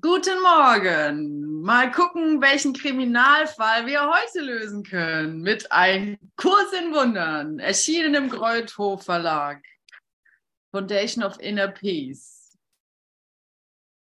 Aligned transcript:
Guten 0.00 0.42
Morgen. 0.42 1.62
Mal 1.62 1.92
gucken, 1.92 2.42
welchen 2.42 2.72
Kriminalfall 2.72 3.86
wir 3.86 4.10
heute 4.10 4.40
lösen 4.40 4.82
können 4.82 5.42
mit 5.42 5.70
einem 5.70 6.18
Kurs 6.36 6.72
in 6.72 6.92
Wundern, 6.92 7.60
erschienen 7.60 8.14
im 8.14 8.28
Greuthof 8.28 9.04
Verlag. 9.04 9.62
Foundation 10.72 11.22
of 11.22 11.38
Inner 11.38 11.68
Peace. 11.68 12.58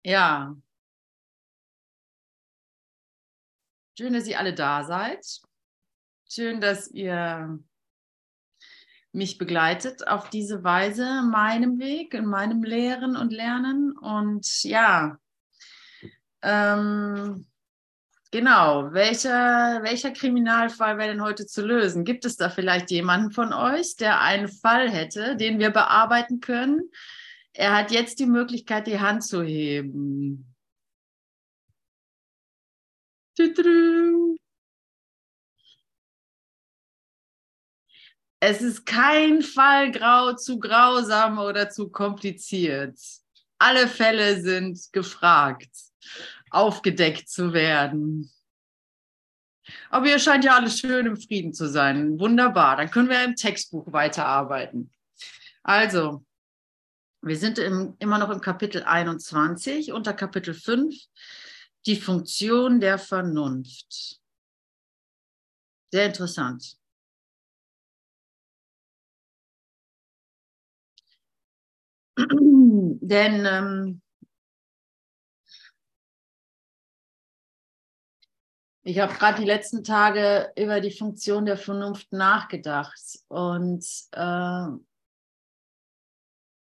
Ja. 0.05 0.55
Schön, 3.99 4.13
dass 4.13 4.29
ihr 4.29 4.39
alle 4.39 4.55
da 4.55 4.85
seid. 4.85 5.27
Schön, 6.31 6.61
dass 6.61 6.89
ihr 6.93 7.59
mich 9.11 9.37
begleitet 9.37 10.07
auf 10.07 10.31
diese 10.31 10.63
Weise, 10.63 11.23
meinem 11.23 11.81
Weg, 11.81 12.15
in 12.15 12.27
meinem 12.27 12.63
Lehren 12.63 13.17
und 13.17 13.33
Lernen. 13.33 13.99
Und 13.99 14.63
ja, 14.63 15.19
ähm, 16.43 17.47
genau, 18.31 18.93
welcher, 18.93 19.81
welcher 19.83 20.11
Kriminalfall 20.11 20.99
wäre 20.99 21.11
denn 21.11 21.23
heute 21.23 21.47
zu 21.47 21.65
lösen? 21.67 22.05
Gibt 22.05 22.25
es 22.25 22.37
da 22.37 22.51
vielleicht 22.51 22.91
jemanden 22.91 23.31
von 23.31 23.53
euch, 23.53 23.97
der 23.97 24.21
einen 24.21 24.49
Fall 24.49 24.91
hätte, 24.91 25.37
den 25.37 25.59
wir 25.59 25.71
bearbeiten 25.71 26.41
können? 26.41 26.91
Er 27.53 27.75
hat 27.75 27.91
jetzt 27.91 28.19
die 28.19 28.27
Möglichkeit, 28.27 28.87
die 28.87 29.01
Hand 29.01 29.25
zu 29.25 29.43
heben. 29.43 30.55
Es 38.41 38.61
ist 38.61 38.85
kein 38.85 39.43
Fall 39.43 39.91
grau, 39.91 40.35
zu 40.35 40.59
grausam 40.59 41.39
oder 41.39 41.71
zu 41.71 41.91
kompliziert. 41.91 42.99
Alle 43.59 43.89
Fälle 43.89 44.41
sind 44.41 44.93
gefragt, 44.93 45.71
aufgedeckt 46.51 47.29
zu 47.29 47.53
werden. 47.53 48.31
Aber 49.91 50.07
ihr 50.07 50.19
scheint 50.19 50.45
ja 50.45 50.57
alles 50.57 50.79
schön 50.79 51.07
im 51.07 51.17
Frieden 51.17 51.53
zu 51.53 51.69
sein. 51.69 52.19
Wunderbar. 52.21 52.77
Dann 52.77 52.91
können 52.91 53.09
wir 53.09 53.25
im 53.25 53.35
Textbuch 53.35 53.93
weiterarbeiten. 53.93 54.91
Also, 55.63 56.25
wir 57.23 57.37
sind 57.37 57.59
im, 57.59 57.97
immer 57.99 58.19
noch 58.19 58.31
im 58.31 58.41
Kapitel 58.41 58.85
21, 58.85 59.93
unter 59.93 60.15
Kapitel 60.15 60.55
5, 60.55 60.95
die 61.87 61.97
Funktion 61.97 62.81
der 62.81 62.99
Vernunft. 62.99 64.21
Sehr 65.93 66.07
interessant. 66.07 66.77
Denn 72.17 73.45
ähm, 73.45 74.03
ich 78.89 79.01
habe 79.01 79.13
gerade 79.15 79.41
die 79.41 79.47
letzten 79.47 79.83
Tage 79.83 80.53
über 80.57 80.81
die 80.81 80.93
Funktion 80.93 81.45
der 81.45 81.57
Vernunft 81.57 82.13
nachgedacht. 82.13 83.19
Und 83.27 83.85
äh, 84.13 84.67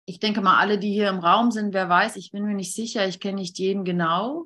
ich 0.05 0.21
denke 0.21 0.39
mal, 0.39 0.57
alle, 0.57 0.79
die 0.79 0.93
hier 0.93 1.09
im 1.09 1.19
Raum 1.19 1.51
sind, 1.51 1.73
wer 1.73 1.89
weiß, 1.89 2.15
ich 2.15 2.31
bin 2.31 2.45
mir 2.45 2.55
nicht 2.55 2.73
sicher, 2.73 3.05
ich 3.05 3.19
kenne 3.19 3.41
nicht 3.41 3.59
jeden 3.59 3.83
genau. 3.83 4.45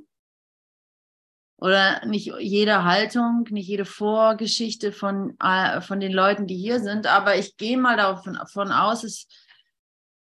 Oder 1.58 2.04
nicht 2.08 2.34
jede 2.40 2.84
Haltung, 2.84 3.46
nicht 3.52 3.68
jede 3.68 3.86
Vorgeschichte 3.86 4.92
von, 4.92 5.38
äh, 5.40 5.82
von 5.82 6.00
den 6.00 6.14
Leuten, 6.14 6.48
die 6.48 6.58
hier 6.58 6.80
sind. 6.80 7.06
Aber 7.06 7.38
ich 7.38 7.58
gehe 7.58 7.78
mal 7.78 7.96
davon, 7.96 8.72
aus, 8.72 9.28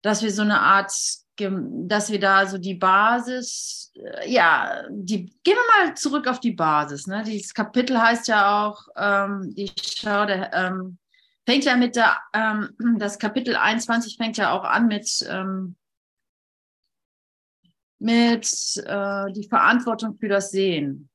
dass 0.03 0.21
wir 0.21 0.31
so 0.31 0.43
eine 0.43 0.59
Art, 0.59 0.93
dass 1.37 2.11
wir 2.11 2.19
da 2.19 2.45
so 2.45 2.57
die 2.57 2.75
Basis, 2.75 3.91
äh, 3.95 4.29
ja, 4.31 4.83
die, 4.89 5.25
gehen 5.43 5.55
wir 5.55 5.85
mal 5.85 5.95
zurück 5.95 6.27
auf 6.27 6.39
die 6.39 6.51
Basis. 6.51 7.07
Ne? 7.07 7.23
Dieses 7.25 7.53
Kapitel 7.53 7.99
heißt 7.99 8.27
ja 8.27 8.65
auch, 8.65 8.87
ähm, 8.95 9.53
die 9.55 9.71
Schau 9.81 10.25
der, 10.25 10.53
ähm, 10.53 10.97
fängt 11.45 11.65
ja 11.65 11.75
mit 11.75 11.95
der, 11.95 12.17
ähm, 12.33 12.75
das 12.97 13.19
Kapitel 13.19 13.55
21 13.55 14.17
fängt 14.17 14.37
ja 14.37 14.51
auch 14.51 14.63
an 14.63 14.87
mit, 14.87 15.25
ähm, 15.29 15.75
mit 17.99 18.47
äh, 18.85 19.31
die 19.31 19.47
Verantwortung 19.47 20.17
für 20.17 20.27
das 20.27 20.51
Sehen, 20.51 21.09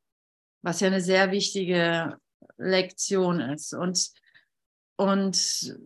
was 0.62 0.80
ja 0.80 0.88
eine 0.88 1.00
sehr 1.00 1.30
wichtige 1.30 2.18
Lektion 2.56 3.40
ist. 3.40 3.74
Und 3.74 4.10
und 4.96 5.76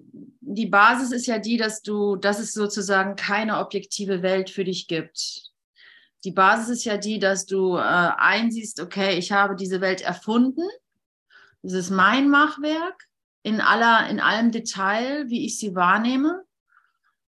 die 0.40 0.66
Basis 0.66 1.10
ist 1.10 1.26
ja 1.26 1.38
die, 1.38 1.56
dass 1.56 1.82
du, 1.82 2.16
dass 2.16 2.38
es 2.38 2.52
sozusagen 2.52 3.16
keine 3.16 3.58
objektive 3.58 4.22
Welt 4.22 4.50
für 4.50 4.64
dich 4.64 4.86
gibt. 4.86 5.50
Die 6.24 6.32
Basis 6.32 6.68
ist 6.68 6.84
ja 6.84 6.96
die, 6.96 7.18
dass 7.18 7.46
du 7.46 7.76
äh, 7.76 7.80
einsiehst, 7.80 8.80
okay, 8.80 9.18
ich 9.18 9.32
habe 9.32 9.56
diese 9.56 9.80
Welt 9.80 10.00
erfunden. 10.00 10.62
Das 11.62 11.72
ist 11.72 11.90
mein 11.90 12.28
Machwerk 12.28 13.08
in 13.42 13.60
aller, 13.60 14.08
in 14.08 14.20
allem 14.20 14.52
Detail, 14.52 15.28
wie 15.28 15.44
ich 15.44 15.58
sie 15.58 15.74
wahrnehme. 15.74 16.44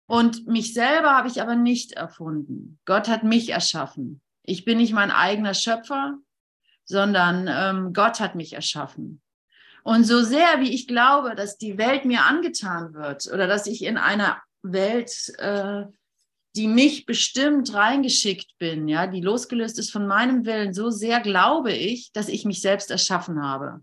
Und 0.07 0.49
mich 0.49 0.75
selber 0.75 1.17
habe 1.17 1.29
ich 1.29 1.41
aber 1.41 1.55
nicht 1.55 1.93
erfunden. 1.93 2.81
Gott 2.85 3.09
hat 3.09 3.23
mich 3.23 3.51
erschaffen. 3.51 4.21
Ich 4.43 4.65
bin 4.65 4.79
nicht 4.79 4.93
mein 4.93 5.13
eigener 5.13 5.55
Schöpfer, 5.55 6.19
sondern 6.85 7.49
ähm, 7.49 7.93
Gott 7.93 8.19
hat 8.19 8.35
mich 8.35 8.55
erschaffen. 8.55 9.23
Und 9.83 10.05
so 10.05 10.23
sehr, 10.23 10.61
wie 10.61 10.73
ich 10.75 10.87
glaube, 10.87 11.35
dass 11.35 11.59
die 11.59 11.79
Welt 11.79 12.05
mir 12.05 12.25
angetan 12.25 12.95
wird 12.95 13.27
oder 13.33 13.47
dass 13.47 13.67
ich 13.67 13.85
in 13.85 13.97
einer 13.97 14.41
Welt, 14.63 15.33
äh, 15.39 15.85
die 16.57 16.67
mich 16.67 17.07
bestimmt 17.07 17.73
reingeschickt 17.73 18.59
bin, 18.59 18.89
ja, 18.89 19.07
die 19.07 19.21
losgelöst 19.21 19.79
ist 19.79 19.91
von 19.91 20.07
meinem 20.07 20.45
Willen, 20.45 20.75
so 20.75 20.91
sehr 20.91 21.21
glaube 21.21 21.73
ich, 21.73 22.13
dass 22.13 22.29
ich 22.29 22.45
mich 22.45 22.61
selbst 22.61 22.91
erschaffen 22.91 23.43
habe. 23.43 23.81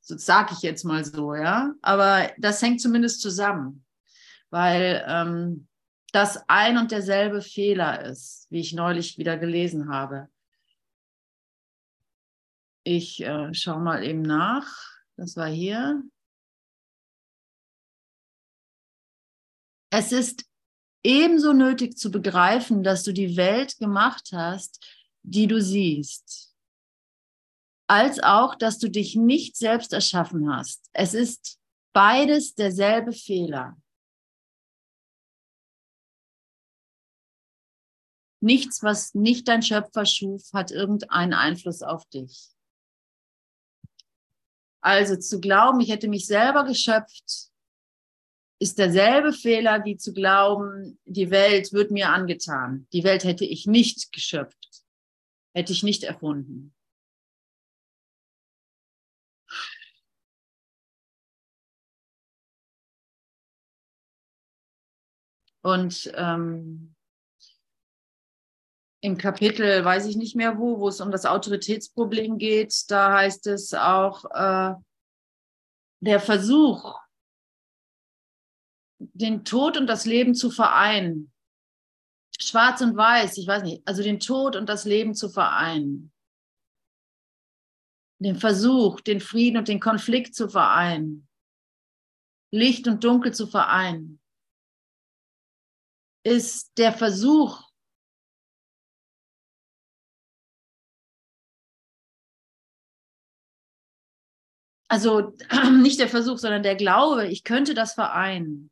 So 0.00 0.16
sage 0.16 0.52
ich 0.52 0.62
jetzt 0.62 0.84
mal 0.84 1.04
so, 1.04 1.34
ja. 1.34 1.72
Aber 1.82 2.30
das 2.38 2.62
hängt 2.62 2.80
zumindest 2.80 3.20
zusammen, 3.20 3.84
weil 4.50 5.04
ähm, 5.08 5.66
das 6.12 6.48
ein 6.48 6.78
und 6.78 6.92
derselbe 6.92 7.42
Fehler 7.42 8.04
ist, 8.04 8.46
wie 8.48 8.60
ich 8.60 8.72
neulich 8.72 9.18
wieder 9.18 9.36
gelesen 9.36 9.92
habe. 9.92 10.28
Ich 12.88 13.20
äh, 13.20 13.52
schaue 13.52 13.80
mal 13.80 14.04
eben 14.04 14.22
nach. 14.22 14.72
Das 15.16 15.36
war 15.36 15.48
hier. 15.48 16.04
Es 19.90 20.12
ist 20.12 20.44
ebenso 21.02 21.52
nötig 21.52 21.98
zu 21.98 22.12
begreifen, 22.12 22.84
dass 22.84 23.02
du 23.02 23.12
die 23.12 23.36
Welt 23.36 23.76
gemacht 23.78 24.30
hast, 24.32 24.86
die 25.24 25.48
du 25.48 25.60
siehst, 25.60 26.54
als 27.88 28.22
auch, 28.22 28.54
dass 28.54 28.78
du 28.78 28.88
dich 28.88 29.16
nicht 29.16 29.56
selbst 29.56 29.92
erschaffen 29.92 30.48
hast. 30.48 30.88
Es 30.92 31.12
ist 31.12 31.58
beides 31.92 32.54
derselbe 32.54 33.12
Fehler. 33.12 33.76
Nichts, 38.40 38.84
was 38.84 39.12
nicht 39.14 39.48
dein 39.48 39.62
Schöpfer 39.62 40.06
schuf, 40.06 40.52
hat 40.52 40.70
irgendeinen 40.70 41.34
Einfluss 41.34 41.82
auf 41.82 42.04
dich. 42.10 42.55
Also 44.80 45.16
zu 45.16 45.40
glauben, 45.40 45.80
ich 45.80 45.90
hätte 45.90 46.08
mich 46.08 46.26
selber 46.26 46.64
geschöpft, 46.64 47.50
ist 48.58 48.78
derselbe 48.78 49.32
Fehler 49.32 49.84
wie 49.84 49.96
zu 49.96 50.12
glauben, 50.12 50.98
die 51.04 51.30
Welt 51.30 51.72
wird 51.72 51.90
mir 51.90 52.10
angetan. 52.10 52.86
Die 52.92 53.04
Welt 53.04 53.24
hätte 53.24 53.44
ich 53.44 53.66
nicht 53.66 54.12
geschöpft, 54.12 54.84
hätte 55.54 55.72
ich 55.72 55.82
nicht 55.82 56.04
erfunden. 56.04 56.72
Und 65.62 66.12
ähm, 66.14 66.95
im 69.00 69.18
Kapitel, 69.18 69.84
weiß 69.84 70.06
ich 70.06 70.16
nicht 70.16 70.36
mehr 70.36 70.58
wo, 70.58 70.80
wo 70.80 70.88
es 70.88 71.00
um 71.00 71.10
das 71.10 71.26
Autoritätsproblem 71.26 72.38
geht, 72.38 72.74
da 72.88 73.14
heißt 73.18 73.46
es 73.46 73.74
auch, 73.74 74.24
äh, 74.32 74.74
der 76.00 76.20
Versuch, 76.20 76.98
den 78.98 79.44
Tod 79.44 79.76
und 79.76 79.86
das 79.86 80.06
Leben 80.06 80.34
zu 80.34 80.50
vereinen. 80.50 81.32
Schwarz 82.38 82.80
und 82.80 82.96
Weiß, 82.96 83.38
ich 83.38 83.46
weiß 83.46 83.62
nicht, 83.62 83.86
also 83.86 84.02
den 84.02 84.20
Tod 84.20 84.56
und 84.56 84.68
das 84.68 84.84
Leben 84.84 85.14
zu 85.14 85.28
vereinen. 85.28 86.12
Den 88.18 88.36
Versuch, 88.36 89.00
den 89.00 89.20
Frieden 89.20 89.58
und 89.58 89.68
den 89.68 89.80
Konflikt 89.80 90.34
zu 90.34 90.48
vereinen. 90.48 91.28
Licht 92.52 92.86
und 92.88 93.04
Dunkel 93.04 93.34
zu 93.34 93.46
vereinen. 93.46 94.20
Ist 96.24 96.76
der 96.78 96.92
Versuch, 96.92 97.65
also 104.88 105.32
nicht 105.82 106.00
der 106.00 106.08
Versuch, 106.08 106.38
sondern 106.38 106.62
der 106.62 106.76
Glaube, 106.76 107.26
ich 107.26 107.44
könnte 107.44 107.74
das 107.74 107.94
vereinen. 107.94 108.70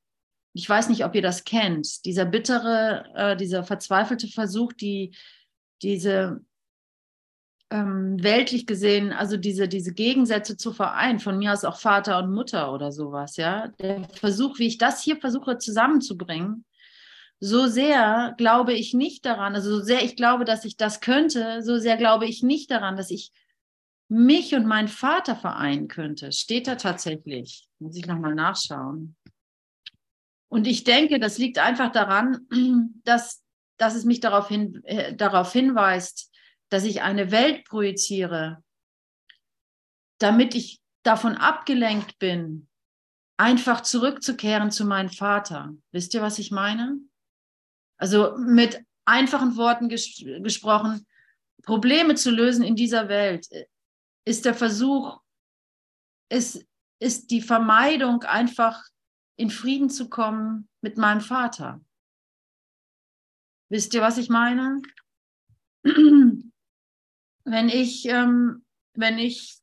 Ich 0.52 0.68
weiß 0.68 0.88
nicht, 0.88 1.04
ob 1.04 1.14
ihr 1.14 1.22
das 1.22 1.44
kennt. 1.44 2.04
Dieser 2.04 2.24
bittere, 2.24 3.04
äh, 3.14 3.36
dieser 3.36 3.64
verzweifelte 3.64 4.28
Versuch, 4.28 4.72
die, 4.72 5.16
diese 5.82 6.44
ähm, 7.70 8.22
weltlich 8.22 8.66
gesehen, 8.66 9.12
also 9.12 9.36
diese, 9.36 9.66
diese 9.66 9.92
Gegensätze 9.92 10.56
zu 10.56 10.72
vereinen, 10.72 11.18
von 11.18 11.38
mir 11.38 11.52
aus 11.52 11.64
auch 11.64 11.78
Vater 11.78 12.18
und 12.18 12.32
Mutter 12.32 12.72
oder 12.72 12.92
sowas, 12.92 13.36
ja. 13.36 13.68
Der 13.80 14.04
Versuch, 14.10 14.58
wie 14.60 14.68
ich 14.68 14.78
das 14.78 15.02
hier 15.02 15.16
versuche 15.16 15.58
zusammenzubringen, 15.58 16.64
so 17.40 17.66
sehr 17.66 18.34
glaube 18.38 18.74
ich 18.74 18.94
nicht 18.94 19.26
daran, 19.26 19.54
also 19.54 19.78
so 19.78 19.82
sehr 19.82 20.04
ich 20.04 20.14
glaube, 20.14 20.44
dass 20.44 20.64
ich 20.64 20.76
das 20.76 21.00
könnte, 21.00 21.62
so 21.62 21.78
sehr 21.78 21.96
glaube 21.96 22.26
ich 22.26 22.42
nicht 22.44 22.70
daran, 22.70 22.96
dass 22.96 23.10
ich 23.10 23.32
mich 24.08 24.54
und 24.54 24.66
meinen 24.66 24.88
Vater 24.88 25.36
vereinen 25.36 25.88
könnte. 25.88 26.32
Steht 26.32 26.66
da 26.66 26.76
tatsächlich. 26.76 27.68
Muss 27.78 27.96
ich 27.96 28.06
nochmal 28.06 28.34
nachschauen. 28.34 29.16
Und 30.48 30.66
ich 30.66 30.84
denke, 30.84 31.18
das 31.18 31.38
liegt 31.38 31.58
einfach 31.58 31.90
daran, 31.90 32.46
dass, 33.04 33.42
dass 33.76 33.94
es 33.94 34.04
mich 34.04 34.20
darauf, 34.20 34.48
hin, 34.48 34.82
äh, 34.84 35.14
darauf 35.14 35.52
hinweist, 35.52 36.30
dass 36.68 36.84
ich 36.84 37.02
eine 37.02 37.30
Welt 37.30 37.64
projiziere, 37.64 38.62
damit 40.18 40.54
ich 40.54 40.80
davon 41.02 41.36
abgelenkt 41.36 42.18
bin, 42.18 42.68
einfach 43.36 43.80
zurückzukehren 43.80 44.70
zu 44.70 44.84
meinem 44.84 45.10
Vater. 45.10 45.74
Wisst 45.92 46.14
ihr, 46.14 46.22
was 46.22 46.38
ich 46.38 46.50
meine? 46.50 46.98
Also 47.98 48.36
mit 48.38 48.80
einfachen 49.04 49.56
Worten 49.56 49.88
ges 49.88 50.22
gesprochen, 50.40 51.06
Probleme 51.62 52.14
zu 52.14 52.30
lösen 52.30 52.62
in 52.62 52.76
dieser 52.76 53.08
Welt 53.08 53.50
äh, 53.50 53.66
ist 54.24 54.44
der 54.44 54.54
Versuch, 54.54 55.20
ist, 56.30 56.66
ist 57.00 57.30
die 57.30 57.42
Vermeidung, 57.42 58.22
einfach 58.22 58.82
in 59.36 59.50
Frieden 59.50 59.90
zu 59.90 60.08
kommen 60.08 60.68
mit 60.80 60.96
meinem 60.96 61.20
Vater. 61.20 61.80
Wisst 63.70 63.94
ihr, 63.94 64.02
was 64.02 64.18
ich 64.18 64.28
meine? 64.28 64.80
Wenn 65.84 67.68
ich, 67.68 68.06
ähm, 68.06 68.64
wenn 68.94 69.18
ich, 69.18 69.58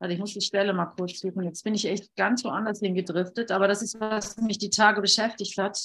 also 0.00 0.12
ich 0.12 0.18
muss 0.18 0.32
die 0.32 0.40
Stelle 0.40 0.72
mal 0.72 0.86
kurz 0.86 1.20
suchen, 1.20 1.44
jetzt 1.44 1.62
bin 1.62 1.74
ich 1.74 1.84
echt 1.84 2.16
ganz 2.16 2.42
woanders 2.42 2.80
hingedriftet, 2.80 3.52
aber 3.52 3.68
das 3.68 3.82
ist, 3.82 4.00
was 4.00 4.36
mich 4.38 4.58
die 4.58 4.70
Tage 4.70 5.00
beschäftigt 5.00 5.56
hat. 5.58 5.78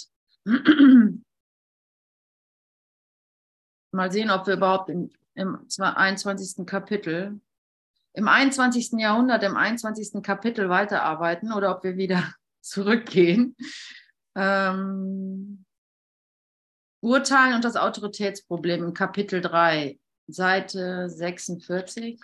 mal 3.91 4.11
sehen, 4.11 4.31
ob 4.31 4.47
wir 4.47 4.55
überhaupt 4.55 4.89
im, 4.89 5.11
im 5.35 5.67
21. 5.77 6.65
Kapitel, 6.65 7.39
im 8.13 8.27
21. 8.27 8.93
Jahrhundert, 8.93 9.43
im 9.43 9.55
21. 9.55 10.23
Kapitel 10.23 10.69
weiterarbeiten 10.69 11.53
oder 11.53 11.75
ob 11.75 11.83
wir 11.83 11.97
wieder 11.97 12.33
zurückgehen. 12.61 13.55
Ähm, 14.35 15.65
Urteilen 17.01 17.53
und 17.53 17.63
das 17.63 17.75
Autoritätsproblem 17.75 18.83
im 18.83 18.93
Kapitel 18.93 19.41
3, 19.41 19.99
Seite 20.27 21.07
46. 21.09 22.19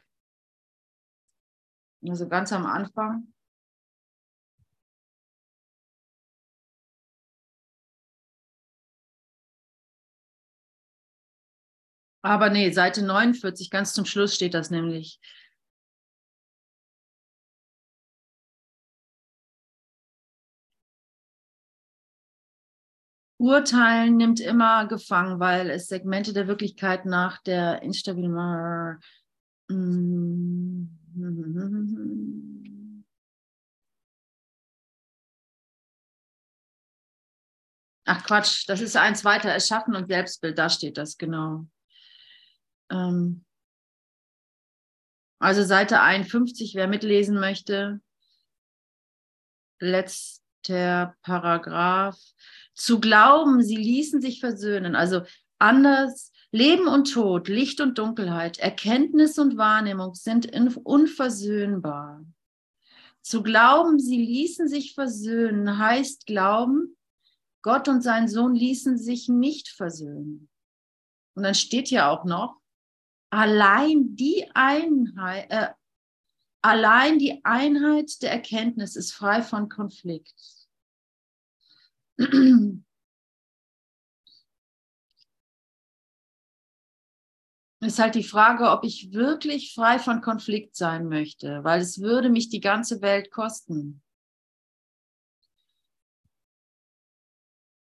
Also 2.08 2.28
ganz 2.28 2.52
am 2.52 2.66
Anfang. 2.66 3.32
Aber 12.24 12.50
nee, 12.50 12.72
Seite 12.72 13.04
49, 13.04 13.70
ganz 13.72 13.94
zum 13.94 14.06
Schluss 14.06 14.36
steht 14.36 14.54
das 14.54 14.70
nämlich. 14.70 15.20
Urteilen 23.40 24.18
nimmt 24.18 24.40
immer 24.40 24.86
gefangen, 24.86 25.40
weil 25.40 25.72
es 25.72 25.88
Segmente 25.88 26.32
der 26.32 26.48
Wirklichkeit 26.48 27.06
nach 27.08 27.42
der 27.42 27.82
instabilen. 27.82 29.02
Ach 38.06 38.24
Quatsch, 38.26 38.66
das 38.68 38.82
ist 38.82 38.96
eins 38.96 39.26
weiter, 39.26 39.50
Erschaffen 39.50 39.96
und 39.96 40.08
Selbstbild, 40.08 40.60
da 40.60 40.70
steht 40.70 40.98
das 40.98 41.18
genau. 41.18 41.66
Ähm, 42.92 43.44
also 45.40 45.64
Seite 45.64 46.02
51, 46.02 46.76
wer 46.76 46.88
mitlesen 46.88 47.40
möchte. 47.40 48.00
Letzter 49.80 51.16
Paragraph. 51.24 52.20
Zu 52.76 53.00
glauben, 53.00 53.64
sie 53.64 53.76
ließen 53.76 54.22
sich 54.22 54.40
versöhnen. 54.40 54.96
Also 54.96 55.24
anders, 55.58 56.32
Leben 56.52 56.88
und 56.88 57.12
Tod, 57.12 57.48
Licht 57.48 57.82
und 57.82 57.98
Dunkelheit, 57.98 58.60
Erkenntnis 58.60 59.40
und 59.40 59.58
Wahrnehmung 59.58 60.14
sind 60.14 60.52
unversöhnbar. 60.78 62.24
Zu 63.22 63.42
glauben, 63.42 64.00
sie 64.00 64.18
ließen 64.18 64.68
sich 64.68 64.94
versöhnen, 64.94 65.80
heißt 65.80 66.28
glauben, 66.28 66.98
Gott 67.64 67.88
und 67.88 68.02
sein 68.02 68.28
Sohn 68.28 68.54
ließen 68.54 68.98
sich 68.98 69.28
nicht 69.28 69.70
versöhnen. 69.70 70.50
Und 71.36 71.44
dann 71.44 71.56
steht 71.56 71.88
hier 71.88 72.10
auch 72.10 72.26
noch, 72.26 72.61
allein 73.32 74.16
die 74.16 74.46
Einheit, 74.54 75.50
äh, 75.50 75.70
allein 76.62 77.18
die 77.18 77.44
Einheit 77.44 78.22
der 78.22 78.32
Erkenntnis 78.32 78.96
ist 78.96 79.14
frei 79.14 79.42
von 79.42 79.70
Konflikt. 79.70 80.36
ist 87.82 88.00
halt 88.00 88.14
die 88.16 88.24
Frage, 88.24 88.70
ob 88.70 88.84
ich 88.84 89.12
wirklich 89.12 89.74
frei 89.74 89.98
von 89.98 90.22
Konflikt 90.22 90.76
sein 90.76 91.08
möchte, 91.08 91.64
weil 91.64 91.82
es 91.82 92.00
würde 92.00 92.30
mich 92.30 92.50
die 92.50 92.60
ganze 92.60 93.02
Welt 93.02 93.32
kosten. 93.32 94.04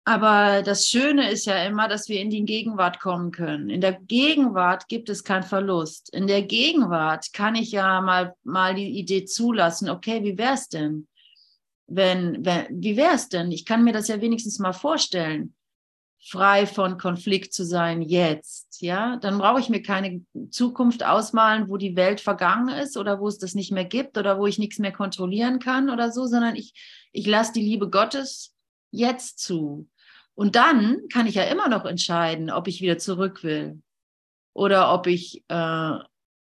Aber 0.09 0.63
das 0.63 0.87
Schöne 0.87 1.31
ist 1.31 1.45
ja 1.45 1.63
immer, 1.67 1.87
dass 1.87 2.09
wir 2.09 2.19
in 2.23 2.31
die 2.31 2.47
Gegenwart 2.47 2.99
kommen 2.99 3.31
können. 3.31 3.69
In 3.69 3.83
der 3.83 3.93
Gegenwart 3.93 4.89
gibt 4.89 5.11
es 5.11 5.23
keinen 5.23 5.43
Verlust. 5.43 6.09
In 6.15 6.27
der 6.27 6.41
Gegenwart 6.41 7.35
kann 7.35 7.55
ich 7.55 7.73
ja 7.73 8.01
mal, 8.01 8.35
mal 8.43 8.75
die 8.75 8.99
Idee 8.99 9.27
zulassen, 9.27 9.91
okay, 9.91 10.25
wie 10.25 10.39
wäre 10.39 10.55
es 10.55 10.71
denn? 10.71 11.09
Wenn, 11.89 12.43
wenn, 12.43 12.65
wie 12.71 12.97
wäre 12.97 13.17
es 13.17 13.29
denn? 13.29 13.53
Ich 13.53 13.67
kann 13.67 13.85
mir 13.85 13.93
das 13.93 14.09
ja 14.09 14.23
wenigstens 14.23 14.59
mal 14.59 14.73
vorstellen, 14.73 15.55
frei 16.19 16.67
von 16.67 16.97
Konflikt 16.97 17.53
zu 17.53 17.67
sein 17.67 18.01
jetzt. 18.01 18.81
Ja, 18.81 19.19
dann 19.19 19.37
brauche 19.37 19.61
ich 19.61 19.69
mir 19.69 19.83
keine 19.83 20.25
Zukunft 20.51 21.05
ausmalen, 21.05 21.69
wo 21.69 21.77
die 21.77 21.97
Welt 21.97 22.23
vergangen 22.23 22.71
ist 22.71 22.97
oder 22.97 23.21
wo 23.21 23.29
es 23.29 23.37
das 23.37 23.55
nicht 23.55 23.73
mehr 23.73 23.85
gibt 23.85 24.17
oder 24.17 24.39
wo 24.39 24.47
ich 24.47 24.59
nichts 24.59 24.79
mehr 24.79 24.93
kontrollieren 24.93 25.59
kann 25.59 25.91
oder 25.91 26.11
so, 26.13 26.25
sondern 26.25 26.57
ich, 26.57 26.73
ich 27.13 27.27
lasse 27.27 27.53
die 27.53 27.61
Liebe 27.61 27.91
Gottes 27.91 28.55
jetzt 28.91 29.41
zu. 29.41 29.87
Und 30.39 30.55
dann 30.55 31.09
kann 31.13 31.27
ich 31.27 31.35
ja 31.35 31.43
immer 31.43 31.69
noch 31.69 31.85
entscheiden, 31.85 32.49
ob 32.49 32.69
ich 32.69 32.81
wieder 32.81 32.97
zurück 32.97 33.43
will 33.43 33.83
oder 34.53 34.95
ob 34.95 35.09
ich 35.09 35.43
äh, 35.49 35.99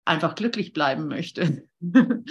einfach 0.04 0.34
glücklich 0.34 0.74
bleiben 0.74 1.08
möchte. 1.08 1.66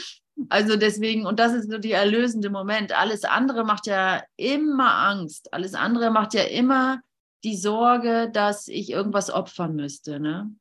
also 0.49 0.75
deswegen, 0.75 1.25
und 1.25 1.39
das 1.39 1.53
ist 1.53 1.71
so 1.71 1.79
der 1.79 1.97
erlösende 1.97 2.51
Moment. 2.51 2.95
Alles 2.95 3.23
andere 3.23 3.63
macht 3.63 3.87
ja 3.87 4.21
immer 4.35 4.97
Angst. 4.97 5.51
Alles 5.51 5.73
andere 5.73 6.11
macht 6.11 6.35
ja 6.35 6.43
immer 6.43 7.01
die 7.43 7.57
Sorge, 7.57 8.29
dass 8.31 8.67
ich 8.67 8.91
irgendwas 8.91 9.31
opfern 9.31 9.75
müsste. 9.75 10.19
Ne? 10.19 10.51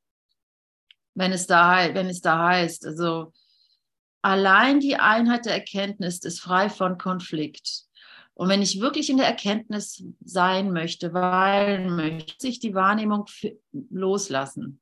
Wenn, 1.15 1.33
es 1.33 1.47
da, 1.47 1.93
wenn 1.93 2.07
es 2.07 2.23
da 2.23 2.43
heißt, 2.43 2.87
also 2.87 3.35
allein 4.23 4.81
die 4.81 4.97
Einheit 4.97 5.45
der 5.45 5.53
Erkenntnis 5.53 6.21
ist 6.21 6.41
frei 6.41 6.71
von 6.71 6.97
Konflikt. 6.97 7.86
Und 8.37 8.51
wenn 8.51 8.61
ich 8.61 8.83
wirklich 8.83 9.09
in 9.09 9.17
der 9.17 9.27
Erkenntnis 9.27 10.05
sein 10.23 10.71
möchte, 10.71 11.15
weil 11.15 11.89
möchte 11.89 12.47
ich 12.47 12.61
die 12.61 12.75
Wahrnehmung 12.75 13.25
loslassen. 13.73 14.79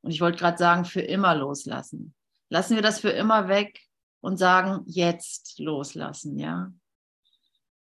Und 0.00 0.10
ich 0.10 0.20
wollte 0.20 0.38
gerade 0.38 0.58
sagen, 0.58 0.84
für 0.84 1.00
immer 1.00 1.36
loslassen. 1.36 2.12
Lassen 2.48 2.74
wir 2.74 2.82
das 2.82 2.98
für 2.98 3.10
immer 3.10 3.46
weg 3.46 3.80
und 4.20 4.36
sagen, 4.36 4.82
jetzt 4.86 5.60
loslassen, 5.60 6.40
ja. 6.40 6.72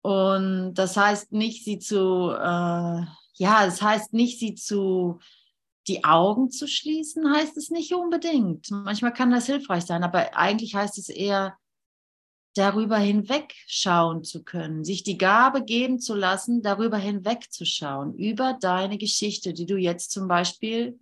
Und 0.01 0.73
das 0.73 0.97
heißt 0.97 1.31
nicht, 1.31 1.63
sie 1.63 1.79
zu, 1.79 2.31
äh, 2.31 3.05
ja, 3.35 3.65
das 3.65 3.81
heißt 3.81 4.11
nicht, 4.11 4.37
sie 4.37 4.55
zu, 4.55 5.19
die 5.87 6.03
Augen 6.03 6.51
zu 6.51 6.67
schließen, 6.67 7.33
heißt 7.33 7.55
es 7.55 7.69
nicht 7.69 7.93
unbedingt. 7.93 8.69
Manchmal 8.69 9.13
kann 9.13 9.31
das 9.31 9.45
hilfreich 9.45 9.85
sein, 9.85 10.03
aber 10.03 10.35
eigentlich 10.35 10.75
heißt 10.75 10.97
es 10.97 11.07
eher, 11.07 11.57
darüber 12.59 12.97
hinwegschauen 12.97 14.23
zu 14.23 14.43
können, 14.43 14.83
sich 14.83 15.03
die 15.03 15.17
Gabe 15.17 15.63
geben 15.63 15.99
zu 15.99 16.13
lassen, 16.13 16.61
darüber 16.61 16.97
hinwegzuschauen, 16.97 18.13
über 18.15 18.57
deine 18.59 18.97
Geschichte, 18.97 19.53
die 19.53 19.65
du 19.65 19.77
jetzt 19.77 20.11
zum 20.11 20.27
Beispiel 20.27 20.99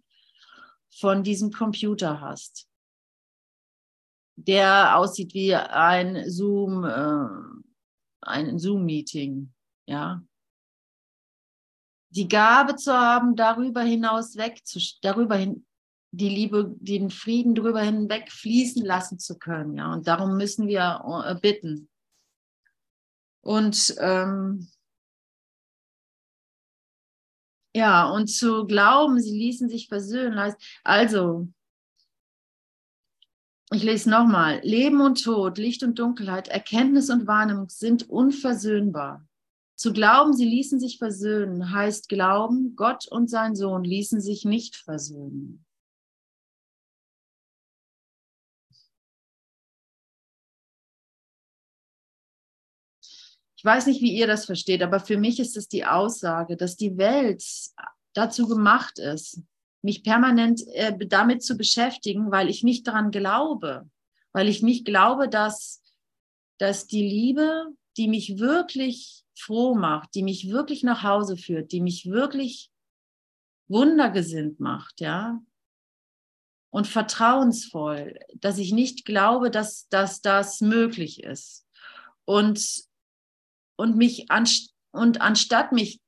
von 0.90 1.24
diesem 1.24 1.52
Computer 1.52 2.22
hast, 2.22 2.70
der 4.36 4.98
aussieht 4.98 5.34
wie 5.34 5.56
ein 5.56 6.30
Zoom, 6.30 6.86
äh, 6.86 7.28
ein 8.22 8.60
Zoom-Meeting, 8.60 9.52
ja. 9.88 10.24
die 12.10 12.28
Gabe 12.28 12.76
zu 12.76 12.94
haben, 12.94 13.36
darüber 13.36 13.82
hinaus 13.82 14.38
weg 14.38 14.64
zu, 14.64 14.80
darüber 15.02 15.36
hin, 15.36 15.67
die 16.12 16.30
Liebe, 16.30 16.76
den 16.80 17.10
Frieden 17.10 17.56
darüber 17.56 17.82
hinweg 17.82 18.32
fließen 18.32 18.84
lassen 18.84 19.20
zu 19.20 19.38
können. 19.38 19.78
Ja, 19.78 19.94
und 19.94 20.08
darum 20.08 20.38
müssen 20.38 20.68
wir 20.68 21.04
äh, 21.26 21.36
bitten. 21.36 21.90
Und 23.42 23.96
ähm, 24.00 24.68
ja, 27.76 28.10
und 28.10 28.28
zu 28.28 28.66
glauben, 28.66 29.22
sie 29.22 29.38
ließen 29.38 29.70
sich 29.70 29.88
versöhnen. 29.88 30.54
Also, 30.84 31.48
ich 33.72 33.84
lese 33.84 34.10
nochmal. 34.10 34.62
Leben 34.64 35.02
und 35.02 35.24
Tod, 35.24 35.58
Licht 35.58 35.84
und 35.84 36.00
Dunkelheit, 36.00 36.48
Erkenntnis 36.48 37.10
und 37.10 37.28
Wahrnehmung 37.28 37.70
sind 37.70 38.10
unversöhnbar. 38.10 39.28
Zu 39.76 39.94
glauben, 39.94 40.34
sie 40.34 40.46
ließen 40.46 40.80
sich 40.80 40.98
versöhnen, 40.98 41.72
heißt 41.72 42.10
glauben, 42.10 42.76
Gott 42.76 43.08
und 43.08 43.30
sein 43.30 43.56
Sohn 43.56 43.84
ließen 43.84 44.22
sich 44.22 44.44
nicht 44.44 44.76
versöhnen. 44.76 45.67
Ich 53.58 53.66
weiß 53.66 53.88
nicht, 53.88 54.02
wie 54.02 54.16
ihr 54.16 54.28
das 54.28 54.46
versteht, 54.46 54.84
aber 54.84 55.00
für 55.00 55.18
mich 55.18 55.40
ist 55.40 55.58
es 55.58 55.68
die 55.68 55.86
Aussage, 55.86 56.56
dass 56.56 56.78
die 56.78 56.98
Welt 56.98 57.44
dazu 58.14 58.48
gemacht 58.48 59.00
ist, 59.00 59.42
mich 59.82 60.04
permanent 60.04 60.62
äh, 60.74 60.96
damit 61.08 61.44
zu 61.44 61.58
beschäftigen, 61.58 62.32
weil 62.32 62.50
ich 62.50 62.64
nicht 62.64 62.88
daran 62.88 63.12
glaube, 63.12 63.90
weil 64.32 64.48
ich 64.48 64.62
nicht 64.62 64.86
glaube, 64.86 65.28
dass, 65.28 65.82
dass 66.60 66.88
die 66.88 67.02
Liebe, 67.02 67.68
die 67.98 68.08
mich 68.08 68.38
wirklich 68.38 69.24
froh 69.36 69.76
macht, 69.76 70.14
die 70.14 70.24
mich 70.24 70.50
wirklich 70.50 70.84
nach 70.84 71.04
Hause 71.04 71.38
führt, 71.38 71.72
die 71.72 71.82
mich 71.82 72.10
wirklich 72.10 72.70
wundergesinnt 73.68 74.60
macht, 74.60 75.02
ja, 75.02 75.42
und 76.70 76.88
vertrauensvoll, 76.88 78.20
dass 78.36 78.58
ich 78.58 78.72
nicht 78.72 79.06
glaube, 79.06 79.50
dass, 79.50 79.88
dass 79.90 80.22
das 80.22 80.62
möglich 80.62 81.24
ist. 81.24 81.66
Und, 82.26 82.87
und 83.78 83.96
mich 83.96 84.30
an, 84.30 84.46
und 84.92 85.22
anstatt 85.22 85.72
mich 85.72 86.02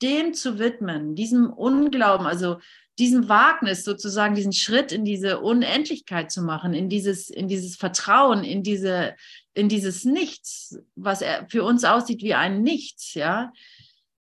dem 0.00 0.34
zu 0.34 0.58
widmen, 0.58 1.16
diesem 1.16 1.52
Unglauben, 1.52 2.26
also 2.26 2.58
diesem 2.98 3.28
Wagnis 3.28 3.84
sozusagen, 3.84 4.34
diesen 4.34 4.52
Schritt 4.52 4.92
in 4.92 5.04
diese 5.04 5.40
Unendlichkeit 5.40 6.30
zu 6.30 6.42
machen, 6.42 6.74
in 6.74 6.88
dieses, 6.88 7.30
in 7.30 7.48
dieses 7.48 7.76
Vertrauen, 7.76 8.44
in 8.44 8.62
diese, 8.62 9.14
in 9.54 9.68
dieses 9.68 10.04
Nichts, 10.04 10.78
was 10.96 11.24
für 11.48 11.64
uns 11.64 11.84
aussieht 11.84 12.22
wie 12.22 12.34
ein 12.34 12.62
Nichts, 12.62 13.14
ja, 13.14 13.52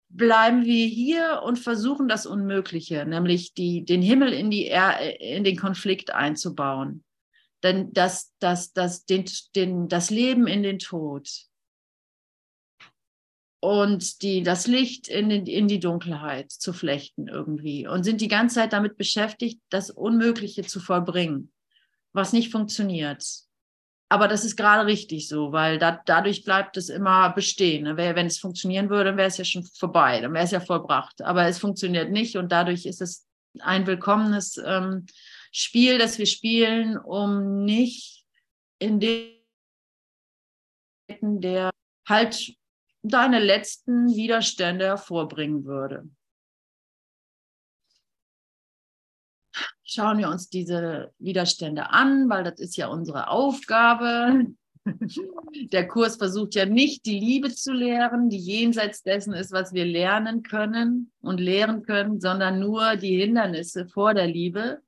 bleiben 0.09 0.65
wir 0.65 0.87
hier 0.87 1.43
und 1.45 1.59
versuchen 1.59 2.07
das 2.09 2.27
Unmögliche, 2.27 3.05
nämlich 3.07 3.55
die, 3.55 3.85
den 3.85 4.03
Himmel 4.03 4.33
in, 4.33 4.51
die 4.51 4.67
er 4.67 5.21
in 5.21 5.45
den 5.45 5.57
Konflikt 5.57 6.11
einzubauen. 6.11 7.03
Denn 7.63 7.93
das, 7.93 8.33
das, 8.39 8.73
das, 8.73 9.07
den, 9.07 9.25
den, 9.55 9.89
das 9.89 10.11
Leben 10.11 10.47
in 10.47 10.63
den 10.63 10.79
Tod, 10.79 11.29
und 13.67 14.23
die, 14.23 14.45
das 14.45 14.69
Licht 14.69 15.09
in, 15.09 15.29
in 15.29 15.67
die 15.67 15.81
Dunkelheit 15.81 16.53
zu 16.53 16.73
flechten 16.73 17.27
irgendwie 17.27 17.89
und 17.89 18.05
sind 18.05 18.21
die 18.21 18.29
ganze 18.29 18.55
Zeit 18.55 18.73
damit 18.73 18.97
beschäftigt, 18.97 19.61
das 19.71 19.91
Unmögliche 19.91 20.63
zu 20.63 20.79
vollbringen, 20.79 21.53
was 22.13 22.33
nicht 22.33 22.53
funktioniert. 22.53 23.27
Aber 24.09 24.29
das 24.29 24.45
ist 24.45 24.55
gerade 24.55 24.87
richtig 24.87 25.27
so, 25.27 25.51
weil 25.51 25.81
da, 25.81 26.01
dadurch 26.07 26.45
bleibt 26.45 26.77
es 26.77 26.91
immer 26.91 27.31
bestehen. 27.31 27.83
Ne? 27.83 27.97
Wenn 27.97 28.27
es 28.27 28.39
funktionieren 28.39 28.89
würde, 28.89 29.11
dann 29.11 29.17
wäre 29.17 29.27
es 29.27 29.39
ja 29.39 29.45
schon 29.45 29.65
vorbei, 29.65 30.21
dann 30.21 30.33
wäre 30.33 30.45
es 30.45 30.53
ja 30.53 30.61
vollbracht. 30.61 31.21
Aber 31.23 31.47
es 31.47 31.59
funktioniert 31.59 32.13
nicht 32.13 32.37
und 32.37 32.53
dadurch 32.53 32.87
ist 32.87 33.03
es 33.03 33.27
ein 33.59 33.85
willkommenes 33.89 34.63
ähm, 34.65 35.07
Spiel, 35.51 35.99
das 35.99 36.19
wir 36.19 36.27
spielen, 36.27 36.97
um 36.99 37.65
nicht 37.65 38.25
in 38.79 39.01
dem 39.01 39.33
der 41.21 41.71
halt 42.09 42.55
deine 43.09 43.39
letzten 43.39 44.15
Widerstände 44.15 44.87
hervorbringen 44.87 45.65
würde. 45.65 46.09
Schauen 49.85 50.19
wir 50.19 50.29
uns 50.29 50.51
diese 50.51 51.13
Widerstände 51.19 51.91
an, 51.91 52.29
weil 52.29 52.43
das 52.45 52.59
ist 52.59 52.77
ja 52.77 52.89
unsere 52.89 53.29
Aufgabe. 53.29 54.47
Der 55.73 55.87
Kurs 55.89 56.17
versucht 56.17 56.55
ja 56.55 56.67
nicht, 56.67 57.07
die 57.07 57.19
Liebe 57.19 57.53
zu 57.53 57.73
lehren, 57.73 58.29
die 58.29 58.39
jenseits 58.39 59.03
dessen 59.03 59.33
ist, 59.33 59.53
was 59.53 59.73
wir 59.73 59.85
lernen 59.85 60.43
können 60.43 61.13
und 61.21 61.39
lehren 61.39 61.83
können, 61.83 62.21
sondern 62.21 62.61
nur 62.61 62.97
die 62.97 63.21
Hindernisse 63.21 63.87
vor 63.87 64.15
der 64.15 64.27
Liebe. 64.27 64.81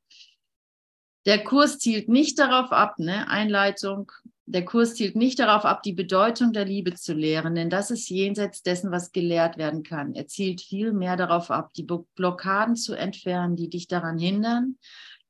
Der 1.27 1.43
Kurs 1.45 1.79
zielt 1.79 2.09
nicht 2.09 2.39
darauf 2.39 2.73
ab, 2.73 2.99
ne? 2.99 3.29
Einleitung, 3.29 4.13
der 4.51 4.65
Kurs 4.65 4.95
zielt 4.95 5.15
nicht 5.15 5.39
darauf 5.39 5.67
ab, 5.67 5.83
die 5.83 5.93
Bedeutung 5.93 6.55
der 6.55 6.65
Liebe 6.65 6.95
zu 6.95 7.13
lehren, 7.13 7.55
denn 7.55 7.69
das 7.69 7.91
ist 7.91 8.09
jenseits 8.09 8.63
dessen, 8.63 8.91
was 8.91 9.13
gelehrt 9.13 9.59
werden 9.59 9.83
kann. 9.83 10.15
Er 10.15 10.27
zielt 10.27 10.63
vielmehr 10.63 11.17
darauf 11.17 11.51
ab, 11.51 11.75
die 11.75 11.83
Blockaden 11.83 12.75
zu 12.75 12.95
entfernen, 12.95 13.57
die 13.57 13.69
dich 13.69 13.89
daran 13.89 14.17
hindern, 14.17 14.79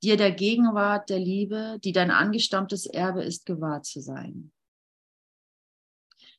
dir 0.05 0.17
der 0.17 0.31
Gegenwart 0.31 1.11
der 1.11 1.19
Liebe, 1.19 1.81
die 1.83 1.91
dein 1.91 2.13
angestammtes 2.13 2.87
Erbe 2.87 3.25
ist, 3.25 3.45
gewahr 3.45 3.83
zu 3.83 4.01
sein. 4.01 4.53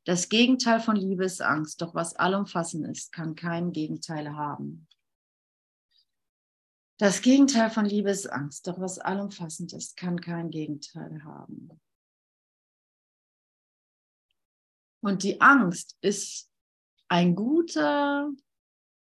Das 0.05 0.29
Gegenteil 0.29 0.79
von 0.79 0.95
Liebe 0.95 1.25
ist 1.25 1.41
Angst, 1.41 1.81
doch 1.81 1.93
was 1.93 2.15
allumfassend 2.15 2.87
ist, 2.87 3.11
kann 3.11 3.35
kein 3.35 3.73
Gegenteil 3.73 4.37
haben. 4.37 4.87
Das 6.97 7.21
Gegenteil 7.21 7.69
von 7.69 7.83
Liebe 7.83 8.09
ist 8.09 8.31
Angst, 8.31 8.67
doch 8.67 8.79
was 8.79 8.99
allumfassend 8.99 9.73
ist, 9.73 9.97
kann 9.97 10.21
kein 10.21 10.49
Gegenteil 10.49 11.25
haben. 11.25 11.79
Und 15.01 15.23
die 15.23 15.39
Angst 15.41 15.97
ist 16.01 16.49
ein 17.07 17.35
guter, 17.35 18.29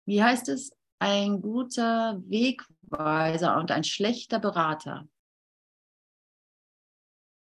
wie 0.07 0.23
heißt 0.23 0.49
es, 0.49 0.73
ein 0.99 1.40
guter 1.40 2.21
Wegweiser 2.26 3.57
und 3.59 3.71
ein 3.71 3.85
schlechter 3.85 4.38
Berater. 4.38 5.09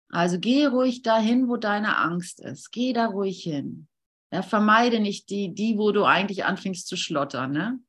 Also 0.09 0.39
geh 0.39 0.65
ruhig 0.65 1.01
dahin, 1.01 1.47
wo 1.47 1.57
deine 1.57 1.97
Angst 1.97 2.39
ist. 2.39 2.71
Geh 2.71 2.93
da 2.93 3.07
ruhig 3.07 3.43
hin. 3.43 3.87
Ja, 4.31 4.41
vermeide 4.41 4.99
nicht 4.99 5.29
die, 5.29 5.53
die, 5.53 5.77
wo 5.77 5.91
du 5.91 6.05
eigentlich 6.05 6.45
anfängst 6.45 6.87
zu 6.87 6.97
schlottern. 6.97 7.51
Ne? 7.51 7.79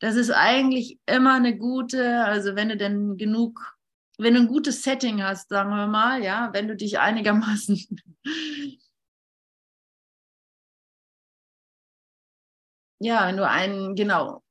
Das 0.00 0.16
ist 0.16 0.30
eigentlich 0.30 0.98
immer 1.06 1.34
eine 1.34 1.56
gute, 1.56 2.24
also 2.24 2.54
wenn 2.54 2.68
du 2.68 2.76
denn 2.76 3.16
genug, 3.16 3.76
wenn 4.18 4.34
du 4.34 4.40
ein 4.40 4.48
gutes 4.48 4.82
Setting 4.82 5.22
hast, 5.22 5.48
sagen 5.48 5.70
wir 5.70 5.86
mal, 5.86 6.22
ja, 6.22 6.50
wenn 6.52 6.68
du 6.68 6.76
dich 6.76 6.98
einigermaßen 6.98 7.86
ja, 13.00 13.26
wenn 13.26 13.36
du 13.36 13.48
einen, 13.48 13.94
genau, 13.94 14.42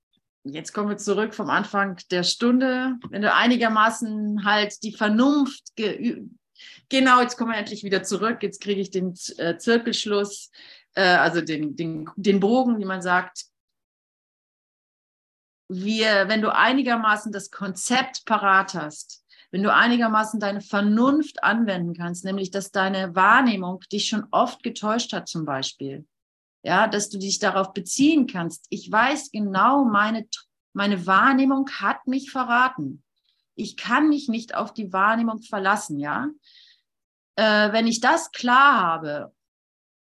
jetzt 0.44 0.74
kommen 0.74 0.90
wir 0.90 0.98
zurück 0.98 1.34
vom 1.34 1.50
Anfang 1.50 2.00
der 2.12 2.24
Stunde, 2.24 2.96
wenn 3.10 3.22
du 3.22 3.34
einigermaßen 3.34 4.46
halt 4.46 4.82
die 4.84 4.94
Vernunft 4.94 5.76
geübt, 5.76 6.32
genau, 6.90 7.22
jetzt 7.22 7.38
kommen 7.38 7.52
wir 7.52 7.58
endlich 7.58 7.84
wieder 7.84 8.04
zurück, 8.04 8.44
jetzt 8.44 8.62
kriege 8.62 8.82
ich 8.82 8.92
den 8.92 9.14
äh, 9.38 9.58
Zirkelschluss, 9.58 10.52
äh, 10.96 11.02
also 11.02 11.42
den, 11.42 11.76
den, 11.76 12.10
den 12.16 12.40
Bogen, 12.40 12.80
wie 12.80 12.86
man 12.86 13.02
sagt. 13.02 13.46
Wir, 15.70 16.30
wenn 16.30 16.42
du 16.42 16.54
einigermaßen 16.54 17.34
das 17.34 17.52
Konzept 17.52 18.24
parat 18.26 18.74
hast, 18.74 19.26
wenn 19.52 19.64
du 19.64 19.74
einigermaßen 19.74 20.40
deine 20.40 20.62
Vernunft 20.62 21.44
anwenden 21.44 21.94
kannst, 21.94 22.24
nämlich 22.24 22.52
dass 22.52 22.72
deine 22.72 23.16
Wahrnehmung 23.16 23.82
dich 23.92 24.08
schon 24.08 24.26
oft 24.32 24.64
getäuscht 24.64 25.12
hat 25.12 25.28
zum 25.28 25.46
Beispiel, 25.46 26.06
ja, 26.68 26.86
dass 26.86 27.10
du 27.10 27.18
dich 27.18 27.40
darauf 27.40 27.72
beziehen 27.72 28.28
kannst. 28.28 28.66
Ich 28.70 28.92
weiß 28.92 29.32
genau, 29.32 29.86
meine, 29.86 30.28
meine 30.74 31.08
Wahrnehmung 31.08 31.70
hat 31.70 32.06
mich 32.08 32.30
verraten. 32.30 33.04
Ich 33.56 33.78
kann 33.78 34.10
mich 34.10 34.28
nicht 34.28 34.54
auf 34.54 34.74
die 34.74 34.92
Wahrnehmung 34.92 35.42
verlassen, 35.42 35.98
ja. 35.98 36.28
Äh, 37.38 37.72
wenn 37.72 37.88
ich 37.88 38.02
das 38.02 38.34
klar 38.34 38.82
habe, 38.82 39.34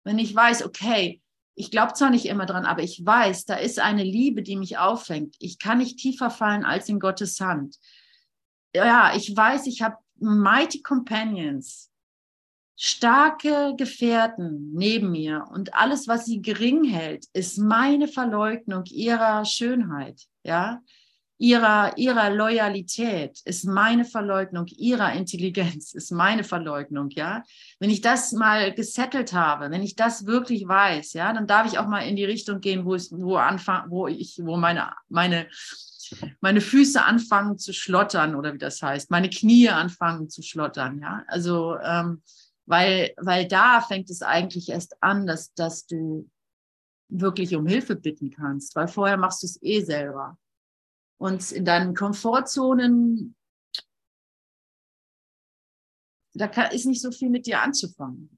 wenn 0.03 0.17
ich 0.17 0.35
weiß, 0.35 0.65
okay, 0.65 1.21
ich 1.53 1.69
glaube 1.69 1.93
zwar 1.93 2.09
nicht 2.09 2.25
immer 2.25 2.47
dran, 2.47 2.65
aber 2.65 2.81
ich 2.81 3.05
weiß, 3.05 3.45
da 3.45 3.57
ist 3.57 3.79
eine 3.79 4.03
Liebe, 4.03 4.41
die 4.41 4.55
mich 4.55 4.79
auffängt. 4.79 5.35
Ich 5.37 5.59
kann 5.59 5.77
nicht 5.77 5.99
tiefer 5.99 6.31
fallen 6.31 6.65
als 6.65 6.89
in 6.89 6.99
Gottes 6.99 7.39
Hand. 7.39 7.77
Ja, 8.75 9.15
ich 9.15 9.37
weiß, 9.37 9.67
ich 9.67 9.83
habe 9.83 9.97
mighty 10.15 10.81
companions, 10.81 11.91
starke 12.75 13.73
Gefährten 13.77 14.71
neben 14.73 15.11
mir 15.11 15.45
und 15.51 15.73
alles, 15.73 16.07
was 16.07 16.25
sie 16.25 16.41
gering 16.41 16.83
hält, 16.83 17.25
ist 17.33 17.57
meine 17.57 18.07
Verleugnung 18.07 18.83
ihrer 18.85 19.45
Schönheit. 19.45 20.21
Ja, 20.43 20.81
ihrer, 21.37 21.97
ihrer 21.97 22.29
Loyalität 22.29 23.41
ist 23.45 23.65
meine 23.65 24.05
Verleugnung, 24.05 24.67
ihrer 24.67 25.13
Intelligenz 25.13 25.93
ist 25.93 26.11
meine 26.11 26.43
Verleugnung, 26.43 27.09
ja. 27.11 27.43
Wenn 27.79 27.89
ich 27.89 28.01
das 28.01 28.31
mal 28.31 28.73
gesettelt 28.73 29.33
habe, 29.33 29.71
wenn 29.71 29.83
ich 29.83 29.95
das 29.95 30.25
wirklich 30.25 30.67
weiß, 30.67 31.13
ja, 31.13 31.33
dann 31.33 31.47
darf 31.47 31.71
ich 31.71 31.77
auch 31.77 31.87
mal 31.87 32.01
in 32.01 32.15
die 32.15 32.25
Richtung 32.25 32.61
gehen, 32.61 32.85
wo 32.85 32.95
ich, 32.95 33.09
wo 33.11 33.35
anfangen, 33.35 33.89
wo 33.89 34.07
ich, 34.07 34.39
wo 34.41 34.55
meine, 34.55 34.91
meine, 35.09 35.47
meine 36.39 36.61
Füße 36.61 37.03
anfangen 37.03 37.57
zu 37.57 37.73
schlottern 37.73 38.35
oder 38.35 38.53
wie 38.53 38.59
das 38.59 38.81
heißt, 38.81 39.11
meine 39.11 39.29
Knie 39.29 39.69
anfangen 39.69 40.29
zu 40.29 40.41
schlottern, 40.41 40.99
ja. 40.99 41.23
Also, 41.27 41.77
ähm, 41.83 42.21
weil, 42.65 43.13
weil 43.17 43.47
da 43.47 43.81
fängt 43.81 44.09
es 44.09 44.21
eigentlich 44.21 44.69
erst 44.69 45.01
an, 45.01 45.25
dass, 45.27 45.53
dass 45.53 45.85
du 45.85 46.29
wirklich 47.09 47.55
um 47.55 47.67
Hilfe 47.67 47.95
bitten 47.95 48.31
kannst, 48.31 48.75
weil 48.75 48.87
vorher 48.87 49.17
machst 49.17 49.43
du 49.43 49.47
es 49.47 49.61
eh 49.61 49.81
selber. 49.81 50.37
Und 51.17 51.51
in 51.51 51.65
deinen 51.65 51.95
Komfortzonen, 51.95 53.35
da 56.33 56.47
kann, 56.47 56.71
ist 56.71 56.85
nicht 56.85 57.01
so 57.01 57.11
viel 57.11 57.29
mit 57.29 57.45
dir 57.45 57.61
anzufangen. 57.61 58.37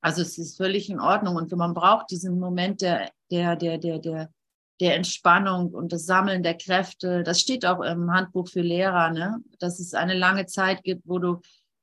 Also 0.00 0.22
es 0.22 0.38
ist 0.38 0.56
völlig 0.56 0.90
in 0.90 1.00
Ordnung 1.00 1.36
und 1.36 1.52
man 1.52 1.74
braucht 1.74 2.10
diesen 2.10 2.38
Moment 2.38 2.80
der, 2.80 3.12
der, 3.30 3.56
der, 3.56 3.78
der, 3.78 3.98
der, 3.98 4.32
der 4.80 4.96
Entspannung 4.96 5.72
und 5.72 5.92
das 5.92 6.06
Sammeln 6.06 6.42
der 6.42 6.56
Kräfte. 6.56 7.22
Das 7.22 7.40
steht 7.40 7.64
auch 7.64 7.82
im 7.82 8.10
Handbuch 8.12 8.48
für 8.48 8.62
Lehrer, 8.62 9.10
ne? 9.10 9.42
dass 9.60 9.78
es 9.78 9.94
eine 9.94 10.14
lange 10.14 10.46
Zeit 10.46 10.82
gibt, 10.82 11.06
wo 11.06 11.18
du, 11.18 11.40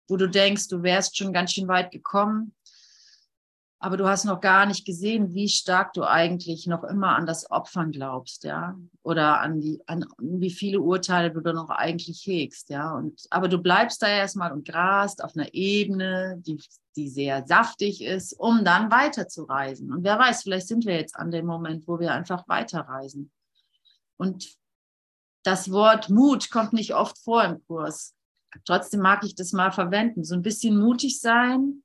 wo 0.10 0.18
du 0.18 0.28
denkst, 0.28 0.68
du 0.68 0.84
wärst 0.84 1.18
schon 1.18 1.34
ganz 1.34 1.54
schön 1.54 1.68
weit 1.68 1.92
gekommen 1.92 2.54
aber 3.82 3.96
du 3.96 4.08
hast 4.08 4.25
noch 4.25 4.42
gar 4.42 4.66
nicht 4.66 4.86
gesehen, 4.86 5.34
wie 5.34 5.48
stark 5.48 5.94
du 5.94 6.04
eigentlich 6.04 6.68
noch 6.68 6.84
immer 6.84 7.16
an 7.16 7.25
das 7.25 7.50
Opfern 7.50 7.92
glaubst, 7.92 8.44
ja, 8.44 8.78
oder 9.04 9.39
an 9.39 9.62
die, 9.62 9.82
an 9.88 10.06
wie 10.20 10.50
viele 10.50 10.82
Urteile 10.82 11.32
du 11.32 11.39
da 11.39 11.54
noch 11.54 11.70
eigentlich 11.70 12.22
hegst, 12.25 12.70
ja. 12.70 12.94
Und 12.94 13.22
aber 13.30 13.48
du 13.48 13.58
bleibst 13.58 14.01
da 14.01 14.08
erstmal 14.08 14.51
und 14.51 14.68
grast 14.68 15.24
auf 15.24 15.34
einer 15.36 15.54
Ebene, 15.54 16.36
die, 16.46 16.62
die 16.98 17.08
sehr 17.08 17.48
saftig 17.48 18.04
ist, 18.04 18.34
um 18.34 18.66
dann 18.66 18.92
weiterzureisen. 18.92 19.94
Und 19.94 20.04
wer 20.04 20.20
weiß, 20.20 20.44
vielleicht 20.44 20.68
sind 20.68 20.86
wir 20.86 20.96
jetzt 20.96 21.16
an 21.16 21.32
dem 21.32 21.46
Moment, 21.46 21.88
wo 21.88 22.01
wir 22.01 22.12
einfach 22.12 22.50
weiterreisen. 22.50 23.32
Und 24.18 24.58
das 25.44 25.72
Wort 25.72 26.10
Mut 26.10 26.51
kommt 26.51 26.74
nicht 26.74 26.96
oft 26.96 27.18
vor 27.18 27.46
im 27.46 27.66
Kurs. 27.66 28.13
Trotzdem 28.65 29.01
mag 29.01 29.24
ich 29.24 29.36
das 29.36 29.53
mal 29.53 29.72
verwenden. 29.72 30.24
So 30.24 30.36
ein 30.36 30.41
bisschen 30.41 30.77
mutig 30.77 31.20
sein, 31.20 31.84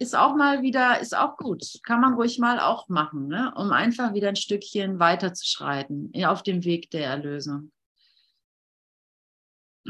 ist 0.00 0.16
auch 0.16 0.34
mal 0.34 0.62
wieder, 0.62 0.98
ist 1.00 1.14
auch 1.14 1.36
gut. 1.36 1.62
Kann 1.82 2.00
man 2.00 2.14
ruhig 2.14 2.38
mal 2.38 2.58
auch 2.58 2.88
machen, 2.88 3.28
ne? 3.28 3.52
um 3.54 3.70
einfach 3.70 4.14
wieder 4.14 4.30
ein 4.30 4.36
Stückchen 4.36 4.98
weiterzuschreiten 4.98 6.12
auf 6.24 6.42
dem 6.42 6.64
Weg 6.64 6.90
der 6.90 7.04
Erlösung. 7.06 7.70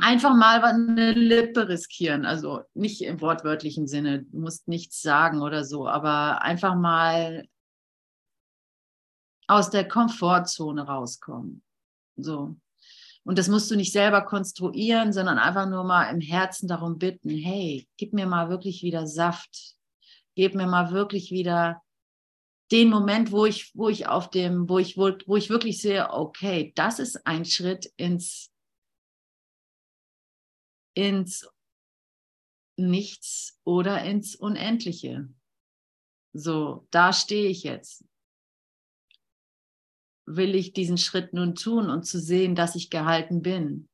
Einfach 0.01 0.35
mal 0.35 0.63
eine 0.65 1.13
Lippe 1.13 1.69
riskieren, 1.69 2.25
also 2.25 2.63
nicht 2.75 3.03
im 3.03 3.21
wortwörtlichen 3.21 3.87
Sinne, 3.87 4.23
du 4.23 4.39
musst 4.41 4.67
nichts 4.67 5.01
sagen 5.01 5.43
oder 5.43 5.65
so, 5.65 5.87
aber 5.87 6.43
einfach 6.43 6.75
mal 6.75 7.47
aus 9.47 9.71
der 9.71 9.87
Komfortzone 9.87 10.83
rauskommen. 10.83 11.63
So. 12.17 12.57
Und 13.31 13.39
das 13.39 13.47
musst 13.47 13.71
du 13.71 13.77
nicht 13.77 13.93
selber 13.93 14.23
konstruieren, 14.23 15.13
sondern 15.13 15.39
einfach 15.39 15.69
nur 15.69 15.85
mal 15.85 16.11
im 16.13 16.21
Herzen 16.21 16.67
darum 16.67 16.99
bitten, 16.99 17.31
hey, 17.31 17.87
gib 17.97 18.13
mir 18.13 18.27
mal 18.27 18.51
wirklich 18.51 18.83
wieder 18.83 19.07
Saft, 19.07 19.77
gib 20.35 20.57
mir 20.57 20.67
mal 20.67 20.91
wirklich 20.91 21.31
wieder 21.31 21.81
den 22.73 22.91
Moment, 22.91 23.31
wo 23.31 23.47
ich, 23.47 23.71
wo 23.77 23.89
ich 23.89 24.09
auf 24.09 24.31
dem, 24.31 24.69
wo 24.69 24.81
ich, 24.81 24.97
wo, 24.97 25.13
wo 25.27 25.37
ich 25.37 25.49
wirklich 25.49 25.81
sehe, 25.81 26.11
okay, 26.11 26.73
das 26.75 26.99
ist 26.99 27.25
ein 27.25 27.45
Schritt 27.45 27.93
ins, 27.97 28.51
ins 30.95 31.49
Nichts 32.77 33.61
oder 33.63 34.03
ins 34.03 34.35
Unendliche. 34.35 35.29
So, 36.33 36.89
da 36.91 37.13
stehe 37.13 37.49
ich 37.49 37.63
jetzt. 37.63 38.05
Will 40.37 40.55
ich 40.55 40.73
diesen 40.73 40.97
Schritt 40.97 41.33
nun 41.33 41.57
tun 41.57 41.91
und 41.91 42.05
zu 42.05 42.21
sehen, 42.21 42.55
dass 42.55 42.77
ich 42.77 42.89
gehalten 42.89 43.43
bin? 43.43 43.89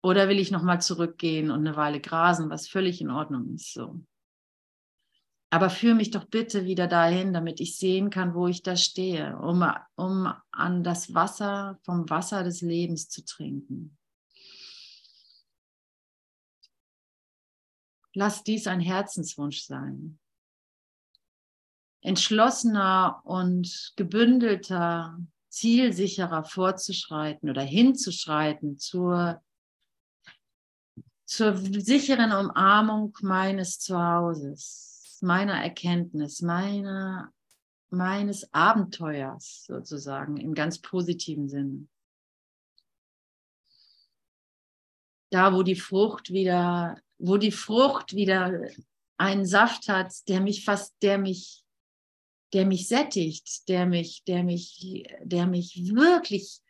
Oder 0.00 0.28
will 0.28 0.38
ich 0.38 0.50
nochmal 0.50 0.80
zurückgehen 0.80 1.50
und 1.50 1.66
eine 1.66 1.76
Weile 1.76 2.00
grasen, 2.00 2.50
was 2.50 2.68
völlig 2.68 3.00
in 3.00 3.10
Ordnung 3.10 3.54
ist? 3.54 3.72
So. 3.72 4.00
Aber 5.50 5.70
führe 5.70 5.94
mich 5.94 6.10
doch 6.10 6.24
bitte 6.24 6.66
wieder 6.66 6.86
dahin, 6.86 7.32
damit 7.32 7.60
ich 7.60 7.78
sehen 7.78 8.10
kann, 8.10 8.34
wo 8.34 8.46
ich 8.46 8.62
da 8.62 8.76
stehe, 8.76 9.36
um, 9.38 9.64
um 9.96 10.32
an 10.50 10.84
das 10.84 11.14
Wasser, 11.14 11.78
vom 11.84 12.08
Wasser 12.10 12.44
des 12.44 12.60
Lebens 12.60 13.08
zu 13.08 13.24
trinken. 13.24 13.96
Lass 18.12 18.44
dies 18.44 18.66
ein 18.66 18.80
Herzenswunsch 18.80 19.62
sein. 19.62 20.18
Entschlossener 22.02 23.22
und 23.24 23.94
gebündelter, 23.96 25.18
zielsicherer 25.56 26.44
vorzuschreiten 26.44 27.50
oder 27.50 27.62
hinzuschreiten 27.62 28.78
zur, 28.78 29.42
zur 31.24 31.56
sicheren 31.56 32.32
Umarmung 32.32 33.16
meines 33.22 33.78
Zuhauses 33.78 35.18
meiner 35.24 35.62
Erkenntnis, 35.62 36.42
meiner, 36.42 37.32
meines 37.90 38.52
Abenteuers 38.52 39.64
sozusagen 39.66 40.36
im 40.36 40.54
ganz 40.54 40.78
positiven 40.78 41.48
Sinne. 41.48 41.88
Da, 45.30 45.52
wo 45.52 45.62
die 45.62 45.76
Frucht 45.76 46.30
wieder, 46.30 47.00
wo 47.18 47.38
die 47.38 47.50
Frucht 47.50 48.14
wieder 48.14 48.68
einen 49.16 49.46
Saft 49.46 49.88
hat, 49.88 50.12
der 50.28 50.40
mich 50.40 50.64
fast, 50.64 50.94
der 51.02 51.18
mich, 51.18 51.63
der 52.54 52.66
mich 52.66 52.88
sättigt, 52.88 53.68
der 53.68 53.86
mich, 53.86 54.22
der 54.26 54.44
mich, 54.44 55.06
der 55.22 55.46
mich 55.46 55.94
wirklich 55.94 56.60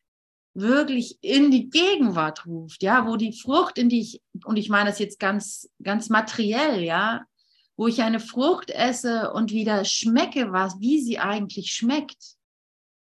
wirklich 0.55 1.19
in 1.21 1.51
die 1.51 1.69
Gegenwart 1.69 2.47
ruft, 2.47 2.83
ja, 2.83 3.07
wo 3.07 3.17
die 3.17 3.33
Frucht, 3.33 3.77
in 3.77 3.89
die 3.89 4.01
ich, 4.01 4.23
und 4.45 4.57
ich 4.57 4.69
meine 4.69 4.91
das 4.91 5.01
jetzt 5.01 5.19
ganz, 5.19 5.69
ganz 5.83 6.09
materiell, 6.09 6.83
ja, 6.83 7.25
wo 7.77 7.89
ich 7.89 8.03
eine 8.03 8.21
Frucht 8.21 8.71
esse 8.71 9.33
und 9.33 9.51
wieder 9.51 9.85
schmecke, 9.85 10.53
was, 10.53 10.79
wie 10.79 11.03
sie 11.03 11.19
eigentlich 11.19 11.73
schmeckt 11.73 12.37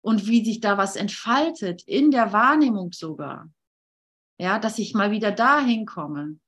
und 0.02 0.28
wie 0.28 0.46
sich 0.46 0.60
da 0.60 0.78
was 0.78 0.96
entfaltet, 0.96 1.82
in 1.88 2.12
der 2.12 2.32
Wahrnehmung 2.32 2.92
sogar. 2.92 3.52
Ja, 4.40 4.60
dass 4.60 4.80
ich 4.80 4.94
mal 4.94 5.12
wieder 5.12 5.32
dahin 5.32 5.86
komme. 5.86 6.40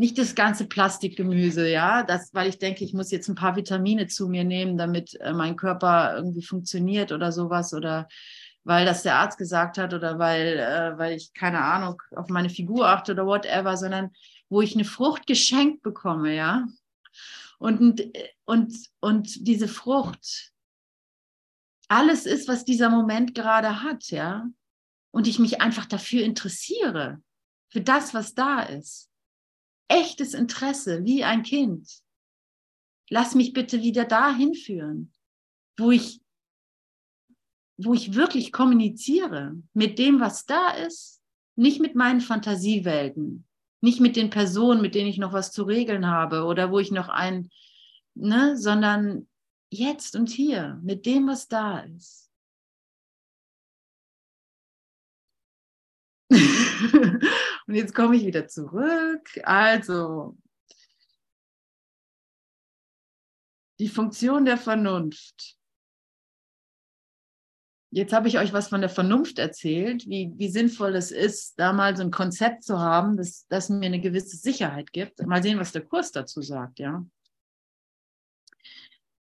Nicht 0.00 0.16
das 0.16 0.36
ganze 0.36 0.66
Plastikgemüse, 0.66 1.68
ja, 1.68 2.04
das, 2.04 2.32
weil 2.32 2.48
ich 2.48 2.58
denke, 2.58 2.84
ich 2.84 2.94
muss 2.94 3.10
jetzt 3.10 3.28
ein 3.28 3.34
paar 3.34 3.56
Vitamine 3.56 4.06
zu 4.06 4.28
mir 4.28 4.44
nehmen, 4.44 4.78
damit 4.78 5.20
äh, 5.20 5.32
mein 5.32 5.56
Körper 5.56 6.14
irgendwie 6.14 6.44
funktioniert 6.44 7.10
oder 7.12 7.32
sowas 7.32 7.74
oder 7.74 8.08
weil 8.62 8.86
das 8.86 9.02
der 9.02 9.16
Arzt 9.16 9.38
gesagt 9.38 9.76
hat 9.76 9.94
oder 9.94 10.18
weil, 10.18 10.58
äh, 10.58 10.98
weil 10.98 11.16
ich 11.16 11.34
keine 11.34 11.62
Ahnung 11.62 12.00
auf 12.14 12.28
meine 12.28 12.48
Figur 12.48 12.88
achte 12.88 13.12
oder 13.12 13.26
whatever, 13.26 13.76
sondern 13.76 14.10
wo 14.48 14.60
ich 14.60 14.74
eine 14.74 14.84
Frucht 14.84 15.26
geschenkt 15.26 15.82
bekomme, 15.82 16.34
ja. 16.34 16.66
Und, 17.58 18.02
und, 18.44 18.74
und 19.00 19.48
diese 19.48 19.66
Frucht, 19.66 20.52
alles 21.88 22.24
ist, 22.24 22.46
was 22.46 22.64
dieser 22.64 22.90
Moment 22.90 23.34
gerade 23.34 23.82
hat, 23.82 24.10
ja. 24.10 24.46
Und 25.10 25.26
ich 25.26 25.38
mich 25.38 25.60
einfach 25.60 25.86
dafür 25.86 26.22
interessiere, 26.22 27.20
für 27.70 27.80
das, 27.80 28.14
was 28.14 28.34
da 28.34 28.60
ist. 28.60 29.07
Echtes 29.88 30.34
Interesse, 30.34 31.04
wie 31.04 31.24
ein 31.24 31.42
Kind. 31.42 31.90
Lass 33.10 33.34
mich 33.34 33.52
bitte 33.52 33.82
wieder 33.82 34.04
dahin 34.04 34.54
führen, 34.54 35.12
wo 35.78 35.90
ich, 35.90 36.20
wo 37.78 37.94
ich 37.94 38.14
wirklich 38.14 38.52
kommuniziere 38.52 39.56
mit 39.72 39.98
dem, 39.98 40.20
was 40.20 40.44
da 40.44 40.70
ist, 40.70 41.22
nicht 41.56 41.80
mit 41.80 41.94
meinen 41.94 42.20
Fantasiewelten, 42.20 43.46
nicht 43.80 44.00
mit 44.00 44.16
den 44.16 44.30
Personen, 44.30 44.82
mit 44.82 44.94
denen 44.94 45.08
ich 45.08 45.18
noch 45.18 45.32
was 45.32 45.52
zu 45.52 45.64
regeln 45.64 46.06
habe 46.06 46.44
oder 46.44 46.70
wo 46.70 46.78
ich 46.78 46.90
noch 46.90 47.08
ein, 47.08 47.50
ne, 48.14 48.56
sondern 48.56 49.26
jetzt 49.70 50.16
und 50.16 50.28
hier, 50.28 50.78
mit 50.82 51.06
dem, 51.06 51.26
was 51.26 51.48
da 51.48 51.80
ist. 51.80 52.27
und 57.66 57.74
jetzt 57.74 57.94
komme 57.94 58.16
ich 58.16 58.26
wieder 58.26 58.46
zurück. 58.48 59.28
Also, 59.42 60.36
die 63.78 63.88
Funktion 63.88 64.44
der 64.44 64.58
Vernunft. 64.58 65.56
Jetzt 67.90 68.12
habe 68.12 68.28
ich 68.28 68.38
euch 68.38 68.52
was 68.52 68.68
von 68.68 68.82
der 68.82 68.90
Vernunft 68.90 69.38
erzählt, 69.38 70.06
wie, 70.06 70.32
wie 70.36 70.50
sinnvoll 70.50 70.94
es 70.94 71.10
ist, 71.10 71.58
da 71.58 71.72
mal 71.72 71.96
so 71.96 72.02
ein 72.02 72.10
Konzept 72.10 72.62
zu 72.62 72.78
haben, 72.78 73.16
das, 73.16 73.46
das 73.48 73.70
mir 73.70 73.86
eine 73.86 74.00
gewisse 74.00 74.36
Sicherheit 74.36 74.92
gibt. 74.92 75.24
Mal 75.26 75.42
sehen, 75.42 75.58
was 75.58 75.72
der 75.72 75.86
Kurs 75.86 76.12
dazu 76.12 76.42
sagt, 76.42 76.80
ja. 76.80 77.06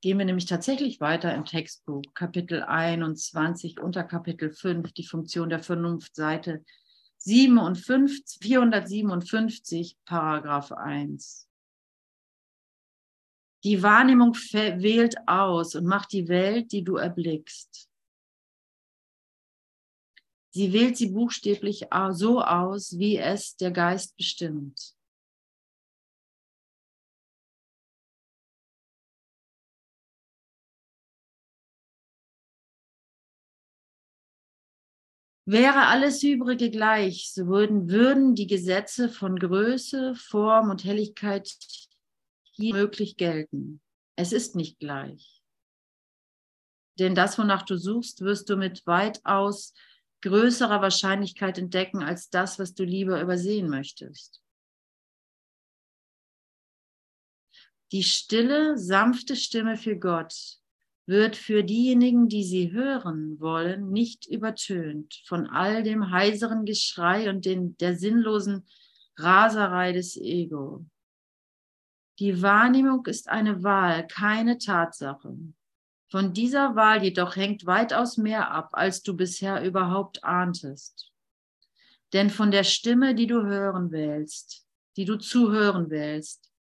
gehen 0.01 0.19
wir 0.19 0.25
nämlich 0.25 0.47
tatsächlich 0.47 0.99
weiter 1.01 1.35
im 1.35 1.45
Textbuch, 1.45 2.03
Kapitel 2.14 2.62
21, 2.62 3.81
unter 3.81 4.03
Kapitel 4.03 4.51
5, 4.51 4.93
die 4.93 5.07
Funktion 5.07 5.51
der 5.51 5.62
Vernunft, 5.62 6.17
Seite 6.17 6.64
57, 7.25 8.39
457, 8.43 9.97
Paragraph 10.05 10.73
1. 10.73 11.49
Die 13.65 13.83
Wahrnehmung 13.83 14.35
wählt 14.35 15.17
aus 15.27 15.75
und 15.75 15.87
macht 15.87 16.13
die 16.13 16.29
Welt, 16.29 16.71
die 16.73 16.85
du 16.85 16.97
erblickst. 16.97 17.89
Sie 20.51 20.73
wählt 20.73 20.99
sie 20.99 21.09
buchstäblich 21.09 21.87
so 22.13 22.43
aus, 22.43 22.99
wie 22.99 23.17
es 23.17 23.57
der 23.57 23.71
Geist 23.71 24.17
bestimmt. 24.17 24.94
Wäre 35.47 35.87
alles 35.89 36.23
Übrige 36.23 36.71
gleich, 36.71 37.31
so 37.31 37.47
würden, 37.47 37.91
würden 37.91 38.35
die 38.35 38.47
Gesetze 38.47 39.11
von 39.11 39.37
Größe, 39.37 40.15
Form 40.15 40.71
und 40.71 40.85
Helligkeit 40.85 41.55
hier 42.53 42.75
möglich 42.75 43.17
gelten. 43.19 43.83
Es 44.17 44.33
ist 44.33 44.57
nicht 44.57 44.79
gleich. 44.79 45.43
Denn 46.99 47.15
das, 47.15 47.39
wonach 47.39 47.63
du 47.63 47.77
suchst, 47.77 48.23
wirst 48.23 48.49
du 48.49 48.57
mit 48.57 48.87
weitaus 48.87 49.75
größerer 50.23 50.81
Wahrscheinlichkeit 50.81 51.59
entdecken 51.59 52.03
als 52.03 52.31
das, 52.31 52.59
was 52.59 52.73
du 52.75 52.85
lieber 52.85 53.21
übersehen 53.21 53.69
möchtest. 53.69 54.41
Die 57.93 58.03
stille, 58.03 58.79
sanfte 58.79 59.37
Stimme 59.37 59.77
für 59.77 59.99
Gott 59.99 60.59
wird 61.07 61.37
für 61.37 61.62
diejenigen, 61.62 62.29
die 62.29 62.45
sie 62.45 62.73
hören 62.73 63.38
wollen, 63.40 63.90
nicht 63.90 64.27
übertönt 64.27 65.21
von 65.27 65.47
all 65.49 65.83
dem 65.83 66.11
heiseren 66.11 66.64
Geschrei 66.64 67.29
und 67.29 67.45
den, 67.45 67.77
der 67.79 67.97
sinnlosen 67.97 68.67
Raserei 69.17 69.93
des 69.93 70.17
Ego. 70.17 70.87
Die 72.19 72.43
Wahrnehmung 72.43 73.05
ist 73.07 73.29
eine 73.29 73.62
Wahl, 73.62 74.07
keine 74.07 74.59
Tatsache. 74.59 75.37
Von 76.11 76.33
dieser 76.33 76.77
Wahl 76.77 77.03
jedoch 77.03 77.37
hängt 77.37 77.67
weitaus 77.67 78.17
mehr 78.17 78.51
ab, 78.53 78.71
als 78.73 79.03
du 79.03 79.17
bisher 79.17 79.64
überhaupt 79.64 80.23
ahntest. 80.23 81.11
Denn 82.12 82.31
von 82.31 82.53
der 82.53 82.62
Stimme, 82.62 83.14
die 83.14 83.27
du 83.27 83.43
hören 83.43 83.90
willst, 83.90 84.64
die 84.97 85.05
du 85.05 85.17
zuhören 85.17 85.90
willst, 85.90 86.54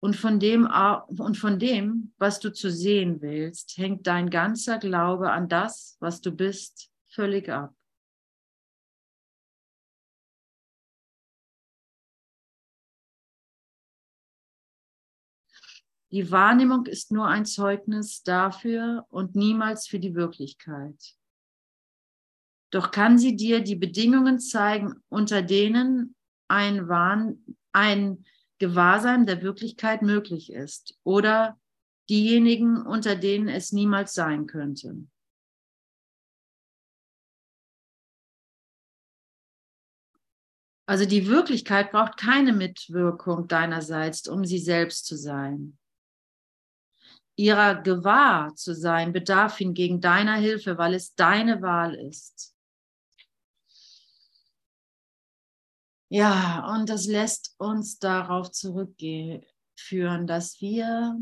und 0.00 0.16
von 0.16 0.38
dem, 0.38 0.68
und 1.08 1.36
von 1.36 1.58
dem, 1.58 2.12
was 2.18 2.40
du 2.40 2.52
zu 2.52 2.70
sehen 2.70 3.20
willst, 3.22 3.76
hängt 3.78 4.06
dein 4.06 4.30
ganzer 4.30 4.78
Glaube 4.78 5.30
an 5.30 5.48
das, 5.48 5.96
was 6.00 6.20
du 6.20 6.30
bist, 6.30 6.90
völlig 7.08 7.48
ab. 7.48 7.74
Die 16.12 16.30
Wahrnehmung 16.30 16.86
ist 16.86 17.10
nur 17.10 17.26
ein 17.26 17.44
Zeugnis 17.44 18.22
dafür 18.22 19.04
und 19.10 19.34
niemals 19.34 19.86
für 19.88 19.98
die 19.98 20.14
Wirklichkeit. 20.14 21.16
Doch 22.70 22.90
kann 22.90 23.18
sie 23.18 23.36
dir 23.36 23.60
die 23.60 23.76
Bedingungen 23.76 24.38
zeigen, 24.38 25.02
unter 25.08 25.42
denen 25.42 26.14
ein, 26.48 26.88
Wahn, 26.88 27.44
ein 27.72 28.24
Gewahrsein 28.58 29.26
der 29.26 29.42
Wirklichkeit 29.42 30.02
möglich 30.02 30.52
ist 30.52 30.98
oder 31.04 31.58
diejenigen, 32.08 32.86
unter 32.86 33.16
denen 33.16 33.48
es 33.48 33.72
niemals 33.72 34.14
sein 34.14 34.46
könnte. 34.46 35.06
Also 40.88 41.04
die 41.04 41.26
Wirklichkeit 41.26 41.90
braucht 41.90 42.16
keine 42.16 42.52
Mitwirkung 42.52 43.48
deinerseits, 43.48 44.28
um 44.28 44.44
sie 44.44 44.60
selbst 44.60 45.04
zu 45.04 45.16
sein. 45.16 45.76
Ihrer 47.34 47.82
gewahr 47.82 48.54
zu 48.54 48.74
sein 48.74 49.12
bedarf 49.12 49.58
hingegen 49.58 50.00
deiner 50.00 50.36
Hilfe, 50.36 50.78
weil 50.78 50.94
es 50.94 51.14
deine 51.14 51.60
Wahl 51.60 51.94
ist. 51.94 52.55
Ja, 56.08 56.72
und 56.72 56.88
das 56.88 57.06
lässt 57.06 57.54
uns 57.58 57.98
darauf 57.98 58.52
zurückführen, 58.52 60.26
dass 60.26 60.60
wir, 60.60 61.18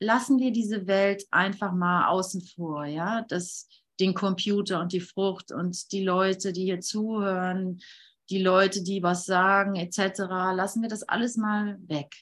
lassen 0.00 0.38
wir 0.38 0.50
diese 0.50 0.86
Welt 0.86 1.26
einfach 1.30 1.72
mal 1.72 2.08
außen 2.08 2.40
vor, 2.40 2.86
ja, 2.86 3.22
das, 3.28 3.68
den 4.00 4.14
Computer 4.14 4.80
und 4.80 4.92
die 4.92 5.00
Frucht 5.00 5.52
und 5.52 5.92
die 5.92 6.04
Leute, 6.04 6.52
die 6.52 6.64
hier 6.64 6.80
zuhören, 6.80 7.80
die 8.30 8.42
Leute, 8.42 8.82
die 8.82 9.02
was 9.02 9.26
sagen, 9.26 9.76
etc., 9.76 10.20
lassen 10.54 10.82
wir 10.82 10.88
das 10.88 11.02
alles 11.02 11.36
mal 11.36 11.78
weg. 11.86 12.14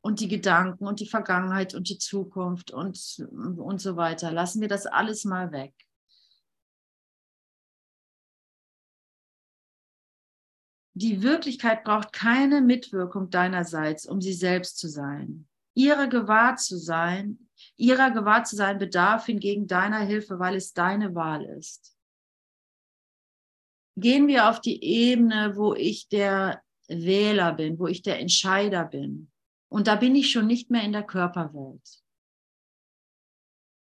Und 0.00 0.20
die 0.20 0.28
Gedanken 0.28 0.86
und 0.86 1.00
die 1.00 1.08
Vergangenheit 1.08 1.74
und 1.74 1.88
die 1.88 1.98
Zukunft 1.98 2.72
und, 2.72 2.98
und 3.30 3.80
so 3.80 3.96
weiter, 3.96 4.32
lassen 4.32 4.60
wir 4.60 4.68
das 4.68 4.86
alles 4.86 5.24
mal 5.24 5.50
weg. 5.52 5.74
Die 10.96 11.22
Wirklichkeit 11.22 11.82
braucht 11.82 12.12
keine 12.12 12.60
Mitwirkung 12.60 13.28
deinerseits, 13.28 14.06
um 14.06 14.20
sie 14.20 14.32
selbst 14.32 14.78
zu 14.78 14.88
sein. 14.88 15.48
Ihrer 15.74 16.06
gewahr 16.06 16.56
zu 16.56 16.78
sein, 16.78 17.48
ihrer 17.76 18.12
gewahr 18.12 18.44
zu 18.44 18.54
sein 18.54 18.78
bedarf 18.78 19.26
hingegen 19.26 19.66
deiner 19.66 20.00
Hilfe, 20.00 20.38
weil 20.38 20.54
es 20.54 20.72
deine 20.72 21.16
Wahl 21.16 21.44
ist. 21.44 21.96
Gehen 23.96 24.28
wir 24.28 24.48
auf 24.48 24.60
die 24.60 24.82
Ebene, 24.84 25.56
wo 25.56 25.74
ich 25.74 26.08
der 26.08 26.62
Wähler 26.86 27.52
bin, 27.52 27.78
wo 27.78 27.88
ich 27.88 28.02
der 28.02 28.20
Entscheider 28.20 28.84
bin. 28.84 29.32
Und 29.68 29.88
da 29.88 29.96
bin 29.96 30.14
ich 30.14 30.30
schon 30.30 30.46
nicht 30.46 30.70
mehr 30.70 30.82
in 30.82 30.92
der 30.92 31.02
Körperwelt. 31.02 32.04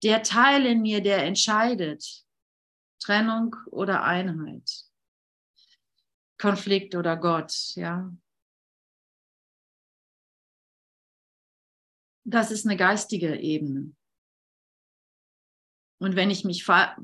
Der 0.04 0.22
Teil 0.22 0.64
in 0.64 0.82
mir, 0.82 1.02
der 1.02 1.24
entscheidet, 1.24 2.24
Trennung 3.00 3.56
oder 3.66 4.04
Einheit. 4.04 4.89
Konflikt 6.40 6.94
oder 6.94 7.16
Gott, 7.18 7.52
ja. 7.74 8.10
Das 12.24 12.50
ist 12.50 12.66
eine 12.66 12.78
geistige 12.78 13.36
Ebene. 13.36 13.92
Und 15.98 16.16
wenn 16.16 16.30
ich 16.30 16.44
mich 16.44 16.64
fa 16.64 16.96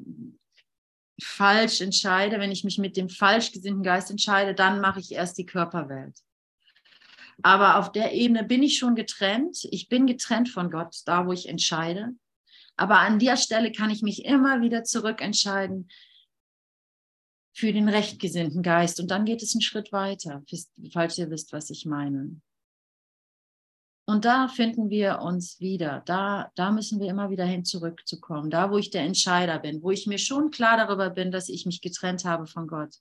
falsch 1.22 1.80
entscheide, 1.80 2.38
wenn 2.40 2.52
ich 2.52 2.64
mich 2.64 2.78
mit 2.78 2.96
dem 2.96 3.08
falsch 3.08 3.52
gesinnten 3.52 3.82
Geist 3.82 4.10
entscheide, 4.10 4.54
dann 4.54 4.80
mache 4.80 5.00
ich 5.00 5.12
erst 5.12 5.38
die 5.38 5.46
Körperwelt. 5.46 6.18
Aber 7.42 7.76
auf 7.76 7.92
der 7.92 8.12
Ebene 8.12 8.44
bin 8.44 8.62
ich 8.62 8.78
schon 8.78 8.94
getrennt. 8.94 9.66
Ich 9.70 9.88
bin 9.88 10.06
getrennt 10.06 10.48
von 10.48 10.70
Gott, 10.70 11.02
da 11.04 11.26
wo 11.26 11.32
ich 11.32 11.48
entscheide. 11.48 12.14
Aber 12.76 13.00
an 13.00 13.18
der 13.18 13.36
Stelle 13.36 13.72
kann 13.72 13.90
ich 13.90 14.02
mich 14.02 14.24
immer 14.24 14.60
wieder 14.60 14.84
zurückentscheiden 14.84 15.88
für 17.56 17.72
den 17.72 17.88
rechtgesinnten 17.88 18.62
Geist. 18.62 19.00
Und 19.00 19.10
dann 19.10 19.24
geht 19.24 19.42
es 19.42 19.54
einen 19.54 19.62
Schritt 19.62 19.90
weiter, 19.90 20.42
falls 20.92 21.16
ihr 21.16 21.30
wisst, 21.30 21.54
was 21.54 21.70
ich 21.70 21.86
meine. 21.86 22.38
Und 24.04 24.26
da 24.26 24.46
finden 24.48 24.90
wir 24.90 25.20
uns 25.22 25.58
wieder. 25.58 26.02
Da, 26.04 26.52
da 26.54 26.70
müssen 26.70 27.00
wir 27.00 27.08
immer 27.08 27.30
wieder 27.30 27.46
hin 27.46 27.64
zurückzukommen. 27.64 28.50
Da, 28.50 28.70
wo 28.70 28.76
ich 28.76 28.90
der 28.90 29.04
Entscheider 29.04 29.58
bin, 29.58 29.82
wo 29.82 29.90
ich 29.90 30.06
mir 30.06 30.18
schon 30.18 30.50
klar 30.50 30.76
darüber 30.76 31.08
bin, 31.08 31.30
dass 31.30 31.48
ich 31.48 31.64
mich 31.64 31.80
getrennt 31.80 32.26
habe 32.26 32.46
von 32.46 32.66
Gott. 32.66 32.94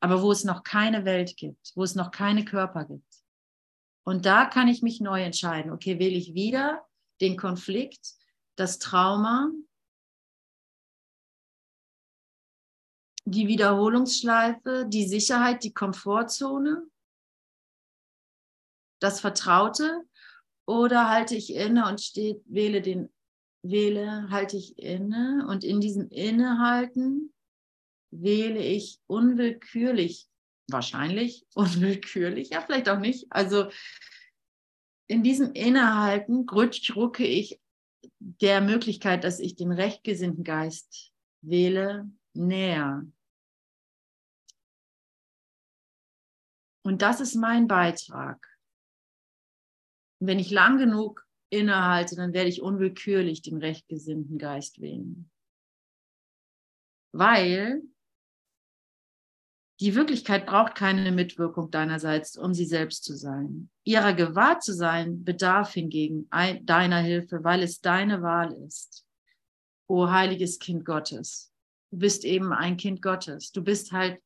Aber 0.00 0.20
wo 0.20 0.32
es 0.32 0.42
noch 0.42 0.64
keine 0.64 1.04
Welt 1.04 1.36
gibt, 1.36 1.70
wo 1.76 1.84
es 1.84 1.94
noch 1.94 2.10
keine 2.10 2.44
Körper 2.44 2.86
gibt. 2.86 3.14
Und 4.02 4.26
da 4.26 4.46
kann 4.46 4.66
ich 4.66 4.82
mich 4.82 5.00
neu 5.00 5.22
entscheiden. 5.22 5.70
Okay, 5.70 6.00
wähle 6.00 6.16
ich 6.16 6.34
wieder 6.34 6.84
den 7.20 7.36
Konflikt, 7.36 8.14
das 8.56 8.80
Trauma, 8.80 9.52
die 13.26 13.48
Wiederholungsschleife, 13.48 14.86
die 14.88 15.06
Sicherheit, 15.06 15.64
die 15.64 15.74
Komfortzone, 15.74 16.86
das 19.00 19.20
Vertraute 19.20 20.02
oder 20.64 21.10
halte 21.10 21.34
ich 21.34 21.52
inne 21.52 21.88
und 21.88 22.00
steht, 22.00 22.40
wähle 22.46 22.80
den, 22.80 23.12
wähle, 23.62 24.30
halte 24.30 24.56
ich 24.56 24.78
inne 24.78 25.44
und 25.48 25.64
in 25.64 25.80
diesem 25.80 26.08
Innehalten 26.08 27.34
wähle 28.12 28.60
ich 28.60 29.00
unwillkürlich, 29.08 30.28
wahrscheinlich 30.68 31.46
unwillkürlich, 31.54 32.50
ja, 32.50 32.60
vielleicht 32.60 32.88
auch 32.88 33.00
nicht. 33.00 33.26
Also 33.30 33.70
in 35.08 35.24
diesem 35.24 35.52
Innehalten 35.52 36.48
rucke 36.48 37.26
ich 37.26 37.60
der 38.18 38.60
Möglichkeit, 38.60 39.24
dass 39.24 39.40
ich 39.40 39.56
den 39.56 39.72
rechtgesinnten 39.72 40.44
Geist 40.44 41.12
wähle, 41.42 42.08
näher. 42.34 43.04
Und 46.86 47.02
das 47.02 47.20
ist 47.20 47.34
mein 47.34 47.66
Beitrag. 47.66 48.46
Und 50.20 50.28
wenn 50.28 50.38
ich 50.38 50.52
lang 50.52 50.78
genug 50.78 51.26
innehalte, 51.50 52.14
dann 52.14 52.32
werde 52.32 52.48
ich 52.48 52.62
unwillkürlich 52.62 53.42
den 53.42 53.56
rechtgesinnten 53.56 54.38
Geist 54.38 54.80
wählen. 54.80 55.28
Weil 57.12 57.82
die 59.80 59.96
Wirklichkeit 59.96 60.46
braucht 60.46 60.76
keine 60.76 61.10
Mitwirkung 61.10 61.72
deinerseits, 61.72 62.36
um 62.36 62.54
sie 62.54 62.66
selbst 62.66 63.02
zu 63.02 63.16
sein. 63.16 63.68
Ihrer 63.82 64.14
gewahrt 64.14 64.62
zu 64.62 64.72
sein 64.72 65.24
bedarf 65.24 65.72
hingegen 65.72 66.30
deiner 66.30 67.00
Hilfe, 67.00 67.42
weil 67.42 67.64
es 67.64 67.80
deine 67.80 68.22
Wahl 68.22 68.52
ist. 68.64 69.04
O 69.88 70.08
heiliges 70.08 70.60
Kind 70.60 70.84
Gottes. 70.84 71.52
Du 71.90 71.98
bist 71.98 72.24
eben 72.24 72.52
ein 72.52 72.76
Kind 72.76 73.02
Gottes. 73.02 73.50
Du 73.50 73.64
bist 73.64 73.90
halt 73.90 74.22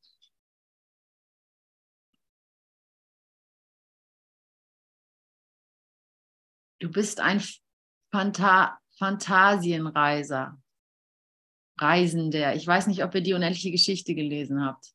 Du 6.81 6.89
bist 6.89 7.19
ein 7.19 7.41
Phanta 8.11 8.77
Phantasienreiser, 8.97 10.59
Reisender. 11.79 12.55
Ich 12.55 12.67
weiß 12.67 12.87
nicht, 12.87 13.03
ob 13.03 13.15
ihr 13.15 13.21
die 13.21 13.33
unendliche 13.33 13.71
Geschichte 13.71 14.13
gelesen 14.15 14.65
habt. 14.65 14.91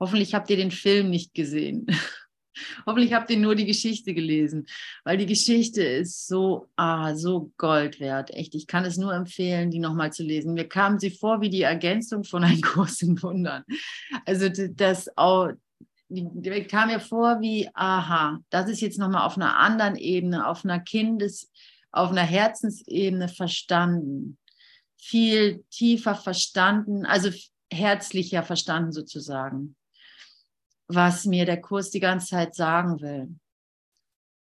Hoffentlich 0.00 0.34
habt 0.34 0.50
ihr 0.50 0.56
den 0.56 0.70
Film 0.70 1.10
nicht 1.10 1.34
gesehen. 1.34 1.86
Hoffentlich 2.86 3.12
habt 3.12 3.30
ihr 3.30 3.38
nur 3.38 3.54
die 3.54 3.66
Geschichte 3.66 4.14
gelesen, 4.14 4.66
weil 5.04 5.16
die 5.16 5.26
Geschichte 5.26 5.82
ist 5.82 6.26
so, 6.26 6.68
ah, 6.76 7.14
so 7.14 7.52
Gold 7.56 8.00
wert. 8.00 8.30
Echt, 8.30 8.54
ich 8.54 8.66
kann 8.66 8.84
es 8.84 8.96
nur 8.96 9.12
empfehlen, 9.12 9.70
die 9.70 9.78
nochmal 9.78 10.12
zu 10.12 10.22
lesen. 10.22 10.54
Mir 10.54 10.68
kam 10.68 10.98
sie 10.98 11.10
vor 11.10 11.40
wie 11.40 11.50
die 11.50 11.62
Ergänzung 11.62 12.24
von 12.24 12.44
einem 12.44 12.60
großen 12.60 13.20
Wundern. 13.22 13.64
Also 14.26 14.48
das 14.48 15.08
die, 16.10 16.64
kam 16.64 16.88
mir 16.88 17.00
vor 17.00 17.40
wie, 17.40 17.68
aha, 17.74 18.40
das 18.50 18.68
ist 18.68 18.80
jetzt 18.80 18.98
nochmal 18.98 19.26
auf 19.26 19.36
einer 19.36 19.56
anderen 19.58 19.96
Ebene, 19.96 20.46
auf 20.46 20.64
einer 20.64 20.80
Kindes, 20.80 21.50
auf 21.92 22.10
einer 22.10 22.22
Herzensebene 22.22 23.28
verstanden. 23.28 24.38
Viel 24.98 25.64
tiefer 25.70 26.14
verstanden, 26.14 27.06
also 27.06 27.30
herzlicher 27.72 28.42
verstanden 28.42 28.92
sozusagen 28.92 29.76
was 30.94 31.24
mir 31.24 31.46
der 31.46 31.60
Kurs 31.60 31.90
die 31.90 32.00
ganze 32.00 32.28
Zeit 32.28 32.54
sagen 32.54 33.00
will. 33.00 33.28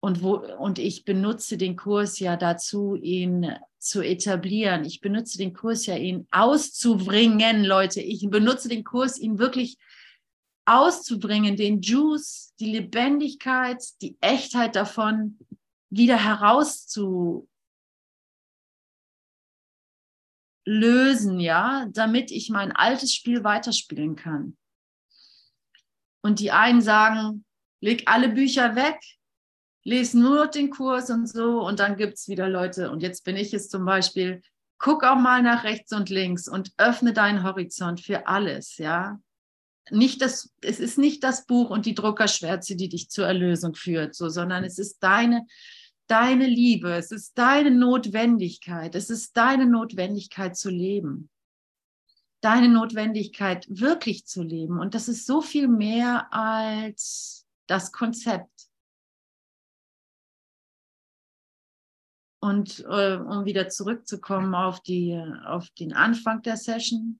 Und, 0.01 0.23
wo, 0.23 0.35
und 0.35 0.79
ich 0.79 1.03
benutze 1.03 1.57
den 1.57 1.75
Kurs 1.75 2.19
ja 2.19 2.37
dazu, 2.37 2.95
ihn 2.95 3.53
zu 3.79 4.01
etablieren. 4.01 4.85
Ich 4.85 5.01
benutze 5.01 5.37
den 5.37 5.53
Kurs 5.53 5.85
ja, 5.85 5.95
ihn 5.95 6.27
auszubringen, 6.31 7.65
Leute. 7.65 8.01
Ich 8.01 8.27
benutze 8.29 8.69
den 8.69 8.83
Kurs, 8.83 9.17
ihn 9.17 9.39
wirklich 9.39 9.77
auszubringen, 10.69 11.55
den 11.55 11.81
Juice, 11.81 12.53
die 12.59 12.71
Lebendigkeit, 12.71 13.83
die 14.01 14.17
Echtheit 14.21 14.75
davon 14.75 15.39
wieder 15.89 16.17
herauszulösen, 16.23 17.49
ja, 21.39 21.87
damit 21.91 22.31
ich 22.31 22.49
mein 22.49 22.71
altes 22.71 23.13
Spiel 23.13 23.43
weiterspielen 23.43 24.15
kann. 24.15 24.57
Und 26.21 26.39
die 26.39 26.51
einen 26.51 26.81
sagen, 26.81 27.45
leg 27.81 28.03
alle 28.05 28.29
Bücher 28.29 28.75
weg, 28.75 28.99
lese 29.83 30.19
nur 30.19 30.47
den 30.47 30.69
Kurs 30.69 31.09
und 31.09 31.27
so. 31.27 31.61
Und 31.61 31.79
dann 31.79 31.97
gibt 31.97 32.15
es 32.15 32.27
wieder 32.27 32.47
Leute, 32.49 32.91
und 32.91 33.01
jetzt 33.01 33.23
bin 33.23 33.35
ich 33.35 33.53
es 33.53 33.69
zum 33.69 33.85
Beispiel, 33.85 34.41
guck 34.77 35.03
auch 35.03 35.17
mal 35.17 35.41
nach 35.41 35.63
rechts 35.63 35.91
und 35.93 36.09
links 36.09 36.47
und 36.47 36.73
öffne 36.77 37.13
deinen 37.13 37.43
Horizont 37.43 38.01
für 38.01 38.27
alles, 38.27 38.77
ja. 38.77 39.19
Nicht 39.91 40.21
das, 40.21 40.53
es 40.61 40.79
ist 40.79 40.97
nicht 40.97 41.23
das 41.23 41.45
Buch 41.45 41.69
und 41.69 41.85
die 41.85 41.95
Druckerschwärze, 41.95 42.75
die 42.75 42.89
dich 42.89 43.09
zur 43.09 43.27
Erlösung 43.27 43.75
führt, 43.75 44.15
so, 44.15 44.29
sondern 44.29 44.63
es 44.63 44.77
ist 44.77 44.99
deine, 44.99 45.45
deine 46.07 46.47
Liebe, 46.47 46.91
es 46.93 47.11
ist 47.11 47.37
deine 47.37 47.71
Notwendigkeit, 47.71 48.95
es 48.95 49.09
ist 49.09 49.35
deine 49.37 49.65
Notwendigkeit 49.65 50.57
zu 50.57 50.69
leben 50.69 51.29
deine 52.41 52.69
Notwendigkeit 52.69 53.65
wirklich 53.69 54.25
zu 54.25 54.43
leben. 54.43 54.79
Und 54.79 54.95
das 54.95 55.07
ist 55.07 55.25
so 55.25 55.41
viel 55.41 55.67
mehr 55.67 56.31
als 56.31 57.45
das 57.67 57.91
Konzept. 57.91 58.69
Und 62.41 62.79
äh, 62.89 63.17
um 63.17 63.43
wieder 63.43 63.67
zurückzukommen 63.67 64.55
auf, 64.55 64.79
die, 64.81 65.21
auf 65.45 65.69
den 65.71 65.91
Anfang 65.91 66.41
der 66.41 66.55
Session, 66.55 67.19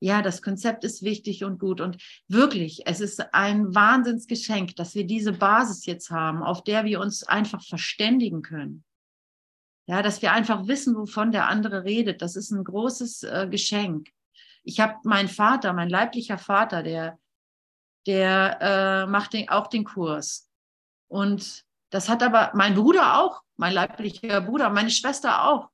ja, 0.00 0.20
das 0.20 0.42
Konzept 0.42 0.84
ist 0.84 1.02
wichtig 1.02 1.44
und 1.44 1.58
gut. 1.58 1.80
Und 1.80 1.96
wirklich, 2.28 2.86
es 2.86 3.00
ist 3.00 3.32
ein 3.34 3.74
Wahnsinnsgeschenk, 3.74 4.76
dass 4.76 4.94
wir 4.94 5.06
diese 5.06 5.32
Basis 5.32 5.86
jetzt 5.86 6.10
haben, 6.10 6.42
auf 6.42 6.64
der 6.64 6.84
wir 6.84 7.00
uns 7.00 7.22
einfach 7.22 7.62
verständigen 7.62 8.42
können. 8.42 8.84
Ja, 9.88 10.02
dass 10.02 10.20
wir 10.20 10.32
einfach 10.32 10.66
wissen, 10.66 10.96
wovon 10.96 11.30
der 11.30 11.48
andere 11.48 11.84
redet. 11.84 12.20
Das 12.20 12.36
ist 12.36 12.50
ein 12.50 12.64
großes 12.64 13.22
äh, 13.22 13.48
Geschenk. 13.50 14.08
Ich 14.64 14.80
habe 14.80 14.96
meinen 15.04 15.28
Vater, 15.28 15.72
mein 15.72 15.88
leiblicher 15.88 16.38
Vater, 16.38 16.82
der, 16.82 17.18
der 18.06 18.58
äh, 18.60 19.06
macht 19.06 19.32
den, 19.32 19.48
auch 19.48 19.68
den 19.68 19.84
Kurs. 19.84 20.50
Und 21.08 21.64
das 21.90 22.08
hat 22.08 22.22
aber 22.22 22.50
mein 22.54 22.74
Bruder 22.74 23.20
auch, 23.20 23.42
mein 23.56 23.72
leiblicher 23.72 24.40
Bruder, 24.40 24.70
meine 24.70 24.90
Schwester 24.90 25.44
auch, 25.44 25.70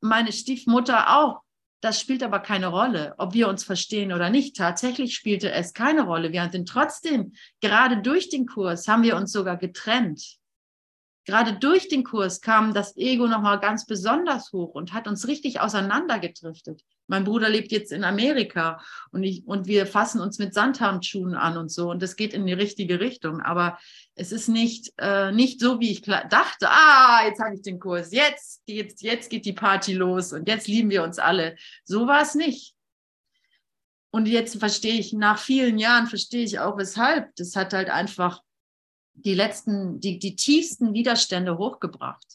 meine 0.00 0.32
Stiefmutter 0.32 1.18
auch. 1.18 1.42
Das 1.80 2.00
spielt 2.00 2.24
aber 2.24 2.40
keine 2.40 2.68
Rolle, 2.68 3.14
ob 3.18 3.34
wir 3.34 3.48
uns 3.48 3.62
verstehen 3.62 4.12
oder 4.12 4.30
nicht. 4.30 4.56
Tatsächlich 4.56 5.14
spielte 5.14 5.52
es 5.52 5.74
keine 5.74 6.02
Rolle. 6.02 6.32
Wir 6.32 6.48
sind 6.50 6.68
trotzdem, 6.68 7.32
gerade 7.60 8.02
durch 8.02 8.30
den 8.30 8.46
Kurs, 8.46 8.88
haben 8.88 9.04
wir 9.04 9.16
uns 9.16 9.30
sogar 9.30 9.56
getrennt. 9.56 10.37
Gerade 11.28 11.52
durch 11.52 11.88
den 11.88 12.04
Kurs 12.04 12.40
kam 12.40 12.72
das 12.72 12.96
Ego 12.96 13.26
nochmal 13.26 13.60
ganz 13.60 13.84
besonders 13.84 14.50
hoch 14.50 14.74
und 14.74 14.94
hat 14.94 15.06
uns 15.06 15.28
richtig 15.28 15.60
auseinandergedriftet. 15.60 16.82
Mein 17.06 17.24
Bruder 17.24 17.50
lebt 17.50 17.70
jetzt 17.70 17.92
in 17.92 18.02
Amerika 18.02 18.80
und, 19.10 19.24
ich, 19.24 19.46
und 19.46 19.66
wir 19.66 19.86
fassen 19.86 20.22
uns 20.22 20.38
mit 20.38 20.54
Sandhandschuhen 20.54 21.34
an 21.34 21.58
und 21.58 21.70
so. 21.70 21.90
Und 21.90 22.00
das 22.00 22.16
geht 22.16 22.32
in 22.32 22.46
die 22.46 22.54
richtige 22.54 22.98
Richtung. 22.98 23.42
Aber 23.42 23.78
es 24.14 24.32
ist 24.32 24.48
nicht, 24.48 24.94
äh, 24.96 25.30
nicht 25.30 25.60
so, 25.60 25.80
wie 25.80 25.90
ich 25.90 26.00
dachte, 26.00 26.70
ah, 26.70 27.20
jetzt 27.26 27.40
habe 27.40 27.56
ich 27.56 27.60
den 27.60 27.78
Kurs, 27.78 28.10
jetzt, 28.10 28.64
geht, 28.64 29.02
jetzt 29.02 29.28
geht 29.28 29.44
die 29.44 29.52
Party 29.52 29.92
los 29.92 30.32
und 30.32 30.48
jetzt 30.48 30.66
lieben 30.66 30.88
wir 30.88 31.02
uns 31.02 31.18
alle. 31.18 31.56
So 31.84 32.06
war 32.06 32.22
es 32.22 32.36
nicht. 32.36 32.74
Und 34.10 34.28
jetzt 34.28 34.58
verstehe 34.58 34.98
ich, 34.98 35.12
nach 35.12 35.38
vielen 35.38 35.76
Jahren 35.76 36.06
verstehe 36.06 36.44
ich 36.44 36.58
auch, 36.58 36.78
weshalb. 36.78 37.36
Das 37.36 37.54
hat 37.54 37.74
halt 37.74 37.90
einfach 37.90 38.40
die 39.22 39.34
letzten, 39.34 40.00
die, 40.00 40.18
die 40.18 40.36
tiefsten 40.36 40.94
Widerstände 40.94 41.58
hochgebracht. 41.58 42.26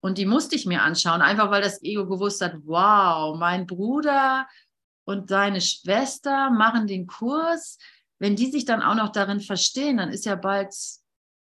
Und 0.00 0.18
die 0.18 0.26
musste 0.26 0.56
ich 0.56 0.66
mir 0.66 0.82
anschauen, 0.82 1.22
einfach 1.22 1.50
weil 1.50 1.62
das 1.62 1.82
Ego 1.82 2.08
gewusst 2.08 2.40
hat, 2.40 2.56
wow, 2.64 3.38
mein 3.38 3.66
Bruder 3.66 4.48
und 5.04 5.28
seine 5.28 5.60
Schwester 5.60 6.50
machen 6.50 6.86
den 6.86 7.06
Kurs. 7.06 7.78
Wenn 8.18 8.34
die 8.36 8.50
sich 8.50 8.64
dann 8.64 8.82
auch 8.82 8.96
noch 8.96 9.12
darin 9.12 9.40
verstehen, 9.40 9.98
dann 9.98 10.10
ist 10.10 10.24
ja 10.24 10.34
bald 10.34 10.74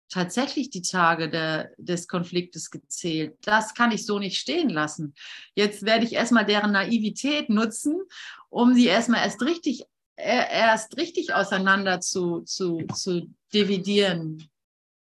tatsächlich 0.08 0.70
die 0.70 0.82
Tage 0.82 1.30
der, 1.30 1.70
des 1.78 2.08
Konfliktes 2.08 2.70
gezählt. 2.70 3.38
Das 3.42 3.74
kann 3.74 3.92
ich 3.92 4.04
so 4.04 4.18
nicht 4.18 4.38
stehen 4.38 4.68
lassen. 4.68 5.14
Jetzt 5.54 5.84
werde 5.84 6.04
ich 6.04 6.14
erstmal 6.14 6.44
deren 6.44 6.72
Naivität 6.72 7.48
nutzen, 7.48 8.00
um 8.48 8.74
sie 8.74 8.86
erstmal 8.86 9.24
erst 9.24 9.42
richtig, 9.42 9.84
erst 10.22 10.96
richtig 10.96 11.34
auseinander 11.34 12.00
zu, 12.00 12.40
zu, 12.40 12.84
zu 12.94 13.28
dividieren 13.52 14.50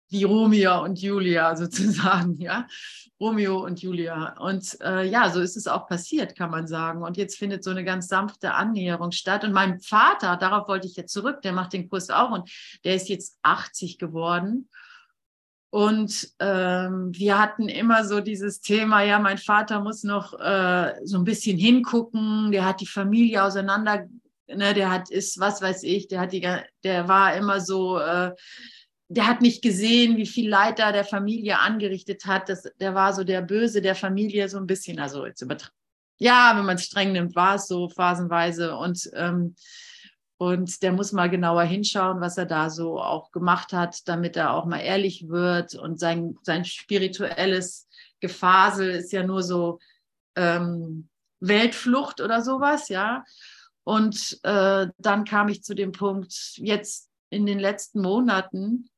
wie 0.08 0.24
Romeo 0.24 0.82
und 0.82 1.00
Julia 1.00 1.56
sozusagen, 1.56 2.36
ja. 2.36 2.66
Romeo 3.20 3.64
und 3.64 3.80
Julia. 3.80 4.36
Und 4.38 4.78
äh, 4.80 5.08
ja, 5.08 5.30
so 5.30 5.40
ist 5.40 5.56
es 5.56 5.66
auch 5.66 5.86
passiert, 5.86 6.36
kann 6.36 6.50
man 6.50 6.66
sagen. 6.66 7.02
Und 7.02 7.16
jetzt 7.16 7.38
findet 7.38 7.62
so 7.62 7.70
eine 7.70 7.84
ganz 7.84 8.08
sanfte 8.08 8.54
Annäherung 8.54 9.12
statt. 9.12 9.44
Und 9.44 9.52
mein 9.52 9.80
Vater, 9.80 10.36
darauf 10.36 10.68
wollte 10.68 10.86
ich 10.86 10.96
jetzt 10.96 11.12
zurück, 11.12 11.40
der 11.42 11.52
macht 11.52 11.72
den 11.72 11.88
Kurs 11.88 12.10
auch 12.10 12.32
und 12.32 12.50
der 12.84 12.96
ist 12.96 13.08
jetzt 13.08 13.38
80 13.42 13.98
geworden. 13.98 14.68
Und 15.70 16.28
ähm, 16.38 17.10
wir 17.12 17.38
hatten 17.38 17.68
immer 17.68 18.04
so 18.04 18.20
dieses 18.20 18.60
Thema, 18.60 19.02
ja, 19.02 19.18
mein 19.18 19.38
Vater 19.38 19.80
muss 19.80 20.04
noch 20.04 20.38
äh, 20.38 20.94
so 21.04 21.18
ein 21.18 21.24
bisschen 21.24 21.58
hingucken, 21.58 22.52
der 22.52 22.64
hat 22.64 22.80
die 22.80 22.86
Familie 22.86 23.42
auseinander, 23.42 24.06
ne, 24.48 24.74
der 24.74 24.90
hat, 24.90 25.10
ist, 25.10 25.38
was 25.40 25.62
weiß 25.62 25.82
ich, 25.82 26.08
der 26.08 26.20
hat 26.20 26.32
die, 26.32 26.46
der 26.82 27.08
war 27.08 27.36
immer 27.36 27.60
so, 27.60 27.98
äh, 27.98 28.32
der 29.08 29.26
hat 29.26 29.40
nicht 29.40 29.62
gesehen, 29.62 30.16
wie 30.16 30.26
viel 30.26 30.48
Leid 30.48 30.78
da 30.78 30.92
der 30.92 31.04
Familie 31.04 31.58
angerichtet 31.60 32.24
hat. 32.26 32.48
Das, 32.48 32.62
der 32.80 32.94
war 32.94 33.12
so 33.12 33.24
der 33.24 33.42
Böse 33.42 33.82
der 33.82 33.94
Familie 33.94 34.48
so 34.48 34.58
ein 34.58 34.66
bisschen. 34.66 34.98
Also 34.98 35.26
jetzt 35.26 35.44
ja, 36.18 36.54
wenn 36.56 36.64
man 36.64 36.76
es 36.76 36.84
streng 36.84 37.12
nimmt, 37.12 37.36
war 37.36 37.56
es 37.56 37.66
so 37.66 37.88
phasenweise. 37.88 38.76
Und, 38.76 39.10
ähm, 39.14 39.54
und 40.38 40.82
der 40.82 40.92
muss 40.92 41.12
mal 41.12 41.28
genauer 41.28 41.64
hinschauen, 41.64 42.20
was 42.20 42.38
er 42.38 42.46
da 42.46 42.70
so 42.70 43.00
auch 43.00 43.30
gemacht 43.30 43.72
hat, 43.72 44.08
damit 44.08 44.36
er 44.36 44.54
auch 44.54 44.64
mal 44.64 44.80
ehrlich 44.80 45.28
wird. 45.28 45.74
Und 45.74 45.98
sein, 45.98 46.36
sein 46.42 46.64
spirituelles 46.64 47.88
Gefasel 48.20 48.90
ist 48.90 49.12
ja 49.12 49.22
nur 49.22 49.42
so 49.42 49.78
ähm, 50.36 51.08
Weltflucht 51.40 52.20
oder 52.20 52.42
sowas, 52.42 52.88
ja. 52.88 53.24
Und 53.84 54.40
äh, 54.42 54.86
dann 54.98 55.24
kam 55.24 55.48
ich 55.48 55.62
zu 55.62 55.74
dem 55.74 55.92
Punkt, 55.92 56.54
jetzt 56.56 57.10
in 57.30 57.46
den 57.46 57.58
letzten 57.58 58.00
Monaten, 58.00 58.88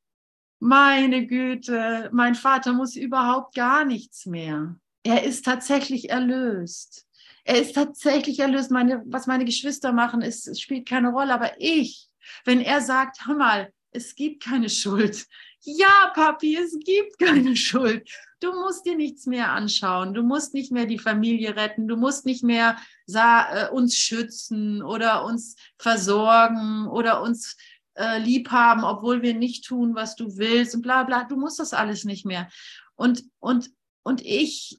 meine 0.59 1.27
Güte, 1.27 2.09
mein 2.13 2.35
Vater 2.35 2.73
muss 2.73 2.97
überhaupt 2.97 3.55
gar 3.55 3.85
nichts 3.85 4.27
mehr. 4.27 4.77
Er 5.03 5.25
ist 5.25 5.45
tatsächlich 5.45 6.11
erlöst. 6.11 7.07
Er 7.45 7.61
ist 7.61 7.75
tatsächlich 7.75 8.41
erlöst. 8.41 8.71
Meine, 8.71 9.03
was 9.07 9.27
meine 9.27 9.45
Geschwister 9.45 9.93
machen, 9.93 10.23
ist, 10.23 10.61
spielt 10.61 10.89
keine 10.89 11.11
Rolle. 11.11 11.35
Aber 11.35 11.53
ich, 11.59 12.09
wenn 12.45 12.61
er 12.61 12.81
sagt, 12.81 13.27
hör 13.27 13.37
mal, 13.37 13.73
es 13.91 14.15
gibt 14.15 14.43
keine 14.43 14.69
Schuld. 14.69 15.27
Ja, 15.61 16.13
Papi, 16.15 16.57
es 16.57 16.77
gibt 16.85 17.19
keine 17.19 17.57
Schuld. 17.57 18.09
Du 18.41 18.53
musst 18.53 18.85
dir 18.85 18.97
nichts 18.97 19.27
mehr 19.27 19.53
anschauen. 19.53 20.13
Du 20.13 20.23
musst 20.23 20.53
nicht 20.53 20.71
mehr 20.71 20.87
die 20.87 20.99
Familie 20.99 21.57
retten. 21.57 21.89
Du 21.89 21.97
musst 21.97 22.27
nicht 22.27 22.45
mehr 22.45 22.77
äh, 23.07 23.69
uns 23.71 23.97
schützen 23.97 24.83
oder 24.83 25.25
uns 25.25 25.57
versorgen 25.79 26.87
oder 26.87 27.23
uns 27.23 27.57
äh, 27.95 28.19
lieb 28.19 28.51
haben, 28.51 28.85
obwohl 28.85 29.23
wir 29.23 29.35
nicht 29.35 29.65
tun, 29.65 29.95
was 29.95 30.17
du 30.17 30.37
willst 30.37 30.75
und 30.75 30.83
bla 30.83 31.05
bla. 31.05 31.25
Du 31.25 31.37
musst 31.37 31.59
das 31.59 31.73
alles 31.73 32.05
nicht 32.05 32.27
mehr. 32.27 32.49
Und, 32.95 33.25
und, 33.39 33.71
und 34.03 34.21
ich, 34.23 34.79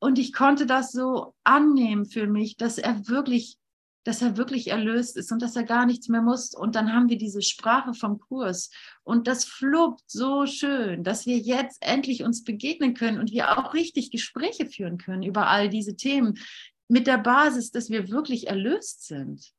und 0.00 0.18
ich 0.18 0.32
konnte 0.32 0.66
das 0.66 0.90
so 0.90 1.36
annehmen 1.44 2.06
für 2.06 2.26
mich, 2.26 2.56
dass 2.56 2.78
er 2.78 3.06
wirklich 3.06 3.59
dass 4.04 4.22
er 4.22 4.36
wirklich 4.36 4.68
erlöst 4.68 5.16
ist 5.16 5.30
und 5.30 5.42
dass 5.42 5.56
er 5.56 5.64
gar 5.64 5.84
nichts 5.84 6.08
mehr 6.08 6.22
muss. 6.22 6.54
Und 6.54 6.74
dann 6.74 6.92
haben 6.92 7.08
wir 7.08 7.18
diese 7.18 7.42
Sprache 7.42 7.92
vom 7.92 8.18
Kurs. 8.18 8.70
Und 9.02 9.26
das 9.26 9.44
fluppt 9.44 10.04
so 10.06 10.46
schön, 10.46 11.04
dass 11.04 11.26
wir 11.26 11.38
jetzt 11.38 11.78
endlich 11.82 12.22
uns 12.22 12.44
begegnen 12.44 12.94
können 12.94 13.18
und 13.18 13.30
wir 13.30 13.58
auch 13.58 13.74
richtig 13.74 14.10
Gespräche 14.10 14.66
führen 14.66 14.98
können 14.98 15.22
über 15.22 15.48
all 15.48 15.68
diese 15.68 15.96
Themen 15.96 16.38
mit 16.88 17.06
der 17.06 17.18
Basis, 17.18 17.70
dass 17.70 17.90
wir 17.90 18.08
wirklich 18.08 18.48
erlöst 18.48 19.06
sind. 19.06 19.52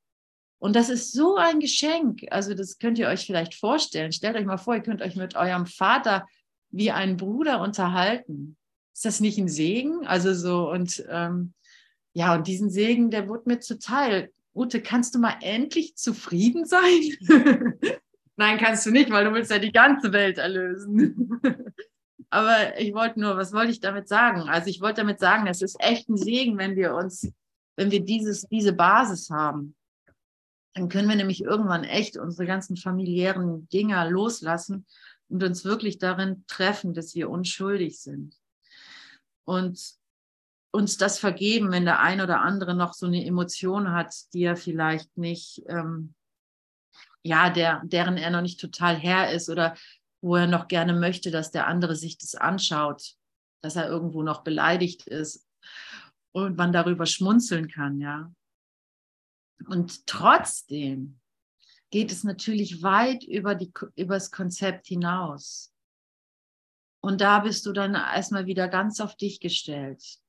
Und 0.59 0.75
das 0.75 0.89
ist 0.89 1.13
so 1.13 1.37
ein 1.37 1.59
Geschenk. 1.59 2.25
Also 2.29 2.53
das 2.53 2.77
könnt 2.77 2.99
ihr 2.99 3.07
euch 3.07 3.25
vielleicht 3.25 3.55
vorstellen. 3.55 4.11
Stellt 4.11 4.35
euch 4.35 4.45
mal 4.45 4.57
vor, 4.57 4.75
ihr 4.75 4.83
könnt 4.83 5.01
euch 5.01 5.15
mit 5.15 5.35
eurem 5.35 5.65
Vater 5.65 6.27
wie 6.69 6.91
ein 6.91 7.17
Bruder 7.17 7.61
unterhalten. 7.61 8.57
Ist 8.93 9.05
das 9.05 9.19
nicht 9.19 9.37
ein 9.37 9.47
Segen? 9.47 10.05
Also 10.05 10.33
so 10.33 10.69
und 10.69 11.03
ähm, 11.09 11.53
ja, 12.13 12.35
und 12.35 12.47
diesen 12.47 12.69
Segen, 12.69 13.09
der 13.09 13.27
wurde 13.27 13.43
mir 13.45 13.59
zuteil. 13.59 14.31
Ute, 14.53 14.81
kannst 14.81 15.15
du 15.15 15.19
mal 15.19 15.35
endlich 15.41 15.95
zufrieden 15.95 16.65
sein? 16.65 17.01
Nein, 18.35 18.57
kannst 18.57 18.85
du 18.85 18.91
nicht, 18.91 19.09
weil 19.11 19.25
du 19.25 19.33
willst 19.33 19.51
ja 19.51 19.59
die 19.59 19.71
ganze 19.71 20.11
Welt 20.11 20.37
erlösen. 20.37 21.39
Aber 22.29 22.79
ich 22.79 22.93
wollte 22.93 23.19
nur, 23.19 23.37
was 23.37 23.53
wollte 23.53 23.71
ich 23.71 23.81
damit 23.81 24.07
sagen? 24.07 24.49
Also 24.49 24.69
ich 24.69 24.81
wollte 24.81 25.01
damit 25.01 25.19
sagen, 25.19 25.47
es 25.47 25.61
ist 25.61 25.75
echt 25.79 26.09
ein 26.09 26.17
Segen, 26.17 26.57
wenn 26.57 26.75
wir 26.75 26.95
uns, 26.95 27.31
wenn 27.75 27.91
wir 27.91 28.03
dieses, 28.03 28.47
diese 28.47 28.73
Basis 28.73 29.29
haben. 29.29 29.75
Dann 30.73 30.87
können 30.87 31.09
wir 31.09 31.17
nämlich 31.17 31.43
irgendwann 31.43 31.83
echt 31.83 32.17
unsere 32.17 32.47
ganzen 32.47 32.77
familiären 32.77 33.67
Dinger 33.69 34.09
loslassen 34.09 34.85
und 35.27 35.43
uns 35.43 35.65
wirklich 35.65 35.97
darin 35.97 36.45
treffen, 36.47 36.93
dass 36.93 37.15
wir 37.15 37.29
unschuldig 37.29 37.99
sind. 37.99 38.37
Und 39.43 40.00
uns 40.71 40.97
das 40.97 41.19
vergeben, 41.19 41.71
wenn 41.71 41.85
der 41.85 41.99
ein 41.99 42.21
oder 42.21 42.41
andere 42.41 42.73
noch 42.73 42.93
so 42.93 43.05
eine 43.05 43.25
Emotion 43.25 43.91
hat, 43.91 44.13
die 44.33 44.43
er 44.43 44.55
vielleicht 44.55 45.17
nicht, 45.17 45.61
ähm, 45.67 46.15
ja, 47.23 47.49
der, 47.49 47.81
deren 47.83 48.17
er 48.17 48.31
noch 48.31 48.41
nicht 48.41 48.59
total 48.59 48.95
Herr 48.95 49.31
ist 49.31 49.49
oder 49.49 49.75
wo 50.21 50.35
er 50.35 50.47
noch 50.47 50.67
gerne 50.67 50.93
möchte, 50.93 51.29
dass 51.29 51.51
der 51.51 51.67
andere 51.67 51.95
sich 51.95 52.17
das 52.17 52.35
anschaut, 52.35 53.15
dass 53.61 53.75
er 53.75 53.87
irgendwo 53.87 54.23
noch 54.23 54.43
beleidigt 54.43 55.07
ist 55.07 55.45
und 56.31 56.57
man 56.57 56.71
darüber 56.71 57.05
schmunzeln 57.05 57.67
kann, 57.67 57.99
ja. 57.99 58.31
Und 59.67 60.07
trotzdem 60.07 61.19
geht 61.91 62.11
es 62.11 62.23
natürlich 62.23 62.81
weit 62.81 63.23
über, 63.23 63.53
die, 63.53 63.71
über 63.95 64.15
das 64.15 64.31
Konzept 64.31 64.87
hinaus. 64.87 65.73
Und 67.03 67.21
da 67.21 67.39
bist 67.39 67.65
du 67.65 67.73
dann 67.73 67.93
erstmal 67.93 68.45
wieder 68.45 68.67
ganz 68.67 68.99
auf 68.99 69.15
dich 69.15 69.39
gestellt. 69.39 70.20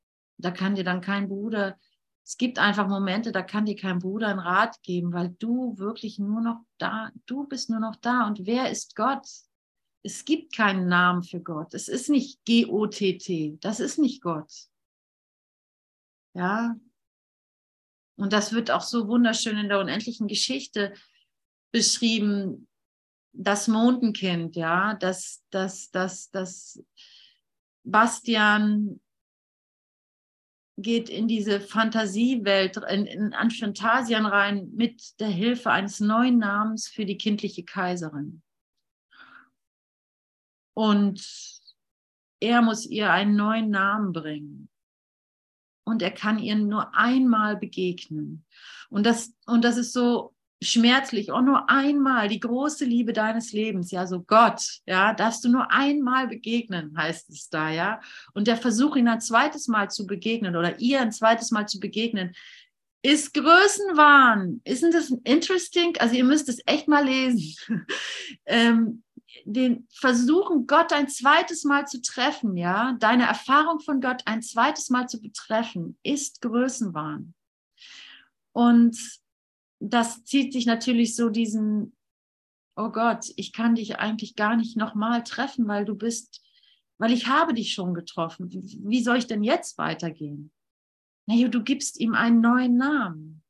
Da 0.42 0.50
kann 0.50 0.74
dir 0.74 0.85
dann 0.85 1.00
kein 1.00 1.28
Bruder, 1.28 1.76
es 2.24 2.37
gibt 2.37 2.59
einfach 2.59 2.88
Momente, 2.88 3.33
da 3.33 3.42
kann 3.42 3.66
dir 3.66 3.76
kein 3.76 3.98
Bruder 3.98 4.28
einen 4.28 4.38
Rat 4.38 4.81
geben, 4.83 5.12
weil 5.12 5.31
du 5.38 5.76
wirklich 5.78 6.18
nur 6.18 6.40
noch 6.40 6.61
da, 6.78 7.11
du 7.26 7.46
bist 7.46 7.68
nur 7.68 7.81
noch 7.81 7.96
da. 7.96 8.26
Und 8.26 8.46
wer 8.46 8.70
ist 8.70 8.94
Gott? 8.94 9.26
Es 10.05 10.24
gibt 10.24 10.55
keinen 10.55 10.88
Namen 10.88 11.22
für 11.22 11.40
Gott. 11.40 11.74
Es 11.74 11.88
ist 11.88 12.09
nicht 12.09 12.44
G-O-T-T. 12.44 13.59
Das 13.61 13.81
ist 13.81 13.98
nicht 13.98 14.22
Gott. 14.22 14.52
Ja. 16.35 16.76
Und 18.16 18.33
das 18.33 18.52
wird 18.52 18.70
auch 18.70 18.83
so 18.83 19.09
wunderschön 19.09 19.59
in 19.59 19.68
der 19.68 19.81
unendlichen 19.81 20.28
Geschichte 20.28 20.94
beschrieben. 21.72 22.68
Das 23.33 23.66
Mondenkind, 23.66 24.57
ja, 24.57 24.94
das, 24.94 25.42
das, 25.50 25.90
das, 25.90 26.31
das 26.31 26.85
Bastian 27.83 29.00
geht 30.78 31.08
in 31.08 31.28
diese 31.28 31.61
Fantasiewelt, 31.61 32.76
in, 32.88 33.06
in, 33.06 33.32
an 33.35 33.50
Phantasien 33.50 34.26
rein 34.26 34.70
mit 34.74 35.20
der 35.20 35.28
Hilfe 35.28 35.70
eines 35.70 36.00
neuen 36.00 36.38
Namens 36.38 36.88
für 36.88 37.04
die 37.04 37.18
kindliche 37.18 37.64
Kaiserin. 37.64 38.42
Und 40.74 41.61
er 42.40 42.62
muss 42.62 42.87
ihr 42.87 43.12
einen 43.12 43.37
neuen 43.37 43.70
Namen 43.70 44.12
bringen. 44.12 44.68
Und 45.85 46.00
er 46.00 46.12
kann 46.12 46.38
ihr 46.38 46.56
nur 46.56 46.94
einmal 46.96 47.56
begegnen. 47.56 48.44
Und 48.88 49.04
das, 49.04 49.35
und 49.46 49.64
das 49.64 49.76
ist 49.76 49.92
so 49.92 50.31
schmerzlich, 50.62 51.33
auch 51.33 51.42
nur 51.42 51.68
einmal 51.68 52.29
die 52.29 52.40
große 52.40 52.85
Liebe 52.85 53.12
deines 53.12 53.53
Lebens, 53.53 53.90
ja, 53.90 54.07
so 54.07 54.22
Gott, 54.22 54.62
ja, 54.87 55.14
darfst 55.14 55.44
du 55.44 55.48
nur 55.48 55.70
einmal 55.70 56.29
begegnen, 56.29 56.96
heißt 56.96 57.31
es 57.31 57.48
da, 57.48 57.70
ja. 57.70 58.01
Und 58.35 58.46
der 58.46 58.57
Versuch, 58.57 58.96
ihn 58.96 59.09
ein 59.09 59.20
zweites 59.20 59.68
Mal 59.68 59.90
zu 59.90 60.07
begegnen 60.07 60.57
oder 60.57 60.79
ihr 60.81 61.01
ein 61.01 61.12
zweites 61.12 61.51
Mal 61.51 61.66
zu 61.66 61.81
begegnen, 61.81 62.35
ist 63.03 63.35
Größenwahn. 63.35 64.62
Isn't 64.64 64.92
das 64.92 65.12
interesting? 65.25 65.96
Also 65.98 66.14
ihr 66.14 66.25
müsst 66.25 66.48
es 66.48 66.61
echt 66.66 66.87
mal 66.87 67.05
lesen. 67.05 67.57
ähm, 68.46 69.03
den 69.44 69.88
Versuchen, 69.90 70.66
Gott 70.66 70.92
ein 70.92 71.09
zweites 71.09 71.64
Mal 71.64 71.87
zu 71.87 72.01
treffen, 72.01 72.57
ja, 72.57 72.96
deine 73.01 73.27
Erfahrung 73.27 73.81
von 73.81 74.01
Gott 74.01 74.22
ein 74.27 74.42
zweites 74.42 74.90
Mal 74.90 75.09
zu 75.09 75.20
betreffen, 75.20 75.98
ist 76.03 76.42
Größenwahn. 76.42 77.35
Und 78.53 79.21
das 79.90 80.24
zieht 80.24 80.52
sich 80.52 80.64
natürlich 80.66 81.16
so 81.16 81.28
diesen, 81.28 81.96
oh 82.76 82.90
Gott, 82.90 83.32
ich 83.36 83.52
kann 83.52 83.74
dich 83.74 83.98
eigentlich 83.98 84.36
gar 84.36 84.56
nicht 84.56 84.76
nochmal 84.76 85.24
treffen, 85.24 85.66
weil 85.66 85.84
du 85.84 85.96
bist, 85.96 86.40
weil 86.98 87.12
ich 87.12 87.26
habe 87.26 87.52
dich 87.52 87.72
schon 87.72 87.92
getroffen. 87.92 88.48
Wie 88.50 89.02
soll 89.02 89.16
ich 89.16 89.26
denn 89.26 89.42
jetzt 89.42 89.78
weitergehen? 89.78 90.52
Naja, 91.26 91.48
du 91.48 91.62
gibst 91.62 91.98
ihm 91.98 92.14
einen 92.14 92.40
neuen 92.40 92.76
Namen. 92.76 93.42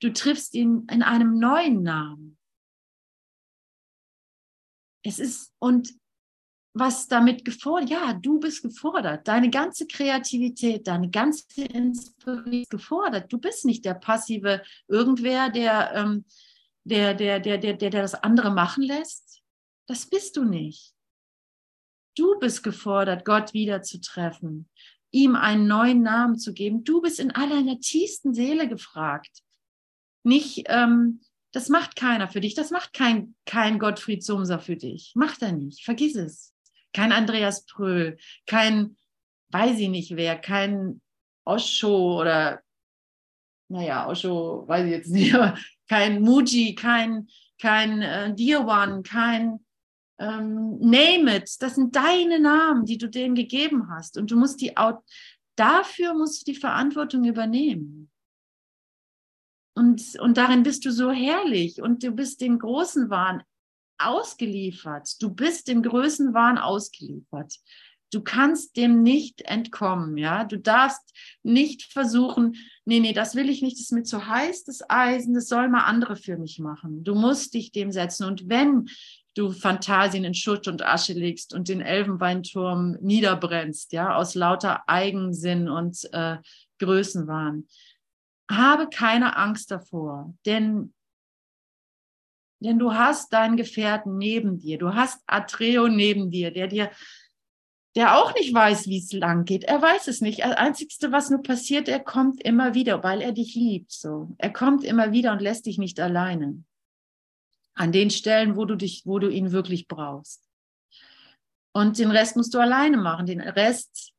Du 0.00 0.12
triffst 0.12 0.54
ihn 0.54 0.86
in 0.90 1.02
einem 1.02 1.38
neuen 1.38 1.82
Namen. 1.82 2.36
Es 5.04 5.20
ist, 5.20 5.54
und 5.60 5.94
was 6.78 7.08
damit 7.08 7.44
gefordert, 7.44 7.88
ja, 7.88 8.12
du 8.12 8.38
bist 8.38 8.62
gefordert. 8.62 9.26
Deine 9.26 9.48
ganze 9.48 9.86
Kreativität, 9.86 10.86
deine 10.86 11.08
ganze 11.08 11.62
Inspiration 11.62 12.52
ist 12.52 12.70
gefordert. 12.70 13.32
Du 13.32 13.38
bist 13.38 13.64
nicht 13.64 13.84
der 13.84 13.94
passive 13.94 14.62
Irgendwer, 14.86 15.48
der, 15.48 15.94
ähm, 15.94 16.26
der, 16.84 17.14
der, 17.14 17.40
der, 17.40 17.56
der, 17.56 17.72
der, 17.74 17.90
der 17.90 18.02
das 18.02 18.14
andere 18.14 18.50
machen 18.50 18.82
lässt. 18.82 19.40
Das 19.86 20.04
bist 20.04 20.36
du 20.36 20.44
nicht. 20.44 20.92
Du 22.14 22.38
bist 22.40 22.62
gefordert, 22.62 23.24
Gott 23.24 23.54
wiederzutreffen, 23.54 24.68
ihm 25.12 25.34
einen 25.34 25.66
neuen 25.66 26.02
Namen 26.02 26.38
zu 26.38 26.52
geben. 26.52 26.84
Du 26.84 27.00
bist 27.00 27.18
in 27.18 27.30
aller 27.30 27.80
tiefsten 27.80 28.34
Seele 28.34 28.68
gefragt. 28.68 29.42
Nicht, 30.24 30.64
ähm, 30.66 31.22
das 31.52 31.70
macht 31.70 31.96
keiner 31.96 32.28
für 32.28 32.40
dich. 32.40 32.54
Das 32.54 32.70
macht 32.70 32.92
kein, 32.92 33.34
kein 33.46 33.78
Gottfried 33.78 34.22
Sumser 34.22 34.58
für 34.58 34.76
dich. 34.76 35.12
Macht 35.14 35.40
er 35.40 35.52
nicht. 35.52 35.82
Vergiss 35.82 36.16
es 36.16 36.55
kein 36.96 37.12
Andreas 37.12 37.66
Pröhl, 37.66 38.16
kein, 38.46 38.96
weiß 39.50 39.78
ich 39.78 39.90
nicht 39.90 40.16
wer, 40.16 40.38
kein 40.38 41.02
Osho 41.44 42.20
oder, 42.20 42.62
naja, 43.68 44.08
Osho, 44.08 44.66
weiß 44.66 44.86
ich 44.86 44.90
jetzt 44.90 45.10
nicht, 45.10 45.34
aber 45.34 45.58
kein 45.88 46.22
Muji, 46.22 46.74
kein, 46.74 47.28
kein 47.60 48.00
äh, 48.00 48.34
Dear 48.34 48.66
One, 48.66 49.02
kein 49.02 49.60
ähm, 50.18 50.78
Name 50.78 51.36
It. 51.36 51.54
Das 51.60 51.74
sind 51.74 51.94
deine 51.94 52.40
Namen, 52.40 52.86
die 52.86 52.96
du 52.96 53.08
denen 53.08 53.34
gegeben 53.34 53.90
hast. 53.90 54.16
Und 54.16 54.30
du 54.30 54.36
musst 54.36 54.62
die, 54.62 54.72
dafür 55.56 56.14
musst 56.14 56.40
du 56.40 56.52
die 56.52 56.58
Verantwortung 56.58 57.24
übernehmen. 57.24 58.10
Und, 59.74 60.18
und 60.20 60.38
darin 60.38 60.62
bist 60.62 60.86
du 60.86 60.90
so 60.90 61.12
herrlich 61.12 61.82
und 61.82 62.02
du 62.02 62.10
bist 62.10 62.40
dem 62.40 62.58
großen 62.58 63.10
Wahn 63.10 63.42
ausgeliefert. 63.98 65.20
Du 65.20 65.30
bist 65.30 65.68
dem 65.68 65.82
Größenwahn 65.82 66.58
ausgeliefert. 66.58 67.54
Du 68.12 68.22
kannst 68.22 68.76
dem 68.76 69.02
nicht 69.02 69.42
entkommen, 69.42 70.16
ja. 70.16 70.44
Du 70.44 70.58
darfst 70.58 71.12
nicht 71.42 71.82
versuchen, 71.92 72.56
nee, 72.84 73.00
nee, 73.00 73.12
das 73.12 73.34
will 73.34 73.50
ich 73.50 73.62
nicht, 73.62 73.76
das 73.76 73.86
ist 73.86 73.92
mir 73.92 74.04
zu 74.04 74.26
heiß, 74.26 74.64
das 74.64 74.88
Eisen, 74.88 75.34
das 75.34 75.48
soll 75.48 75.68
mal 75.68 75.84
andere 75.84 76.16
für 76.16 76.36
mich 76.36 76.60
machen. 76.60 77.02
Du 77.02 77.14
musst 77.14 77.54
dich 77.54 77.72
dem 77.72 77.90
setzen. 77.90 78.24
Und 78.24 78.48
wenn 78.48 78.88
du 79.36 79.50
Fantasien 79.50 80.24
in 80.24 80.34
Schutt 80.34 80.66
und 80.66 80.82
Asche 80.82 81.12
legst 81.12 81.52
und 81.52 81.68
den 81.68 81.80
Elfenbeinturm 81.80 82.96
niederbrennst, 83.00 83.92
ja, 83.92 84.16
aus 84.16 84.34
lauter 84.34 84.88
Eigensinn 84.88 85.68
und 85.68 86.08
äh, 86.12 86.38
Größenwahn. 86.78 87.66
Habe 88.50 88.88
keine 88.88 89.36
Angst 89.36 89.70
davor, 89.70 90.34
denn, 90.46 90.94
denn 92.60 92.78
du 92.78 92.94
hast 92.94 93.32
deinen 93.32 93.56
Gefährten 93.56 94.18
neben 94.18 94.58
dir, 94.58 94.78
du 94.78 94.94
hast 94.94 95.22
Atreo 95.26 95.88
neben 95.88 96.30
dir, 96.30 96.50
der 96.50 96.66
dir 96.68 96.90
der 97.96 98.18
auch 98.18 98.34
nicht 98.34 98.52
weiß, 98.52 98.88
wie 98.88 98.98
es 98.98 99.10
lang 99.12 99.46
geht. 99.46 99.64
Er 99.64 99.80
weiß 99.80 100.06
es 100.08 100.20
nicht. 100.20 100.40
Das 100.40 100.56
Einzige, 100.56 101.10
was 101.12 101.30
nur 101.30 101.42
passiert, 101.42 101.88
er 101.88 101.98
kommt 101.98 102.42
immer 102.42 102.74
wieder, 102.74 103.02
weil 103.02 103.22
er 103.22 103.32
dich 103.32 103.54
liebt. 103.54 103.90
So, 103.90 104.34
er 104.36 104.52
kommt 104.52 104.84
immer 104.84 105.12
wieder 105.12 105.32
und 105.32 105.40
lässt 105.40 105.64
dich 105.64 105.78
nicht 105.78 105.98
alleine. 105.98 106.62
An 107.74 107.92
den 107.92 108.10
Stellen, 108.10 108.54
wo 108.54 108.66
du 108.66 108.76
dich, 108.76 109.02
wo 109.06 109.18
du 109.18 109.30
ihn 109.30 109.50
wirklich 109.50 109.88
brauchst. 109.88 110.46
Und 111.72 111.98
den 111.98 112.10
Rest 112.10 112.36
musst 112.36 112.52
du 112.52 112.58
alleine 112.58 112.98
machen. 112.98 113.24
Den 113.24 113.40
Rest, 113.40 114.12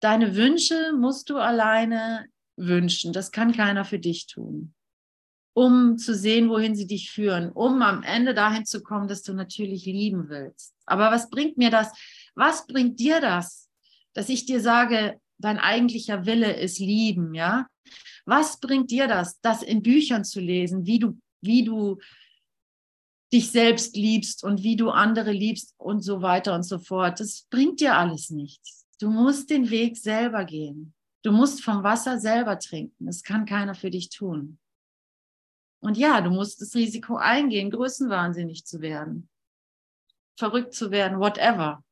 deine 0.00 0.34
Wünsche 0.34 0.94
musst 0.94 1.28
du 1.28 1.36
alleine 1.36 2.28
wünschen. 2.56 3.12
Das 3.12 3.30
kann 3.30 3.52
keiner 3.52 3.84
für 3.84 3.98
dich 3.98 4.26
tun. 4.26 4.74
Um 5.58 5.98
zu 5.98 6.14
sehen, 6.14 6.50
wohin 6.50 6.76
sie 6.76 6.86
dich 6.86 7.10
führen, 7.10 7.50
um 7.50 7.82
am 7.82 8.04
Ende 8.04 8.32
dahin 8.32 8.64
zu 8.64 8.80
kommen, 8.80 9.08
dass 9.08 9.24
du 9.24 9.32
natürlich 9.32 9.86
lieben 9.86 10.28
willst. 10.28 10.72
Aber 10.86 11.10
was 11.10 11.30
bringt 11.30 11.58
mir 11.58 11.70
das? 11.70 11.90
Was 12.36 12.64
bringt 12.68 13.00
dir 13.00 13.20
das, 13.20 13.68
dass 14.12 14.28
ich 14.28 14.46
dir 14.46 14.60
sage, 14.60 15.20
dein 15.38 15.58
eigentlicher 15.58 16.26
Wille 16.26 16.52
ist 16.52 16.78
lieben, 16.78 17.34
ja? 17.34 17.66
Was 18.24 18.60
bringt 18.60 18.92
dir 18.92 19.08
das, 19.08 19.40
das 19.40 19.64
in 19.64 19.82
Büchern 19.82 20.24
zu 20.24 20.38
lesen, 20.38 20.86
wie 20.86 21.00
du, 21.00 21.18
wie 21.40 21.64
du 21.64 21.98
dich 23.32 23.50
selbst 23.50 23.96
liebst 23.96 24.44
und 24.44 24.62
wie 24.62 24.76
du 24.76 24.90
andere 24.90 25.32
liebst 25.32 25.74
und 25.76 26.02
so 26.02 26.22
weiter 26.22 26.54
und 26.54 26.62
so 26.62 26.78
fort? 26.78 27.18
Das 27.18 27.48
bringt 27.50 27.80
dir 27.80 27.96
alles 27.96 28.30
nichts. 28.30 28.86
Du 29.00 29.10
musst 29.10 29.50
den 29.50 29.70
Weg 29.70 29.96
selber 29.96 30.44
gehen. 30.44 30.94
Du 31.24 31.32
musst 31.32 31.64
vom 31.64 31.82
Wasser 31.82 32.20
selber 32.20 32.60
trinken. 32.60 33.06
Das 33.06 33.24
kann 33.24 33.44
keiner 33.44 33.74
für 33.74 33.90
dich 33.90 34.10
tun. 34.10 34.60
Und 35.80 35.96
ja, 35.96 36.20
du 36.20 36.30
musst 36.30 36.60
das 36.60 36.74
Risiko 36.74 37.16
eingehen, 37.16 37.70
größenwahnsinnig 37.70 38.64
zu 38.64 38.80
werden, 38.80 39.28
verrückt 40.36 40.74
zu 40.74 40.90
werden, 40.90 41.20
whatever. 41.20 41.82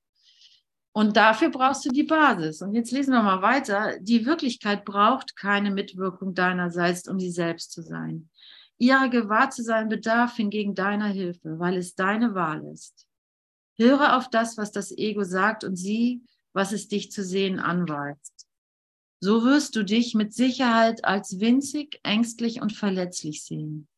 Und 0.93 1.17
dafür 1.17 1.51
brauchst 1.51 1.85
du 1.85 1.91
die 1.91 2.05
Basis. 2.05 2.63
Und 2.63 2.75
jetzt 2.75 2.91
lesen 2.91 3.13
wir 3.13 3.23
mal 3.23 3.43
weiter. 3.43 3.99
Die 4.01 4.25
Wirklichkeit 4.25 4.85
braucht 4.85 5.37
keine 5.37 5.71
Mitwirkung 5.71 6.35
deinerseits, 6.35 7.07
um 7.07 7.21
sie 7.21 7.31
selbst 7.31 7.73
zu 7.73 7.83
sein. 7.83 8.31
Ihrer 8.79 9.09
gewahr 9.09 9.51
zu 9.51 9.63
sein 9.63 9.89
bedarf 9.89 10.37
hingegen 10.37 10.75
deiner 10.75 11.09
Hilfe, 11.09 11.59
weil 11.59 11.77
es 11.77 11.95
deine 11.95 12.35
Wahl 12.35 12.65
ist. 12.73 13.07
Höre 13.77 14.17
auf 14.17 14.31
das, 14.31 14.57
was 14.57 14.73
das 14.73 14.91
Ego 14.91 15.23
sagt 15.23 15.65
und 15.65 15.77
sieh, 15.77 16.23
was 16.53 16.73
es 16.73 16.89
dich 16.89 17.11
zu 17.11 17.23
sehen 17.23 17.59
anweist. 17.59 18.36
So 19.21 19.45
wirst 19.45 19.77
du 19.77 19.85
dich 19.85 20.15
mit 20.15 20.35
Sicherheit 20.35 21.05
als 21.05 21.41
winzig, 21.41 22.01
ängstlich 22.03 22.61
und 22.61 22.73
verletzlich 22.73 23.45
sehen. 23.45 23.89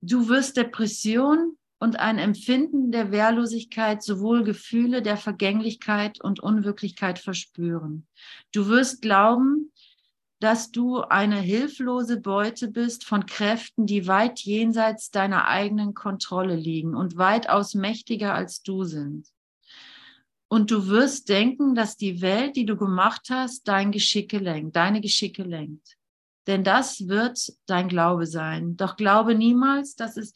Du 0.00 0.28
wirst 0.28 0.56
Depression, 0.56 1.58
und 1.78 1.98
ein 1.98 2.18
Empfinden 2.18 2.90
der 2.90 3.12
Wehrlosigkeit 3.12 4.02
sowohl 4.02 4.42
Gefühle 4.42 5.02
der 5.02 5.16
Vergänglichkeit 5.16 6.20
und 6.20 6.40
Unwirklichkeit 6.40 7.18
verspüren. 7.18 8.06
Du 8.52 8.66
wirst 8.66 9.00
glauben, 9.02 9.72
dass 10.40 10.70
du 10.70 11.00
eine 11.00 11.40
hilflose 11.40 12.20
Beute 12.20 12.68
bist 12.68 13.04
von 13.04 13.26
Kräften, 13.26 13.86
die 13.86 14.06
weit 14.06 14.40
jenseits 14.40 15.10
deiner 15.10 15.46
eigenen 15.46 15.94
Kontrolle 15.94 16.54
liegen 16.54 16.94
und 16.94 17.16
weitaus 17.16 17.74
mächtiger 17.74 18.34
als 18.34 18.62
du 18.62 18.84
sind. 18.84 19.28
Und 20.50 20.70
du 20.70 20.86
wirst 20.88 21.28
denken, 21.28 21.74
dass 21.74 21.96
die 21.96 22.22
Welt, 22.22 22.56
die 22.56 22.64
du 22.64 22.76
gemacht 22.76 23.28
hast, 23.30 23.68
dein 23.68 23.92
Geschicke 23.92 24.38
lenkt, 24.38 24.76
deine 24.76 25.00
Geschicke 25.00 25.42
lenkt. 25.42 25.96
Denn 26.46 26.64
das 26.64 27.06
wird 27.06 27.52
dein 27.66 27.88
Glaube 27.88 28.26
sein. 28.26 28.76
Doch 28.76 28.96
glaube 28.96 29.34
niemals, 29.34 29.94
dass 29.94 30.16
es 30.16 30.32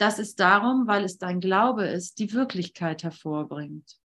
das 0.00 0.18
ist 0.18 0.40
darum, 0.40 0.86
weil 0.86 1.04
es 1.04 1.18
dein 1.18 1.40
Glaube 1.40 1.86
ist, 1.86 2.18
die 2.20 2.32
Wirklichkeit 2.32 3.02
hervorbringt. 3.02 4.00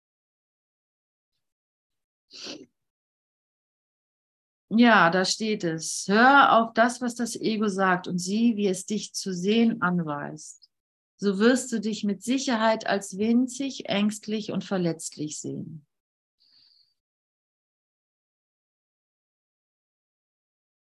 Ja, 4.69 5.11
da 5.11 5.23
steht 5.23 5.63
es. 5.63 6.05
Hör 6.07 6.53
auf 6.53 6.73
das, 6.73 6.99
was 6.99 7.13
das 7.13 7.35
Ego 7.35 7.67
sagt 7.67 8.07
und 8.07 8.17
sieh, 8.17 8.55
wie 8.55 8.67
es 8.67 8.87
dich 8.87 9.13
zu 9.13 9.31
sehen 9.31 9.83
anweist. 9.83 10.62
So 11.23 11.39
wirst 11.39 11.71
du 11.71 11.79
dich 11.79 12.03
mit 12.03 12.21
Sicherheit 12.21 12.85
als 12.85 13.17
winzig, 13.17 13.87
ängstlich 13.87 14.51
und 14.51 14.65
verletzlich 14.65 15.39
sehen. 15.39 15.85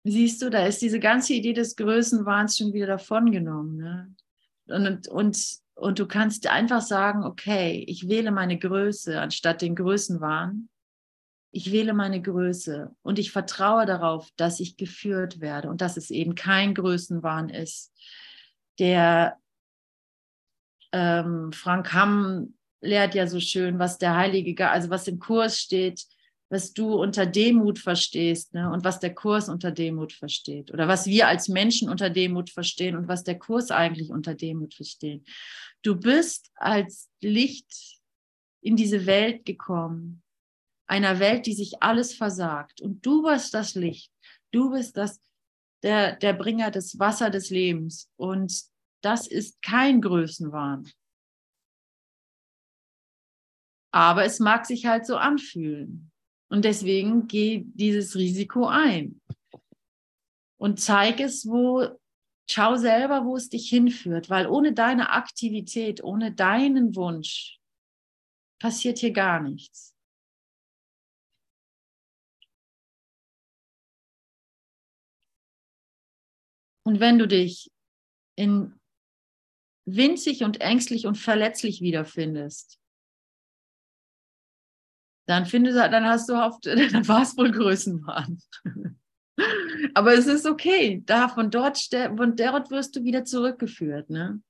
Siehst 0.04 0.42
du, 0.42 0.50
da 0.50 0.66
ist 0.66 0.82
diese 0.82 1.00
ganze 1.00 1.32
Idee 1.32 1.54
des 1.54 1.76
Größenwahns 1.76 2.58
schon 2.58 2.74
wieder 2.74 2.88
davongenommen. 2.88 3.76
Ne? 3.78 4.14
Und, 4.66 5.08
und, 5.08 5.58
und 5.74 5.98
du 5.98 6.06
kannst 6.06 6.46
einfach 6.46 6.82
sagen, 6.82 7.24
okay, 7.24 7.82
ich 7.88 8.06
wähle 8.10 8.30
meine 8.30 8.58
Größe 8.58 9.18
anstatt 9.18 9.62
den 9.62 9.76
Größenwahn. 9.76 10.68
Ich 11.52 11.72
wähle 11.72 11.94
meine 11.94 12.20
Größe 12.20 12.94
und 13.00 13.18
ich 13.18 13.32
vertraue 13.32 13.86
darauf, 13.86 14.28
dass 14.36 14.60
ich 14.60 14.76
geführt 14.76 15.40
werde 15.40 15.70
und 15.70 15.80
dass 15.80 15.96
es 15.96 16.10
eben 16.10 16.34
kein 16.34 16.74
Größenwahn 16.74 17.48
ist. 17.48 17.94
Der 18.78 19.38
ähm, 20.92 21.52
Frank 21.52 21.92
Hamm 21.92 22.54
lehrt 22.80 23.14
ja 23.14 23.26
so 23.26 23.40
schön, 23.40 23.78
was 23.78 23.98
der 23.98 24.16
Heilige 24.16 24.70
also 24.70 24.90
was 24.90 25.08
im 25.08 25.18
Kurs 25.18 25.58
steht, 25.58 26.04
was 26.50 26.72
du 26.72 26.94
unter 26.94 27.26
Demut 27.26 27.78
verstehst 27.78 28.54
ne? 28.54 28.70
und 28.70 28.84
was 28.84 29.00
der 29.00 29.14
Kurs 29.14 29.48
unter 29.48 29.70
Demut 29.70 30.12
versteht 30.12 30.72
oder 30.72 30.88
was 30.88 31.06
wir 31.06 31.28
als 31.28 31.48
Menschen 31.48 31.88
unter 31.90 32.08
Demut 32.08 32.50
verstehen 32.50 32.96
und 32.96 33.08
was 33.08 33.24
der 33.24 33.38
Kurs 33.38 33.70
eigentlich 33.70 34.10
unter 34.10 34.34
Demut 34.34 34.74
versteht. 34.74 35.28
Du 35.82 35.96
bist 35.96 36.50
als 36.54 37.10
Licht 37.20 38.00
in 38.62 38.76
diese 38.76 39.06
Welt 39.06 39.44
gekommen, 39.44 40.22
einer 40.86 41.20
Welt, 41.20 41.46
die 41.46 41.52
sich 41.52 41.82
alles 41.82 42.14
versagt 42.14 42.80
und 42.80 43.04
du 43.04 43.22
bist 43.22 43.52
das 43.52 43.74
Licht, 43.74 44.10
du 44.50 44.70
bist 44.70 44.96
das, 44.96 45.20
der, 45.82 46.16
der 46.16 46.32
Bringer 46.32 46.70
des 46.70 46.98
Wasser 46.98 47.28
des 47.30 47.50
Lebens 47.50 48.10
und 48.16 48.52
das 49.00 49.26
ist 49.26 49.62
kein 49.62 50.00
Größenwahn. 50.00 50.90
Aber 53.92 54.24
es 54.24 54.38
mag 54.38 54.66
sich 54.66 54.86
halt 54.86 55.06
so 55.06 55.16
anfühlen. 55.16 56.10
Und 56.50 56.64
deswegen 56.64 57.26
geh 57.26 57.64
dieses 57.66 58.16
Risiko 58.16 58.66
ein. 58.66 59.20
Und 60.58 60.80
zeig 60.80 61.20
es, 61.20 61.46
wo, 61.46 61.98
schau 62.50 62.76
selber, 62.76 63.24
wo 63.24 63.36
es 63.36 63.48
dich 63.48 63.68
hinführt, 63.68 64.30
weil 64.30 64.46
ohne 64.46 64.72
deine 64.72 65.10
Aktivität, 65.10 66.02
ohne 66.02 66.32
deinen 66.32 66.96
Wunsch 66.96 67.60
passiert 68.58 68.98
hier 68.98 69.12
gar 69.12 69.40
nichts. 69.40 69.94
Und 76.84 77.00
wenn 77.00 77.18
du 77.18 77.28
dich 77.28 77.70
in 78.34 78.77
winzig 79.96 80.44
und 80.44 80.60
ängstlich 80.60 81.06
und 81.06 81.16
verletzlich 81.16 81.80
wiederfindest, 81.80 82.78
dann 85.26 85.44
findest 85.44 85.76
dann 85.76 86.06
hast 86.06 86.28
du 86.28 86.34
oft, 86.34 86.66
dann 86.66 87.06
war 87.06 87.22
es 87.22 87.36
wohl 87.36 87.50
Größenwahn. 87.50 88.40
Aber 89.94 90.14
es 90.14 90.26
ist 90.26 90.46
okay. 90.46 91.02
Da 91.06 91.28
von 91.28 91.50
dort, 91.50 91.78
von 91.78 92.34
dort 92.34 92.70
wirst 92.70 92.96
du 92.96 93.04
wieder 93.04 93.24
zurückgeführt. 93.24 94.10
Ne? 94.10 94.42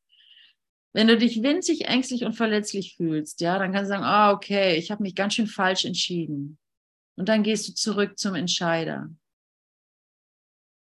Wenn 0.94 1.08
du 1.08 1.18
dich 1.18 1.42
winzig, 1.42 1.86
ängstlich 1.86 2.24
und 2.24 2.34
verletzlich 2.34 2.96
fühlst, 2.96 3.40
ja, 3.40 3.58
dann 3.58 3.72
kannst 3.72 3.90
du 3.90 3.94
sagen, 3.94 4.04
ah, 4.04 4.32
okay, 4.32 4.76
ich 4.76 4.90
habe 4.90 5.02
mich 5.02 5.14
ganz 5.14 5.34
schön 5.34 5.46
falsch 5.46 5.84
entschieden. 5.84 6.58
Und 7.16 7.28
dann 7.28 7.42
gehst 7.42 7.68
du 7.68 7.74
zurück 7.74 8.18
zum 8.18 8.34
Entscheider. 8.34 9.10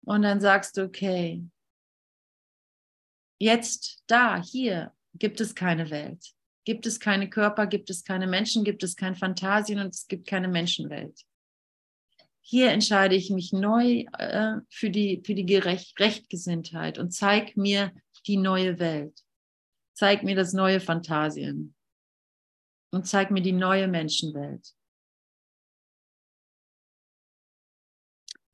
Und 0.05 0.23
dann 0.23 0.41
sagst 0.41 0.77
du, 0.77 0.83
okay, 0.83 1.43
jetzt, 3.43 4.03
da, 4.07 4.41
hier 4.41 4.91
gibt 5.13 5.41
es 5.41 5.53
keine 5.55 5.89
Welt 5.89 6.33
gibt 6.65 6.85
es 6.85 6.99
keine 6.99 7.29
Körper, 7.29 7.67
gibt 7.67 7.89
es 7.89 8.03
keine 8.03 8.27
Menschen, 8.27 8.63
gibt 8.63 8.83
es 8.83 8.95
kein 8.95 9.15
Fantasien 9.15 9.79
und 9.79 9.93
es 9.93 10.07
gibt 10.07 10.27
keine 10.27 10.47
Menschenwelt. 10.47 11.21
Hier 12.41 12.71
entscheide 12.71 13.15
ich 13.15 13.29
mich 13.29 13.53
neu 13.53 14.05
äh, 14.17 14.55
für 14.69 14.89
die, 14.89 15.21
für 15.25 15.33
die 15.33 15.45
Gerecht, 15.45 15.99
Rechtgesinntheit 15.99 16.97
und 16.97 17.11
zeig 17.11 17.55
mir 17.55 17.93
die 18.27 18.37
neue 18.37 18.79
Welt. 18.79 19.17
Zeig 19.93 20.23
mir 20.23 20.35
das 20.35 20.53
neue 20.53 20.79
Fantasien 20.79 21.75
und 22.91 23.07
zeig 23.07 23.31
mir 23.31 23.41
die 23.41 23.53
neue 23.53 23.87
Menschenwelt. 23.87 24.73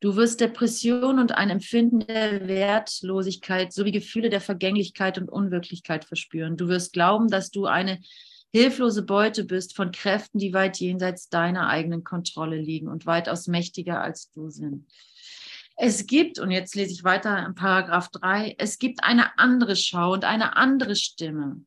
Du 0.01 0.15
wirst 0.15 0.39
Depression 0.39 1.19
und 1.19 1.33
ein 1.33 1.49
Empfinden 1.49 1.99
der 1.99 2.47
Wertlosigkeit 2.47 3.73
sowie 3.73 3.91
Gefühle 3.91 4.29
der 4.29 4.39
Vergänglichkeit 4.39 5.17
und 5.17 5.27
Unwirklichkeit 5.27 6.05
verspüren. 6.05 6.55
Du 6.55 6.69
wirst 6.69 6.93
glauben, 6.93 7.27
dass 7.27 7.51
du 7.51 7.65
eine 7.65 7.99
hilflose 8.53 9.03
Beute 9.03 9.43
bist 9.43 9.75
von 9.75 9.91
Kräften, 9.91 10.39
die 10.39 10.53
weit 10.53 10.77
jenseits 10.77 11.27
deiner 11.27 11.67
eigenen 11.67 12.03
Kontrolle 12.03 12.57
liegen 12.57 12.87
und 12.87 13.05
weitaus 13.05 13.47
mächtiger 13.47 14.01
als 14.01 14.31
du 14.31 14.49
sind. 14.49 14.87
Es 15.75 16.07
gibt, 16.07 16.39
und 16.39 16.51
jetzt 16.51 16.75
lese 16.75 16.91
ich 16.91 17.03
weiter 17.03 17.45
in 17.45 17.55
Paragraph 17.55 18.09
3, 18.09 18.55
es 18.57 18.79
gibt 18.79 19.03
eine 19.03 19.37
andere 19.37 19.75
Schau 19.75 20.13
und 20.13 20.23
eine 20.23 20.55
andere 20.55 20.95
Stimme. 20.95 21.61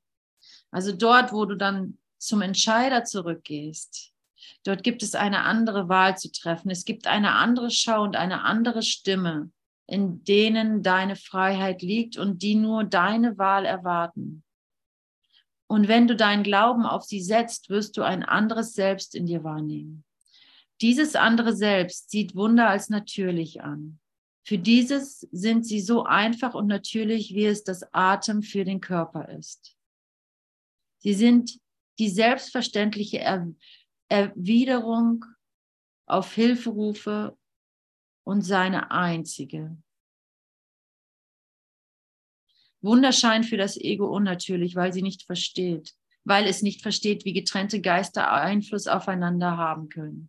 Also 0.70 0.92
dort, 0.92 1.32
wo 1.32 1.44
du 1.44 1.54
dann 1.54 1.98
zum 2.18 2.40
Entscheider 2.40 3.04
zurückgehst, 3.04 4.11
Dort 4.64 4.82
gibt 4.82 5.02
es 5.02 5.14
eine 5.14 5.42
andere 5.42 5.88
Wahl 5.88 6.16
zu 6.16 6.30
treffen. 6.30 6.70
Es 6.70 6.84
gibt 6.84 7.06
eine 7.06 7.32
andere 7.32 7.70
Schau 7.70 8.02
und 8.02 8.16
eine 8.16 8.42
andere 8.42 8.82
Stimme, 8.82 9.50
in 9.86 10.24
denen 10.24 10.82
deine 10.82 11.16
Freiheit 11.16 11.82
liegt 11.82 12.16
und 12.16 12.42
die 12.42 12.54
nur 12.54 12.84
deine 12.84 13.38
Wahl 13.38 13.64
erwarten. 13.64 14.44
Und 15.66 15.88
wenn 15.88 16.06
du 16.06 16.16
deinen 16.16 16.42
Glauben 16.42 16.84
auf 16.84 17.04
sie 17.04 17.22
setzt, 17.22 17.70
wirst 17.70 17.96
du 17.96 18.02
ein 18.02 18.22
anderes 18.22 18.74
Selbst 18.74 19.14
in 19.14 19.26
dir 19.26 19.42
wahrnehmen. 19.42 20.04
Dieses 20.82 21.14
andere 21.14 21.56
Selbst 21.56 22.10
sieht 22.10 22.34
Wunder 22.34 22.68
als 22.68 22.90
natürlich 22.90 23.62
an. 23.62 23.98
Für 24.44 24.58
dieses 24.58 25.20
sind 25.30 25.64
sie 25.64 25.80
so 25.80 26.04
einfach 26.04 26.54
und 26.54 26.66
natürlich, 26.66 27.34
wie 27.34 27.46
es 27.46 27.62
das 27.62 27.84
Atem 27.94 28.42
für 28.42 28.64
den 28.64 28.80
Körper 28.80 29.28
ist. 29.28 29.76
Sie 30.98 31.14
sind 31.14 31.58
die 31.98 32.08
selbstverständliche 32.08 33.18
Erwiderung 34.12 35.24
auf 36.04 36.34
Hilferufe 36.34 37.34
und 38.24 38.42
seine 38.42 38.90
einzige. 38.90 39.82
Wunder 42.82 43.12
scheint 43.12 43.46
für 43.46 43.56
das 43.56 43.78
Ego 43.78 44.14
unnatürlich, 44.14 44.76
weil 44.76 44.92
sie 44.92 45.00
nicht 45.00 45.22
versteht, 45.22 45.94
weil 46.24 46.46
es 46.46 46.60
nicht 46.60 46.82
versteht, 46.82 47.24
wie 47.24 47.32
getrennte 47.32 47.80
Geister 47.80 48.30
Einfluss 48.30 48.86
aufeinander 48.86 49.56
haben 49.56 49.88
können. 49.88 50.28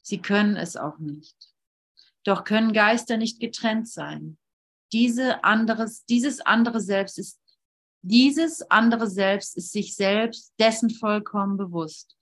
Sie 0.00 0.18
können 0.18 0.56
es 0.56 0.76
auch 0.76 0.98
nicht. 0.98 1.36
Doch 2.22 2.44
können 2.44 2.72
Geister 2.72 3.16
nicht 3.16 3.40
getrennt 3.40 3.88
sein. 3.88 4.38
Diese 4.92 5.42
anderes, 5.42 6.04
dieses 6.04 6.40
andere 6.40 6.80
Selbst 6.80 7.18
ist, 7.18 7.40
dieses 8.02 8.62
andere 8.70 9.10
Selbst 9.10 9.56
ist 9.56 9.72
sich 9.72 9.96
selbst 9.96 10.54
dessen 10.60 10.90
vollkommen 10.90 11.56
bewusst. 11.56 12.16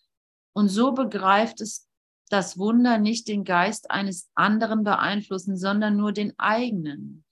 Und 0.53 0.68
so 0.68 0.92
begreift 0.92 1.61
es 1.61 1.88
das 2.28 2.59
Wunder 2.59 2.98
nicht 2.98 3.28
den 3.28 3.44
Geist 3.44 3.90
eines 3.90 4.30
anderen 4.34 4.84
beeinflussen, 4.84 5.57
sondern 5.57 5.96
nur 5.96 6.12
den 6.12 6.38
eigenen. 6.38 7.24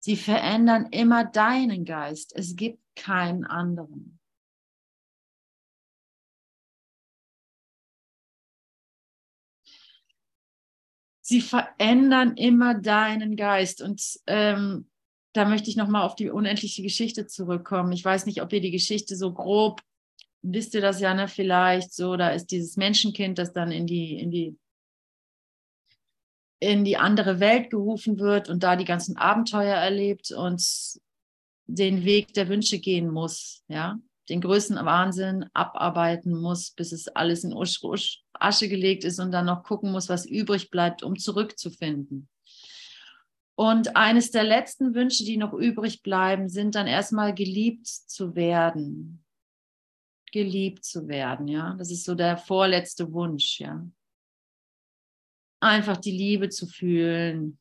Sie 0.00 0.16
verändern 0.16 0.86
immer 0.90 1.24
deinen 1.24 1.84
Geist. 1.84 2.32
Es 2.34 2.56
gibt 2.56 2.80
keinen 2.96 3.44
anderen. 3.44 4.18
Sie 11.20 11.42
verändern 11.42 12.38
immer 12.38 12.74
deinen 12.74 13.36
Geist. 13.36 13.82
Und 13.82 14.02
ähm, 14.26 14.88
da 15.34 15.44
möchte 15.44 15.68
ich 15.68 15.76
nochmal 15.76 16.06
auf 16.06 16.14
die 16.14 16.30
unendliche 16.30 16.82
Geschichte 16.82 17.26
zurückkommen. 17.26 17.92
Ich 17.92 18.02
weiß 18.02 18.24
nicht, 18.24 18.40
ob 18.40 18.50
ihr 18.54 18.62
die 18.62 18.70
Geschichte 18.70 19.14
so 19.14 19.34
grob 19.34 19.82
wisst 20.42 20.74
ihr 20.74 20.80
das 20.80 21.00
ja, 21.00 21.14
ne, 21.14 21.28
vielleicht 21.28 21.92
so, 21.92 22.16
da 22.16 22.30
ist 22.30 22.46
dieses 22.46 22.76
Menschenkind, 22.76 23.38
das 23.38 23.52
dann 23.52 23.70
in 23.70 23.86
die, 23.86 24.18
in 24.18 24.30
die, 24.30 24.58
in 26.60 26.84
die 26.84 26.96
andere 26.96 27.40
Welt 27.40 27.70
gerufen 27.70 28.18
wird 28.18 28.48
und 28.48 28.62
da 28.62 28.76
die 28.76 28.84
ganzen 28.84 29.16
Abenteuer 29.16 29.76
erlebt 29.76 30.32
und 30.32 30.62
den 31.66 32.04
Weg 32.04 32.32
der 32.34 32.48
Wünsche 32.48 32.78
gehen 32.78 33.10
muss, 33.10 33.62
ja, 33.68 33.98
den 34.28 34.40
größten 34.40 34.76
Wahnsinn 34.84 35.46
abarbeiten 35.54 36.38
muss, 36.38 36.70
bis 36.70 36.92
es 36.92 37.08
alles 37.08 37.44
in 37.44 37.54
Usch, 37.54 37.82
Usch, 37.82 38.22
Asche 38.32 38.68
gelegt 38.68 39.04
ist 39.04 39.18
und 39.20 39.32
dann 39.32 39.46
noch 39.46 39.62
gucken 39.64 39.90
muss, 39.90 40.08
was 40.08 40.26
übrig 40.26 40.70
bleibt, 40.70 41.02
um 41.02 41.18
zurückzufinden. 41.18 42.28
Und 43.54 43.96
eines 43.96 44.30
der 44.30 44.44
letzten 44.44 44.94
Wünsche, 44.94 45.24
die 45.24 45.36
noch 45.36 45.52
übrig 45.52 46.02
bleiben, 46.02 46.48
sind 46.48 46.74
dann 46.74 46.86
erstmal 46.86 47.34
geliebt 47.34 47.86
zu 47.86 48.36
werden 48.36 49.24
geliebt 50.32 50.84
zu 50.84 51.08
werden, 51.08 51.48
ja. 51.48 51.74
Das 51.78 51.90
ist 51.90 52.04
so 52.04 52.14
der 52.14 52.36
vorletzte 52.36 53.12
Wunsch, 53.12 53.60
ja. 53.60 53.86
Einfach 55.60 55.96
die 55.96 56.12
Liebe 56.12 56.48
zu 56.48 56.66
fühlen. 56.66 57.58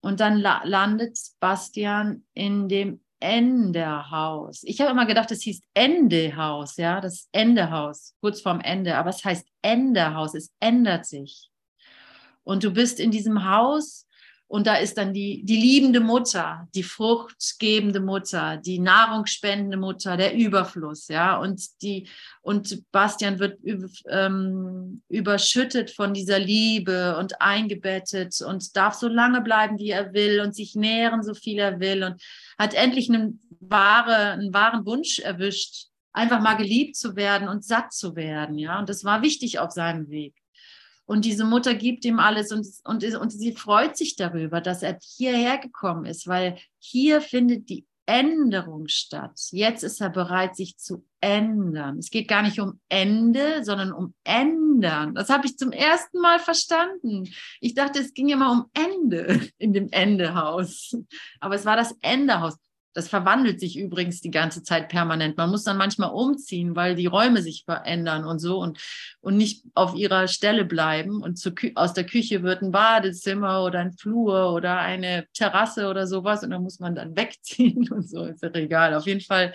Und 0.00 0.20
dann 0.20 0.38
la 0.38 0.62
landet 0.64 1.18
Bastian 1.40 2.26
in 2.34 2.68
dem 2.68 3.00
Endehaus. 3.20 4.62
Ich 4.64 4.80
habe 4.80 4.90
immer 4.90 5.06
gedacht, 5.06 5.30
es 5.30 5.42
hieß 5.42 5.62
Endehaus, 5.72 6.76
ja, 6.76 7.00
das 7.00 7.28
Endehaus, 7.32 8.14
kurz 8.20 8.42
vorm 8.42 8.60
Ende, 8.60 8.96
aber 8.96 9.10
es 9.10 9.24
heißt 9.24 9.48
Endehaus, 9.62 10.34
es 10.34 10.52
ändert 10.60 11.06
sich. 11.06 11.50
Und 12.42 12.64
du 12.64 12.70
bist 12.70 13.00
in 13.00 13.10
diesem 13.10 13.48
Haus 13.48 14.06
und 14.46 14.66
da 14.66 14.76
ist 14.76 14.98
dann 14.98 15.14
die, 15.14 15.42
die 15.44 15.56
liebende 15.56 16.00
Mutter, 16.00 16.68
die 16.74 16.82
fruchtgebende 16.82 18.00
Mutter, 18.00 18.58
die 18.58 18.78
nahrungsspendende 18.78 19.76
Mutter, 19.76 20.16
der 20.16 20.34
Überfluss, 20.34 21.08
ja. 21.08 21.38
Und 21.38 21.82
die, 21.82 22.08
und 22.42 22.84
Bastian 22.92 23.38
wird 23.38 23.58
ähm, 24.08 25.02
überschüttet 25.08 25.90
von 25.90 26.12
dieser 26.12 26.38
Liebe 26.38 27.16
und 27.16 27.40
eingebettet 27.40 28.40
und 28.42 28.76
darf 28.76 28.94
so 28.94 29.08
lange 29.08 29.40
bleiben, 29.40 29.78
wie 29.78 29.90
er 29.90 30.12
will 30.12 30.40
und 30.40 30.54
sich 30.54 30.74
nähren, 30.74 31.22
so 31.22 31.34
viel 31.34 31.58
er 31.58 31.80
will 31.80 32.04
und 32.04 32.22
hat 32.58 32.74
endlich 32.74 33.08
einen, 33.08 33.40
wahre, 33.60 34.32
einen 34.32 34.52
wahren 34.52 34.84
Wunsch 34.84 35.20
erwischt, 35.20 35.86
einfach 36.12 36.40
mal 36.40 36.54
geliebt 36.54 36.96
zu 36.96 37.16
werden 37.16 37.48
und 37.48 37.64
satt 37.64 37.94
zu 37.94 38.14
werden, 38.14 38.58
ja. 38.58 38.78
Und 38.78 38.90
das 38.90 39.04
war 39.04 39.22
wichtig 39.22 39.58
auf 39.58 39.70
seinem 39.70 40.10
Weg. 40.10 40.34
Und 41.06 41.24
diese 41.24 41.44
Mutter 41.44 41.74
gibt 41.74 42.04
ihm 42.04 42.18
alles 42.18 42.50
und, 42.50 42.66
und, 42.84 43.04
und 43.04 43.30
sie 43.30 43.52
freut 43.52 43.96
sich 43.96 44.16
darüber, 44.16 44.60
dass 44.60 44.82
er 44.82 44.98
hierher 45.02 45.58
gekommen 45.58 46.06
ist, 46.06 46.26
weil 46.26 46.58
hier 46.78 47.20
findet 47.20 47.68
die 47.68 47.86
Änderung 48.06 48.88
statt. 48.88 49.38
Jetzt 49.50 49.82
ist 49.82 50.00
er 50.00 50.10
bereit, 50.10 50.56
sich 50.56 50.76
zu 50.76 51.04
ändern. 51.20 51.98
Es 51.98 52.10
geht 52.10 52.28
gar 52.28 52.42
nicht 52.42 52.60
um 52.60 52.80
Ende, 52.88 53.64
sondern 53.64 53.92
um 53.92 54.14
ändern. 54.24 55.14
Das 55.14 55.30
habe 55.30 55.46
ich 55.46 55.56
zum 55.56 55.72
ersten 55.72 56.20
Mal 56.20 56.38
verstanden. 56.38 57.28
Ich 57.60 57.74
dachte, 57.74 58.00
es 58.00 58.12
ging 58.12 58.28
immer 58.28 58.50
um 58.52 58.66
Ende 58.74 59.48
in 59.58 59.72
dem 59.72 59.88
Endehaus. 59.90 60.96
Aber 61.40 61.54
es 61.54 61.64
war 61.64 61.76
das 61.76 61.94
Endehaus. 62.02 62.56
Das 62.94 63.08
verwandelt 63.08 63.60
sich 63.60 63.76
übrigens 63.76 64.20
die 64.20 64.30
ganze 64.30 64.62
Zeit 64.62 64.88
permanent. 64.88 65.36
Man 65.36 65.50
muss 65.50 65.64
dann 65.64 65.76
manchmal 65.76 66.10
umziehen, 66.10 66.76
weil 66.76 66.94
die 66.94 67.06
Räume 67.06 67.42
sich 67.42 67.64
verändern 67.64 68.24
und 68.24 68.38
so 68.38 68.58
und, 68.58 68.78
und 69.20 69.36
nicht 69.36 69.64
auf 69.74 69.94
ihrer 69.94 70.28
Stelle 70.28 70.64
bleiben. 70.64 71.22
Und 71.22 71.36
zu, 71.36 71.52
aus 71.74 71.92
der 71.92 72.06
Küche 72.06 72.42
wird 72.42 72.62
ein 72.62 72.70
Badezimmer 72.70 73.64
oder 73.64 73.80
ein 73.80 73.92
Flur 73.92 74.52
oder 74.52 74.78
eine 74.78 75.26
Terrasse 75.34 75.88
oder 75.88 76.06
sowas 76.06 76.42
und 76.42 76.50
da 76.50 76.58
muss 76.58 76.78
man 76.78 76.94
dann 76.94 77.16
wegziehen 77.16 77.90
und 77.90 78.08
so. 78.08 78.24
Ist 78.24 78.42
ja 78.42 78.54
egal. 78.54 78.94
Auf 78.94 79.06
jeden 79.06 79.20
Fall 79.20 79.52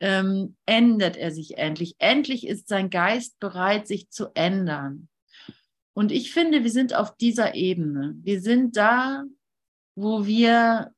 ähm, 0.00 0.56
ändert 0.66 1.16
er 1.16 1.30
sich 1.30 1.58
endlich. 1.58 1.94
Endlich 1.98 2.46
ist 2.46 2.68
sein 2.68 2.90
Geist 2.90 3.38
bereit, 3.38 3.86
sich 3.86 4.10
zu 4.10 4.28
ändern. 4.34 5.08
Und 5.94 6.10
ich 6.10 6.32
finde, 6.32 6.64
wir 6.64 6.70
sind 6.70 6.94
auf 6.94 7.16
dieser 7.16 7.54
Ebene. 7.54 8.14
Wir 8.22 8.40
sind 8.40 8.76
da, 8.76 9.24
wo 9.94 10.26
wir 10.26 10.92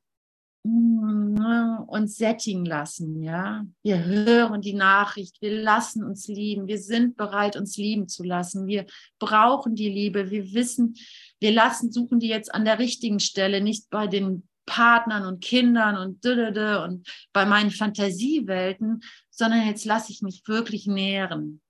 uns 1.87 2.17
sättigen 2.17 2.65
lassen, 2.65 3.21
ja. 3.21 3.65
Wir 3.83 4.03
hören 4.03 4.61
die 4.61 4.73
Nachricht, 4.73 5.41
wir 5.41 5.61
lassen 5.61 6.03
uns 6.03 6.27
lieben, 6.27 6.67
wir 6.67 6.79
sind 6.79 7.17
bereit, 7.17 7.55
uns 7.55 7.77
lieben 7.77 8.07
zu 8.07 8.23
lassen. 8.23 8.67
Wir 8.67 8.85
brauchen 9.19 9.75
die 9.75 9.89
Liebe, 9.89 10.31
wir 10.31 10.53
wissen, 10.53 10.95
wir 11.39 11.51
lassen, 11.51 11.91
suchen 11.91 12.19
die 12.19 12.27
jetzt 12.27 12.53
an 12.53 12.65
der 12.65 12.79
richtigen 12.79 13.19
Stelle, 13.19 13.61
nicht 13.61 13.89
bei 13.89 14.07
den 14.07 14.47
Partnern 14.65 15.25
und 15.25 15.43
Kindern 15.43 15.97
und 15.97 16.25
und 16.25 17.07
bei 17.31 17.45
meinen 17.45 17.71
Fantasiewelten, 17.71 19.01
sondern 19.29 19.67
jetzt 19.67 19.85
lasse 19.85 20.11
ich 20.11 20.21
mich 20.21 20.41
wirklich 20.47 20.87
nähren. 20.87 21.61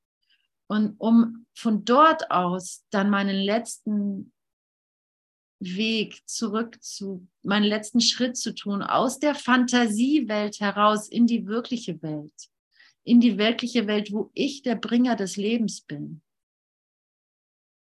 Und 0.67 0.95
um 0.97 1.45
von 1.53 1.85
dort 1.85 2.31
aus 2.31 2.83
dann 2.89 3.09
meinen 3.09 3.35
letzten 3.35 4.31
Weg 5.59 6.21
zurück 6.27 6.81
zu, 6.83 7.27
meinen 7.43 7.65
letzten 7.65 8.01
Schritt 8.01 8.37
zu 8.37 8.53
tun, 8.53 8.81
aus 8.81 9.19
der 9.19 9.35
Fantasiewelt 9.35 10.59
heraus 10.59 11.07
in 11.07 11.27
die 11.27 11.47
wirkliche 11.47 12.01
Welt, 12.01 12.49
in 13.03 13.19
die 13.19 13.37
wirkliche 13.37 13.87
Welt, 13.87 14.11
wo 14.11 14.31
ich 14.33 14.61
der 14.61 14.75
Bringer 14.75 15.15
des 15.15 15.37
Lebens 15.37 15.81
bin. 15.81 16.21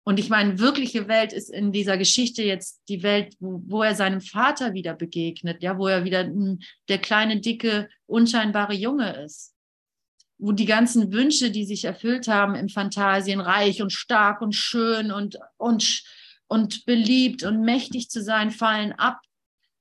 Und 0.09 0.19
ich 0.19 0.31
meine, 0.31 0.59
wirkliche 0.59 1.07
Welt 1.07 1.35
ist 1.35 1.51
in 1.51 1.71
dieser 1.71 1.99
Geschichte 1.99 2.43
jetzt 2.43 2.81
die 2.89 3.03
Welt, 3.03 3.35
wo, 3.41 3.61
wo 3.67 3.83
er 3.83 3.95
seinem 3.95 4.23
Vater 4.23 4.73
wieder 4.73 4.95
begegnet, 4.95 5.63
ja, 5.63 5.77
wo 5.77 5.87
er 5.87 6.03
wieder 6.03 6.27
der 6.89 6.97
kleine, 6.97 7.41
dicke, 7.43 7.91
unscheinbare 8.07 8.73
Junge 8.73 9.23
ist. 9.23 9.55
Wo 10.39 10.53
die 10.53 10.65
ganzen 10.65 11.13
Wünsche, 11.13 11.51
die 11.51 11.67
sich 11.67 11.85
erfüllt 11.85 12.27
haben 12.27 12.55
im 12.55 12.71
Phantasienreich 12.71 13.83
und 13.83 13.93
stark 13.93 14.41
und 14.41 14.55
schön 14.55 15.13
und, 15.13 15.39
und 15.59 16.03
und 16.49 16.85
beliebt 16.87 17.43
und 17.45 17.61
mächtig 17.61 18.11
zu 18.11 18.23
sein, 18.23 18.51
fallen 18.51 18.93
ab. 18.93 19.21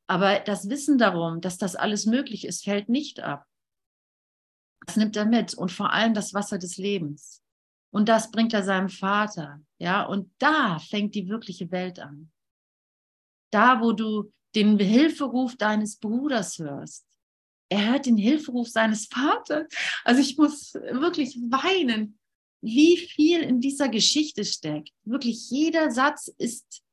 Aber 0.08 0.40
das 0.40 0.70
Wissen 0.70 0.98
darum, 0.98 1.42
dass 1.42 1.58
das 1.58 1.76
alles 1.76 2.06
möglich 2.06 2.46
ist, 2.46 2.64
fällt 2.64 2.90
nicht 2.90 3.20
ab. 3.20 3.46
Das 4.86 4.96
nimmt 4.96 5.18
er 5.18 5.26
mit 5.26 5.54
und 5.54 5.72
vor 5.72 5.92
allem 5.92 6.14
das 6.14 6.34
Wasser 6.34 6.58
des 6.58 6.78
Lebens. 6.78 7.44
Und 7.92 8.10
das 8.10 8.32
bringt 8.32 8.54
er 8.54 8.64
seinem 8.64 8.90
Vater. 8.90 9.62
Ja, 9.80 10.04
und 10.04 10.32
da 10.40 10.80
fängt 10.80 11.16
die 11.16 11.28
wirkliche 11.28 11.72
Welt 11.72 12.00
an. 12.00 12.32
Da, 13.52 13.82
wo 13.82 13.92
du 13.92 14.32
den 14.56 14.80
Hilferuf 14.80 15.56
deines 15.56 15.98
Bruders 15.98 16.58
hörst. 16.58 17.06
Er 17.70 17.92
hört 17.92 18.06
den 18.06 18.18
Hilferuf 18.18 18.70
seines 18.70 19.08
Vaters. 19.08 19.68
Also 20.04 20.22
ich 20.22 20.38
muss 20.38 20.74
wirklich 20.74 21.36
weinen, 21.50 22.17
wie 22.62 22.98
viel 22.98 23.42
in 23.42 23.62
dieser 23.62 23.90
Geschichte 23.90 24.44
steckt. 24.44 24.92
Wirklich 25.04 25.50
jeder 25.50 25.92
Satz 25.92 26.28
ist 26.38 26.84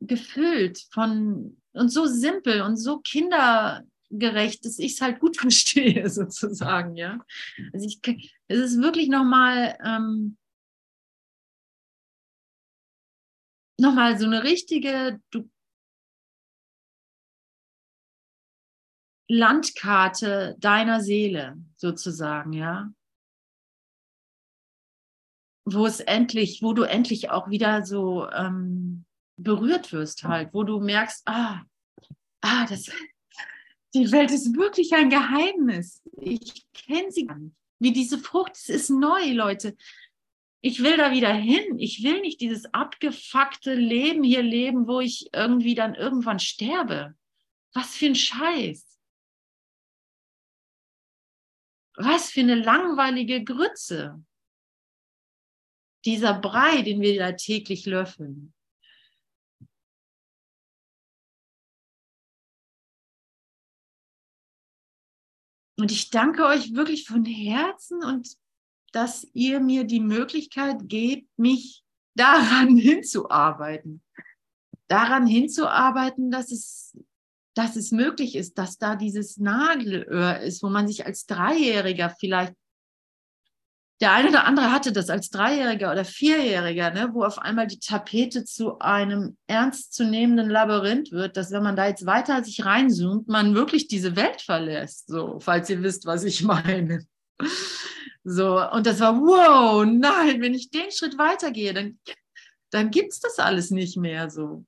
gefüllt 0.00 0.86
von 0.90 1.60
und 1.72 1.88
so 1.88 2.06
simpel 2.06 2.62
und 2.62 2.76
so 2.76 3.00
kindergerecht, 3.00 4.64
dass 4.64 4.78
ich 4.78 4.92
es 4.92 5.00
halt 5.00 5.18
gut 5.20 5.36
verstehe, 5.40 6.08
sozusagen, 6.08 6.96
ja. 6.96 7.18
Also 7.72 7.86
ich, 7.86 8.00
es 8.48 8.58
ist 8.58 8.80
wirklich 8.80 9.08
nochmal 9.08 9.76
ähm, 9.84 10.36
nochmal 13.78 14.18
so 14.18 14.26
eine 14.26 14.44
richtige, 14.44 15.20
du 15.30 15.48
Landkarte 19.26 20.56
deiner 20.60 21.00
Seele 21.00 21.56
sozusagen, 21.76 22.52
ja. 22.52 22.92
Wo 25.64 25.86
es 25.86 26.00
endlich, 26.00 26.62
wo 26.62 26.72
du 26.74 26.82
endlich 26.82 27.30
auch 27.30 27.48
wieder 27.48 27.84
so 27.84 28.28
ähm, 28.30 29.04
berührt 29.36 29.92
wirst 29.92 30.24
halt, 30.24 30.52
wo 30.52 30.62
du 30.62 30.80
merkst, 30.80 31.22
ah, 31.26 31.62
ah, 32.42 32.66
das, 32.66 32.90
die 33.94 34.10
Welt 34.10 34.30
ist 34.30 34.56
wirklich 34.56 34.92
ein 34.94 35.08
Geheimnis. 35.08 36.02
Ich 36.20 36.66
kenne 36.72 37.10
sie 37.10 37.26
gar 37.26 37.38
nicht. 37.38 37.54
Wie 37.78 37.92
diese 37.92 38.18
Frucht, 38.18 38.52
es 38.54 38.68
ist 38.68 38.90
neu, 38.90 39.32
Leute. 39.32 39.76
Ich 40.60 40.82
will 40.82 40.96
da 40.96 41.12
wieder 41.12 41.32
hin. 41.32 41.78
Ich 41.78 42.02
will 42.02 42.20
nicht 42.20 42.40
dieses 42.40 42.72
abgefuckte 42.72 43.74
Leben 43.74 44.22
hier 44.22 44.42
leben, 44.42 44.86
wo 44.86 45.00
ich 45.00 45.28
irgendwie 45.34 45.74
dann 45.74 45.94
irgendwann 45.94 46.38
sterbe. 46.38 47.14
Was 47.74 47.94
für 47.94 48.06
ein 48.06 48.14
Scheiß. 48.14 48.98
Was 51.96 52.30
für 52.30 52.40
eine 52.40 52.54
langweilige 52.56 53.44
Grütze. 53.44 54.24
Dieser 56.04 56.34
Brei, 56.34 56.82
den 56.82 57.00
wir 57.00 57.18
da 57.18 57.32
täglich 57.32 57.86
löffeln. 57.86 58.52
Und 65.76 65.90
ich 65.90 66.10
danke 66.10 66.46
euch 66.46 66.74
wirklich 66.74 67.06
von 67.06 67.24
Herzen 67.24 68.04
und 68.04 68.36
dass 68.92 69.26
ihr 69.32 69.58
mir 69.60 69.84
die 69.84 70.00
Möglichkeit 70.00 70.88
gebt, 70.88 71.28
mich 71.36 71.82
daran 72.14 72.76
hinzuarbeiten. 72.76 74.02
Daran 74.86 75.26
hinzuarbeiten, 75.26 76.30
dass 76.30 76.52
es 76.52 76.96
dass 77.54 77.76
es 77.76 77.92
möglich 77.92 78.34
ist, 78.34 78.58
dass 78.58 78.78
da 78.78 78.96
dieses 78.96 79.36
Nadelöhr 79.36 80.40
ist, 80.40 80.62
wo 80.62 80.68
man 80.68 80.88
sich 80.88 81.06
als 81.06 81.26
Dreijähriger 81.26 82.10
vielleicht, 82.10 82.54
der 84.00 84.12
eine 84.12 84.28
oder 84.28 84.44
andere 84.44 84.72
hatte 84.72 84.92
das 84.92 85.08
als 85.08 85.30
Dreijähriger 85.30 85.92
oder 85.92 86.04
Vierjähriger, 86.04 86.90
ne, 86.90 87.10
wo 87.12 87.22
auf 87.22 87.38
einmal 87.38 87.66
die 87.66 87.78
Tapete 87.78 88.44
zu 88.44 88.78
einem 88.80 89.36
ernstzunehmenden 89.46 90.50
Labyrinth 90.50 91.12
wird, 91.12 91.36
dass 91.36 91.52
wenn 91.52 91.62
man 91.62 91.76
da 91.76 91.86
jetzt 91.86 92.04
weiter 92.04 92.42
sich 92.42 92.64
reinzoomt, 92.64 93.28
man 93.28 93.54
wirklich 93.54 93.86
diese 93.86 94.16
Welt 94.16 94.42
verlässt, 94.42 95.06
so, 95.06 95.38
falls 95.38 95.70
ihr 95.70 95.82
wisst, 95.82 96.06
was 96.06 96.24
ich 96.24 96.42
meine. 96.44 97.06
So, 98.24 98.60
und 98.70 98.86
das 98.86 99.00
war, 99.00 99.16
wow, 99.20 99.84
nein, 99.86 100.40
wenn 100.40 100.54
ich 100.54 100.70
den 100.70 100.90
Schritt 100.90 101.16
weitergehe, 101.18 101.72
dann, 101.72 101.98
dann 102.70 102.90
gibt 102.90 103.12
es 103.12 103.20
das 103.20 103.38
alles 103.38 103.70
nicht 103.70 103.96
mehr 103.96 104.28
so. 104.28 104.64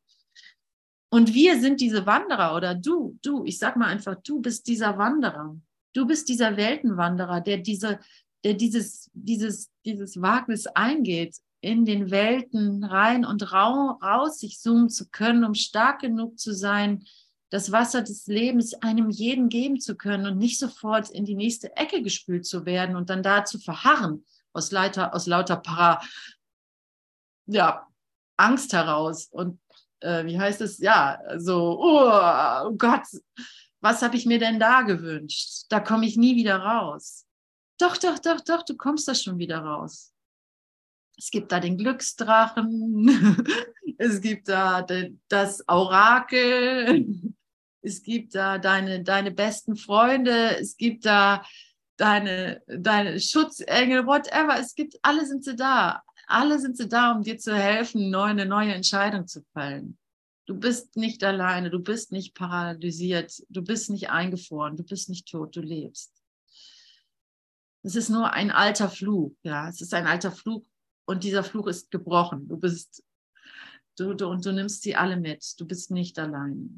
Und 1.09 1.35
wir 1.35 1.59
sind 1.61 1.81
diese 1.81 2.07
Wanderer 2.07 2.55
oder 2.55 2.75
du, 2.75 3.19
du, 3.23 3.45
ich 3.45 3.59
sag 3.59 3.77
mal 3.77 3.87
einfach, 3.87 4.17
du 4.23 4.41
bist 4.41 4.67
dieser 4.67 4.99
Wanderer. 4.99 5.57
Du 5.95 6.07
bist 6.07 6.29
dieser 6.29 6.59
Weltenwanderer, 6.59 7.41
der 7.41 7.59
diese, 7.59 8.01
der 8.45 8.55
dieses, 8.55 9.11
dieses, 9.13 9.71
dieses 9.85 10.21
Wagnis 10.21 10.67
eingeht, 10.67 11.37
in 11.61 11.85
den 11.85 12.11
Welten 12.11 12.85
rein 12.85 13.25
und 13.25 13.53
raus 13.53 14.39
sich 14.39 14.61
zoomen 14.61 14.89
zu 14.89 15.09
können, 15.09 15.45
um 15.45 15.55
stark 15.55 16.01
genug 16.01 16.39
zu 16.39 16.55
sein, 16.55 17.05
das 17.51 17.73
Wasser 17.73 18.03
des 18.03 18.27
Lebens 18.27 18.75
einem 18.75 19.11
jeden 19.11 19.49
geben 19.49 19.81
zu 19.81 19.97
können 19.97 20.27
und 20.27 20.39
nicht 20.39 20.59
sofort 20.59 21.11
in 21.11 21.25
die 21.25 21.35
nächste 21.35 21.77
Ecke 21.77 22.03
gespült 22.03 22.45
zu 22.45 22.67
werden 22.67 22.97
und 22.97 23.11
dann 23.11 23.23
da 23.23 23.45
zu 23.45 23.59
verharren 23.59 24.25
aus, 24.53 24.71
Leiter, 24.73 25.15
aus 25.15 25.27
lauter 25.27 25.57
Para, 25.57 26.01
ja, 27.47 27.87
Angst 28.37 28.73
heraus 28.73 29.29
und 29.31 29.61
äh, 30.01 30.25
wie 30.27 30.39
heißt 30.39 30.61
es, 30.61 30.79
ja, 30.79 31.21
so, 31.37 31.79
oh, 31.81 32.69
oh 32.69 32.73
Gott, 32.77 33.07
was 33.81 34.03
habe 34.03 34.17
ich 34.17 34.27
mir 34.27 34.39
denn 34.39 34.59
da 34.59 34.83
gewünscht? 34.83 35.67
Da 35.69 35.81
komme 35.81 36.07
ich 36.07 36.17
nie 36.17 36.37
wieder 36.37 36.59
raus. 36.59 37.26
Doch, 37.79 37.97
doch, 37.97 38.19
doch, 38.19 38.41
doch, 38.41 38.63
du 38.65 38.77
kommst 38.77 39.07
da 39.09 39.15
schon 39.15 39.39
wieder 39.39 39.59
raus. 39.59 40.13
Es 41.19 41.31
gibt 41.31 41.53
da 41.53 41.61
den 41.61 41.79
Glücksdrachen, 41.79 43.45
es 43.99 44.21
gibt 44.21 44.49
da 44.49 44.87
das 45.29 45.67
Orakel, 45.69 47.07
es 47.83 48.03
gibt 48.03 48.35
da 48.35 48.59
deine, 48.59 49.03
deine 49.03 49.31
besten 49.31 49.77
Freunde, 49.77 50.59
es 50.59 50.77
gibt 50.77 51.07
da 51.07 51.45
deine, 51.97 52.63
deine 52.67 53.19
Schutzengel, 53.21 54.07
whatever. 54.07 54.59
Es 54.59 54.75
gibt, 54.75 54.99
alle 55.03 55.27
sind 55.27 55.45
sie 55.45 55.57
da. 55.57 56.03
Alle 56.27 56.59
sind 56.59 56.77
sie 56.77 56.89
da, 56.89 57.13
um 57.13 57.23
dir 57.23 57.39
zu 57.39 57.55
helfen, 57.55 58.15
eine 58.15 58.47
neue 58.47 58.75
Entscheidung 58.75 59.27
zu 59.27 59.43
fallen. 59.53 59.97
Du 60.47 60.55
bist 60.55 60.97
nicht 60.97 61.23
alleine, 61.25 61.71
du 61.71 61.79
bist 61.81 62.13
nicht 62.13 62.35
paralysiert, 62.35 63.43
du 63.49 63.63
bist 63.63 63.91
nicht 63.91 64.11
eingefroren, 64.11 64.77
du 64.77 64.85
bist 64.85 65.09
nicht 65.09 65.29
tot, 65.29 65.57
du 65.57 65.61
lebst. 65.61 66.16
Es 67.87 67.95
ist 67.95 68.09
nur 68.09 68.33
ein 68.33 68.51
alter 68.51 68.91
Fluch, 68.91 69.37
ja, 69.45 69.69
es 69.69 69.81
ist 69.81 69.95
ein 69.95 70.09
alter 70.09 70.33
Fluch 70.33 70.67
und 71.05 71.23
dieser 71.23 71.45
Fluch 71.45 71.69
ist 71.69 71.93
gebrochen. 71.93 72.49
Du 72.49 72.57
bist, 72.57 73.05
du, 73.97 74.13
du, 74.13 74.27
und 74.27 74.45
du 74.45 74.53
nimmst 74.53 74.83
sie 74.83 74.97
alle 74.97 75.17
mit. 75.17 75.55
Du 75.61 75.69
bist 75.69 75.93
nicht 75.93 76.19
alleine. 76.19 76.69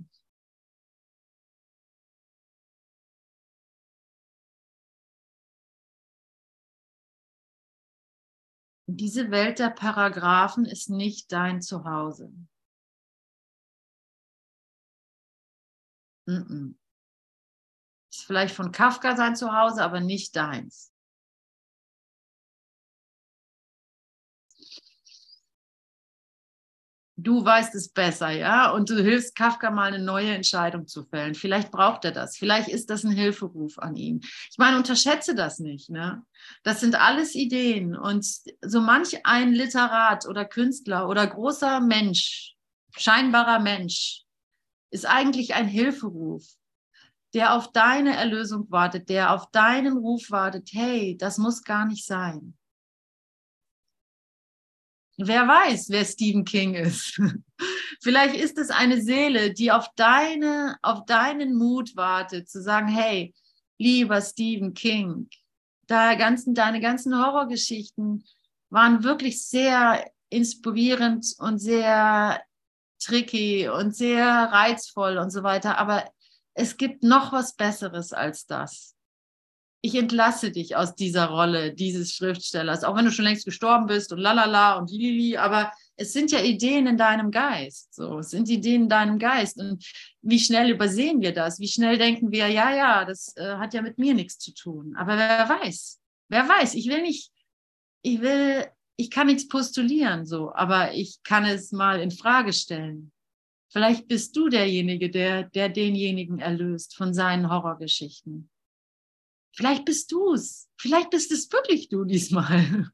Diese 8.86 9.30
Welt 9.30 9.60
der 9.60 9.70
Paragraphen 9.70 10.66
ist 10.66 10.90
nicht 10.90 11.32
dein 11.32 11.62
Zuhause. 11.62 12.30
Ist 16.26 16.74
vielleicht 18.26 18.54
von 18.54 18.72
Kafka 18.72 19.16
sein 19.16 19.36
Zuhause, 19.36 19.82
aber 19.82 20.00
nicht 20.00 20.36
deins. 20.36 20.92
Du 27.18 27.44
weißt 27.44 27.74
es 27.74 27.88
besser, 27.88 28.30
ja, 28.30 28.70
und 28.70 28.88
du 28.88 29.02
hilfst 29.02 29.34
Kafka 29.34 29.70
mal 29.70 29.92
eine 29.92 30.02
neue 30.02 30.32
Entscheidung 30.32 30.86
zu 30.86 31.04
fällen. 31.04 31.34
Vielleicht 31.34 31.72
braucht 31.72 32.04
er 32.04 32.12
das. 32.12 32.36
Vielleicht 32.36 32.68
ist 32.68 32.90
das 32.90 33.04
ein 33.04 33.10
Hilferuf 33.10 33.78
an 33.78 33.96
ihn. 33.96 34.20
Ich 34.50 34.56
meine, 34.56 34.76
unterschätze 34.76 35.34
das 35.34 35.58
nicht, 35.58 35.90
ne? 35.90 36.22
Das 36.62 36.80
sind 36.80 36.94
alles 36.94 37.34
Ideen 37.34 37.96
und 37.96 38.24
so 38.62 38.80
manch 38.80 39.26
ein 39.26 39.52
Literat 39.52 40.26
oder 40.26 40.44
Künstler 40.44 41.08
oder 41.08 41.26
großer 41.26 41.80
Mensch, 41.80 42.54
scheinbarer 42.96 43.58
Mensch, 43.58 44.22
ist 44.90 45.06
eigentlich 45.06 45.54
ein 45.54 45.66
Hilferuf, 45.66 46.44
der 47.34 47.54
auf 47.54 47.72
deine 47.72 48.16
Erlösung 48.16 48.70
wartet, 48.70 49.08
der 49.08 49.34
auf 49.34 49.50
deinen 49.50 49.98
Ruf 49.98 50.30
wartet. 50.30 50.70
Hey, 50.72 51.16
das 51.18 51.36
muss 51.36 51.64
gar 51.64 51.84
nicht 51.84 52.06
sein. 52.06 52.57
Wer 55.20 55.48
weiß, 55.48 55.90
wer 55.90 56.04
Stephen 56.04 56.44
King 56.44 56.74
ist. 56.74 57.20
Vielleicht 58.00 58.36
ist 58.36 58.56
es 58.56 58.70
eine 58.70 59.02
Seele, 59.02 59.52
die 59.52 59.72
auf 59.72 59.88
deine, 59.96 60.78
auf 60.80 61.06
deinen 61.06 61.56
Mut 61.56 61.96
wartet, 61.96 62.48
zu 62.48 62.62
sagen, 62.62 62.86
hey, 62.86 63.34
lieber 63.78 64.20
Stephen 64.20 64.74
King, 64.74 65.28
da 65.88 66.14
ganzen, 66.14 66.54
deine 66.54 66.80
ganzen 66.80 67.18
Horrorgeschichten 67.18 68.24
waren 68.70 69.02
wirklich 69.02 69.44
sehr 69.44 70.08
inspirierend 70.28 71.34
und 71.38 71.58
sehr 71.58 72.40
tricky 73.00 73.68
und 73.68 73.96
sehr 73.96 74.24
reizvoll 74.24 75.18
und 75.18 75.30
so 75.30 75.42
weiter. 75.42 75.78
Aber 75.78 76.08
es 76.54 76.76
gibt 76.76 77.02
noch 77.02 77.32
was 77.32 77.54
Besseres 77.54 78.12
als 78.12 78.46
das 78.46 78.97
ich 79.80 79.94
entlasse 79.94 80.50
dich 80.50 80.74
aus 80.76 80.94
dieser 80.94 81.26
Rolle 81.26 81.72
dieses 81.72 82.12
Schriftstellers, 82.12 82.82
auch 82.82 82.96
wenn 82.96 83.04
du 83.04 83.12
schon 83.12 83.24
längst 83.24 83.44
gestorben 83.44 83.86
bist 83.86 84.12
und 84.12 84.18
lalala 84.18 84.76
und 84.76 84.90
lili, 84.90 85.36
aber 85.36 85.70
es 85.96 86.12
sind 86.12 86.32
ja 86.32 86.40
Ideen 86.40 86.86
in 86.86 86.96
deinem 86.96 87.30
Geist. 87.30 87.94
So, 87.94 88.18
es 88.18 88.30
sind 88.30 88.48
Ideen 88.48 88.82
in 88.82 88.88
deinem 88.88 89.18
Geist. 89.18 89.58
Und 89.58 89.84
wie 90.22 90.38
schnell 90.38 90.70
übersehen 90.70 91.20
wir 91.20 91.32
das? 91.32 91.60
Wie 91.60 91.68
schnell 91.68 91.98
denken 91.98 92.30
wir, 92.32 92.48
ja, 92.48 92.74
ja, 92.74 93.04
das 93.04 93.36
äh, 93.36 93.56
hat 93.56 93.74
ja 93.74 93.82
mit 93.82 93.98
mir 93.98 94.14
nichts 94.14 94.38
zu 94.38 94.52
tun. 94.52 94.94
Aber 94.96 95.16
wer 95.16 95.48
weiß? 95.48 96.00
Wer 96.28 96.48
weiß? 96.48 96.74
Ich 96.74 96.88
will 96.88 97.02
nicht, 97.02 97.32
ich 98.02 98.20
will, 98.20 98.66
ich 98.96 99.10
kann 99.10 99.26
nichts 99.28 99.48
postulieren, 99.48 100.26
so, 100.26 100.52
aber 100.54 100.94
ich 100.94 101.20
kann 101.22 101.44
es 101.44 101.72
mal 101.72 102.00
in 102.00 102.10
Frage 102.10 102.52
stellen. 102.52 103.12
Vielleicht 103.70 104.08
bist 104.08 104.36
du 104.36 104.48
derjenige, 104.48 105.10
der, 105.10 105.44
der 105.44 105.68
denjenigen 105.68 106.38
erlöst 106.38 106.96
von 106.96 107.12
seinen 107.12 107.50
Horrorgeschichten. 107.50 108.50
Vielleicht 109.58 109.86
bist 109.86 110.12
du 110.12 110.34
es. 110.34 110.68
Vielleicht 110.76 111.10
bist 111.10 111.32
es 111.32 111.50
wirklich 111.50 111.88
du 111.88 112.04
diesmal. 112.04 112.92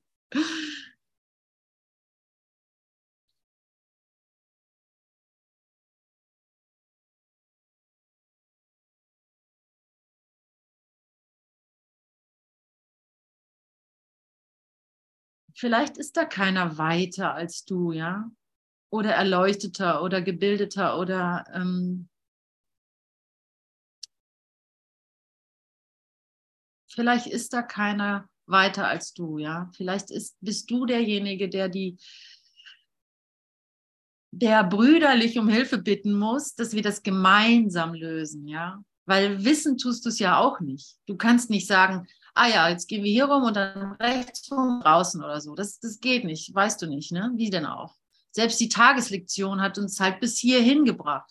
Vielleicht 15.54 15.98
ist 15.98 16.16
da 16.16 16.24
keiner 16.24 16.78
weiter 16.78 17.34
als 17.34 17.66
du, 17.66 17.92
ja? 17.92 18.30
Oder 18.90 19.10
erleuchteter 19.10 20.02
oder 20.02 20.22
gebildeter 20.22 20.98
oder 20.98 21.44
ähm, 21.52 22.08
vielleicht 26.94 27.26
ist 27.26 27.52
da 27.52 27.62
keiner 27.62 28.28
weiter 28.46 28.86
als 28.88 29.14
du, 29.14 29.38
ja? 29.38 29.70
Vielleicht 29.76 30.10
ist, 30.10 30.36
bist 30.40 30.70
du 30.70 30.86
derjenige, 30.86 31.48
der 31.48 31.68
die 31.68 31.98
der 34.36 34.64
brüderlich 34.64 35.38
um 35.38 35.48
Hilfe 35.48 35.78
bitten 35.78 36.18
muss, 36.18 36.54
dass 36.54 36.72
wir 36.72 36.82
das 36.82 37.02
gemeinsam 37.02 37.94
lösen, 37.94 38.48
ja? 38.48 38.82
Weil 39.06 39.44
wissen 39.44 39.78
tust 39.78 40.04
du 40.04 40.08
es 40.08 40.18
ja 40.18 40.38
auch 40.38 40.60
nicht. 40.60 40.96
Du 41.06 41.16
kannst 41.16 41.50
nicht 41.50 41.66
sagen, 41.66 42.06
ah 42.34 42.48
ja, 42.48 42.68
jetzt 42.68 42.88
gehen 42.88 43.04
wir 43.04 43.12
hier 43.12 43.26
rum 43.26 43.44
und 43.44 43.54
dann 43.54 43.92
rechts 43.92 44.50
rum 44.50 44.80
draußen 44.82 45.22
oder 45.22 45.40
so. 45.40 45.54
Das, 45.54 45.78
das 45.78 46.00
geht 46.00 46.24
nicht, 46.24 46.52
weißt 46.54 46.82
du 46.82 46.86
nicht, 46.86 47.12
ne? 47.12 47.32
Wie 47.36 47.50
denn 47.50 47.66
auch? 47.66 47.94
Selbst 48.32 48.58
die 48.58 48.68
Tageslektion 48.68 49.60
hat 49.60 49.78
uns 49.78 50.00
halt 50.00 50.18
bis 50.20 50.38
hierhin 50.38 50.84
gebracht. 50.84 51.30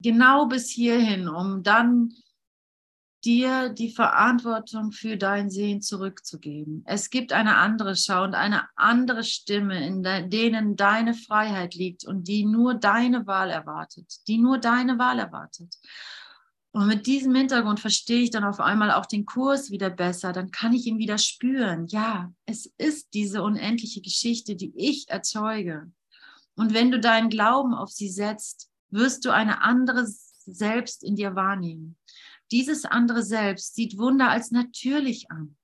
Genau 0.00 0.46
bis 0.46 0.70
hierhin, 0.70 1.28
um 1.28 1.62
dann 1.62 2.14
dir 3.28 3.68
die 3.68 3.90
Verantwortung 3.90 4.90
für 4.90 5.18
dein 5.18 5.50
Sehen 5.50 5.82
zurückzugeben. 5.82 6.82
Es 6.86 7.10
gibt 7.10 7.34
eine 7.34 7.58
andere 7.58 7.94
Schau 7.94 8.24
und 8.24 8.34
eine 8.34 8.62
andere 8.74 9.22
Stimme, 9.22 9.86
in 9.86 10.02
de 10.02 10.26
denen 10.26 10.76
deine 10.76 11.12
Freiheit 11.12 11.74
liegt 11.74 12.06
und 12.06 12.26
die 12.26 12.46
nur 12.46 12.72
deine 12.72 13.26
Wahl 13.26 13.50
erwartet, 13.50 14.26
die 14.28 14.38
nur 14.38 14.56
deine 14.56 14.98
Wahl 14.98 15.18
erwartet. 15.18 15.74
Und 16.70 16.86
mit 16.86 17.06
diesem 17.06 17.34
Hintergrund 17.34 17.80
verstehe 17.80 18.22
ich 18.22 18.30
dann 18.30 18.44
auf 18.44 18.60
einmal 18.60 18.92
auch 18.92 19.04
den 19.04 19.26
Kurs 19.26 19.70
wieder 19.70 19.90
besser. 19.90 20.32
Dann 20.32 20.50
kann 20.50 20.72
ich 20.72 20.86
ihn 20.86 20.98
wieder 20.98 21.18
spüren. 21.18 21.86
Ja, 21.88 22.32
es 22.46 22.64
ist 22.78 23.12
diese 23.12 23.42
unendliche 23.42 24.00
Geschichte, 24.00 24.56
die 24.56 24.72
ich 24.74 25.10
erzeuge. 25.10 25.92
Und 26.56 26.72
wenn 26.72 26.90
du 26.90 26.98
deinen 26.98 27.28
Glauben 27.28 27.74
auf 27.74 27.90
sie 27.90 28.08
setzt, 28.08 28.70
wirst 28.88 29.26
du 29.26 29.30
eine 29.30 29.60
andere 29.60 30.06
Selbst 30.06 31.04
in 31.04 31.14
dir 31.14 31.34
wahrnehmen. 31.34 31.98
Dieses 32.50 32.84
andere 32.84 33.22
Selbst 33.22 33.74
sieht 33.74 33.98
Wunder 33.98 34.30
als 34.30 34.50
natürlich 34.50 35.30
an. 35.30 35.56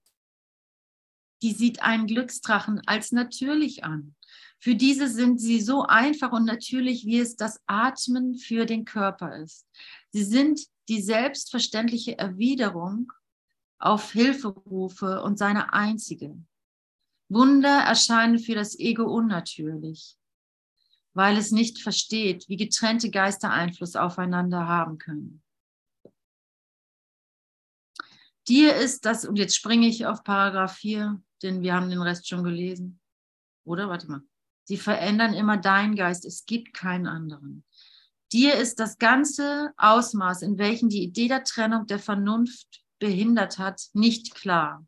Die 1.42 1.52
sieht 1.52 1.82
einen 1.82 2.06
Glücksdrachen 2.06 2.80
als 2.86 3.12
natürlich 3.12 3.84
an. 3.84 4.14
Für 4.58 4.74
diese 4.74 5.08
sind 5.08 5.40
sie 5.40 5.60
so 5.60 5.82
einfach 5.82 6.32
und 6.32 6.46
natürlich, 6.46 7.04
wie 7.04 7.18
es 7.18 7.36
das 7.36 7.60
Atmen 7.66 8.34
für 8.34 8.64
den 8.64 8.86
Körper 8.86 9.36
ist. 9.36 9.66
Sie 10.10 10.24
sind 10.24 10.60
die 10.88 11.02
selbstverständliche 11.02 12.18
Erwiderung 12.18 13.12
auf 13.78 14.12
Hilferufe 14.12 15.22
und 15.22 15.38
seine 15.38 15.74
einzige. 15.74 16.36
Wunder 17.28 17.80
erscheinen 17.80 18.38
für 18.38 18.54
das 18.54 18.78
Ego 18.78 19.04
unnatürlich, 19.04 20.16
weil 21.12 21.36
es 21.36 21.50
nicht 21.50 21.82
versteht, 21.82 22.48
wie 22.48 22.56
getrennte 22.56 23.10
Geister 23.10 23.50
Einfluss 23.50 23.96
aufeinander 23.96 24.66
haben 24.66 24.96
können. 24.96 25.43
Dir 28.48 28.74
ist 28.74 29.06
das, 29.06 29.24
und 29.24 29.36
jetzt 29.36 29.56
springe 29.56 29.86
ich 29.86 30.06
auf 30.06 30.22
Paragraph 30.22 30.76
4, 30.76 31.20
denn 31.42 31.62
wir 31.62 31.74
haben 31.74 31.88
den 31.88 32.02
Rest 32.02 32.28
schon 32.28 32.44
gelesen. 32.44 33.00
Oder? 33.64 33.88
Warte 33.88 34.10
mal. 34.10 34.22
Sie 34.64 34.76
verändern 34.76 35.34
immer 35.34 35.56
deinen 35.56 35.94
Geist. 35.94 36.24
Es 36.24 36.46
gibt 36.46 36.74
keinen 36.74 37.06
anderen. 37.06 37.64
Dir 38.32 38.54
ist 38.54 38.80
das 38.80 38.98
ganze 38.98 39.72
Ausmaß, 39.76 40.42
in 40.42 40.58
welchem 40.58 40.88
die 40.88 41.02
Idee 41.02 41.28
der 41.28 41.44
Trennung 41.44 41.86
der 41.86 41.98
Vernunft 41.98 42.82
behindert 42.98 43.58
hat, 43.58 43.82
nicht 43.92 44.34
klar. 44.34 44.86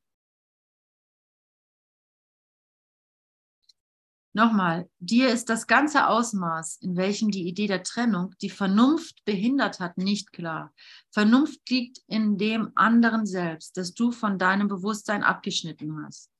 Nochmal, 4.36 4.90
dir 4.98 5.30
ist 5.30 5.48
das 5.48 5.66
ganze 5.66 6.08
Ausmaß, 6.08 6.76
in 6.82 6.94
welchem 6.94 7.30
die 7.30 7.48
Idee 7.48 7.68
der 7.68 7.82
Trennung 7.82 8.34
die 8.42 8.50
Vernunft 8.50 9.24
behindert 9.24 9.80
hat, 9.80 9.96
nicht 9.96 10.30
klar. 10.30 10.74
Vernunft 11.10 11.70
liegt 11.70 12.02
in 12.06 12.36
dem 12.36 12.70
anderen 12.74 13.24
Selbst, 13.24 13.78
das 13.78 13.94
du 13.94 14.12
von 14.12 14.38
deinem 14.38 14.68
Bewusstsein 14.68 15.22
abgeschnitten 15.22 16.04
hast. 16.04 16.30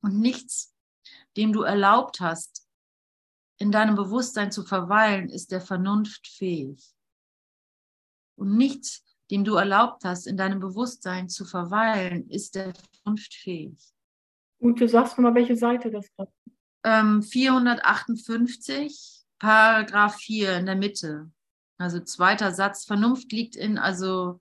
Und 0.00 0.20
nichts, 0.20 0.74
dem 1.36 1.52
du 1.52 1.64
erlaubt 1.64 2.18
hast, 2.18 2.66
in 3.58 3.70
deinem 3.70 3.94
Bewusstsein 3.94 4.50
zu 4.50 4.64
verweilen, 4.64 5.28
ist 5.28 5.52
der 5.52 5.60
Vernunft 5.60 6.28
fähig. 6.28 6.82
Und 8.36 8.56
nichts, 8.56 9.04
dem 9.30 9.44
du 9.44 9.56
erlaubt 9.56 10.06
hast, 10.06 10.26
in 10.26 10.38
deinem 10.38 10.60
Bewusstsein 10.60 11.28
zu 11.28 11.44
verweilen, 11.44 12.30
ist 12.30 12.54
der 12.54 12.72
Vernunft 13.02 13.34
fähig. 13.34 13.93
Und 14.64 14.80
du 14.80 14.88
sagst 14.88 15.18
mal, 15.18 15.34
welche 15.34 15.56
Seite 15.56 15.90
das 15.90 16.06
ist. 16.06 16.32
Ähm, 16.84 17.22
458, 17.22 19.26
Paragraph 19.38 20.16
4 20.16 20.56
in 20.56 20.64
der 20.64 20.74
Mitte. 20.74 21.30
Also 21.76 22.00
zweiter 22.00 22.50
Satz. 22.50 22.86
Vernunft 22.86 23.30
liegt 23.30 23.56
in, 23.56 23.76
also, 23.76 24.40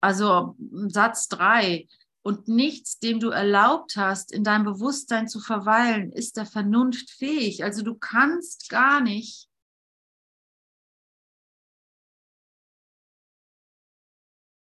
also 0.00 0.56
Satz 0.88 1.28
3. 1.28 1.86
Und 2.22 2.48
nichts, 2.48 2.98
dem 2.98 3.20
du 3.20 3.28
erlaubt 3.28 3.96
hast, 3.96 4.32
in 4.32 4.42
deinem 4.42 4.64
Bewusstsein 4.64 5.28
zu 5.28 5.38
verweilen, 5.38 6.12
ist 6.12 6.38
der 6.38 6.46
Vernunft 6.46 7.10
fähig. 7.10 7.62
Also 7.62 7.82
du 7.82 7.94
kannst 7.94 8.70
gar 8.70 9.02
nicht 9.02 9.50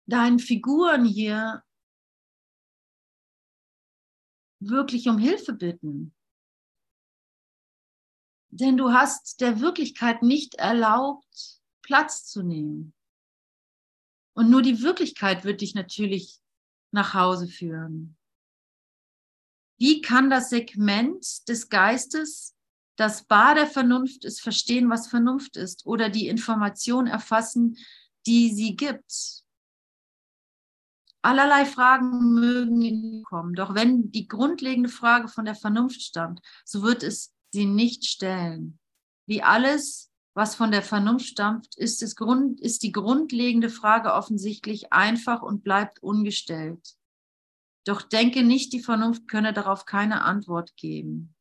deinen 0.06 0.38
Figuren 0.38 1.04
hier 1.04 1.64
wirklich 4.62 5.10
um 5.10 5.18
Hilfe 5.18 5.54
bitten. 5.54 6.14
Denn 8.50 8.78
du 8.78 8.92
hast 8.92 9.42
der 9.42 9.60
Wirklichkeit 9.60 10.22
nicht 10.22 10.56
erlaubt, 10.56 11.62
Platz 11.82 12.26
zu 12.26 12.44
nehmen. 12.44 12.94
Und 14.34 14.50
nur 14.50 14.62
die 14.62 14.82
Wirklichkeit 14.82 15.44
wird 15.44 15.62
dich 15.62 15.74
natürlich 15.74 16.40
nach 16.92 17.14
Hause 17.14 17.48
führen. 17.48 18.18
Wie 19.78 20.02
kann 20.02 20.30
das 20.30 20.50
Segment 20.50 21.48
des 21.48 21.70
Geistes, 21.70 22.56
das 22.98 23.26
Bar 23.26 23.56
der 23.56 23.68
Vernunft 23.68 24.26
ist, 24.26 24.42
verstehen, 24.42 24.90
was 24.90 25.08
Vernunft 25.08 25.58
ist 25.58 25.86
oder 25.86 26.10
die 26.10 26.28
Information 26.28 27.08
erfassen, 27.08 27.78
die 28.28 28.54
sie 28.54 28.76
gibt? 28.76 29.41
Allerlei 31.24 31.66
Fragen 31.66 32.34
mögen 32.34 33.24
kommen, 33.24 33.54
doch 33.54 33.76
wenn 33.76 34.12
die 34.12 34.28
grundlegende 34.28 34.90
Frage 34.90 35.28
von 35.28 35.46
der 35.46 35.56
Vernunft 35.56 36.02
stammt, 36.02 36.42
so 36.66 36.82
wird 36.82 37.04
es 37.04 37.34
sie 37.52 37.66
nicht 37.66 38.06
stellen. 38.06 38.80
Wie 39.28 39.44
alles, 39.44 40.12
was 40.34 40.56
von 40.56 40.72
der 40.72 40.82
Vernunft 40.82 41.28
stammt, 41.28 41.76
ist, 41.78 42.02
es 42.02 42.16
Grund, 42.16 42.60
ist 42.60 42.84
die 42.84 42.92
grundlegende 42.92 43.70
Frage 43.70 44.14
offensichtlich 44.14 44.92
einfach 44.92 45.42
und 45.42 45.64
bleibt 45.64 46.02
ungestellt. 46.02 46.96
Doch 47.86 48.02
denke 48.02 48.44
nicht, 48.44 48.74
die 48.74 48.82
Vernunft 48.82 49.28
könne 49.28 49.54
darauf 49.54 49.86
keine 49.86 50.24
Antwort 50.24 50.76
geben. 50.76 51.36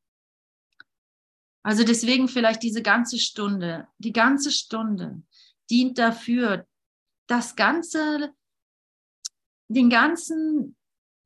Also 1.62 1.84
deswegen 1.84 2.28
vielleicht 2.28 2.62
diese 2.62 2.82
ganze 2.82 3.18
Stunde, 3.18 3.86
die 3.98 4.12
ganze 4.12 4.50
Stunde 4.50 5.22
dient 5.68 5.98
dafür, 5.98 6.66
das 7.26 7.54
ganze, 7.54 8.34
den 9.74 9.90
ganzen, 9.90 10.76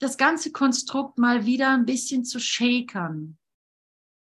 das 0.01 0.17
ganze 0.17 0.53
Konstrukt 0.53 1.19
mal 1.19 1.47
wieder 1.47 1.73
ein 1.73 1.87
bisschen 1.87 2.25
zu 2.25 2.39
shakern, 2.39 3.39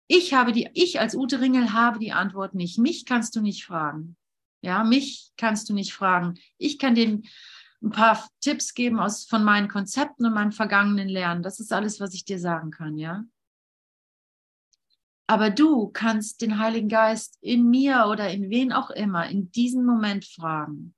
ich 0.07 0.33
habe 0.33 0.51
die, 0.51 0.69
ich 0.73 0.99
als 0.99 1.15
Ute 1.15 1.39
Ringel 1.39 1.73
habe 1.73 1.99
die 1.99 2.11
Antwort 2.11 2.55
nicht. 2.55 2.77
Mich 2.77 3.05
kannst 3.05 3.35
du 3.35 3.41
nicht 3.41 3.65
fragen. 3.65 4.17
Ja, 4.61 4.83
mich 4.83 5.31
kannst 5.37 5.69
du 5.69 5.73
nicht 5.73 5.93
fragen. 5.93 6.35
Ich 6.57 6.77
kann 6.77 6.95
den, 6.95 7.27
ein 7.81 7.89
paar 7.89 8.27
Tipps 8.39 8.73
geben 8.73 8.99
aus, 8.99 9.25
von 9.25 9.43
meinen 9.43 9.67
Konzepten 9.67 10.25
und 10.25 10.33
meinem 10.33 10.51
vergangenen 10.51 11.09
Lernen. 11.09 11.43
Das 11.43 11.59
ist 11.59 11.73
alles, 11.73 11.99
was 11.99 12.13
ich 12.13 12.25
dir 12.25 12.39
sagen 12.39 12.71
kann, 12.71 12.97
ja. 12.97 13.23
Aber 15.25 15.49
du 15.49 15.87
kannst 15.87 16.41
den 16.41 16.59
Heiligen 16.59 16.89
Geist 16.89 17.37
in 17.41 17.69
mir 17.69 18.05
oder 18.07 18.29
in 18.29 18.49
wen 18.49 18.71
auch 18.71 18.89
immer 18.89 19.27
in 19.29 19.51
diesem 19.51 19.85
Moment 19.85 20.25
fragen. 20.25 20.93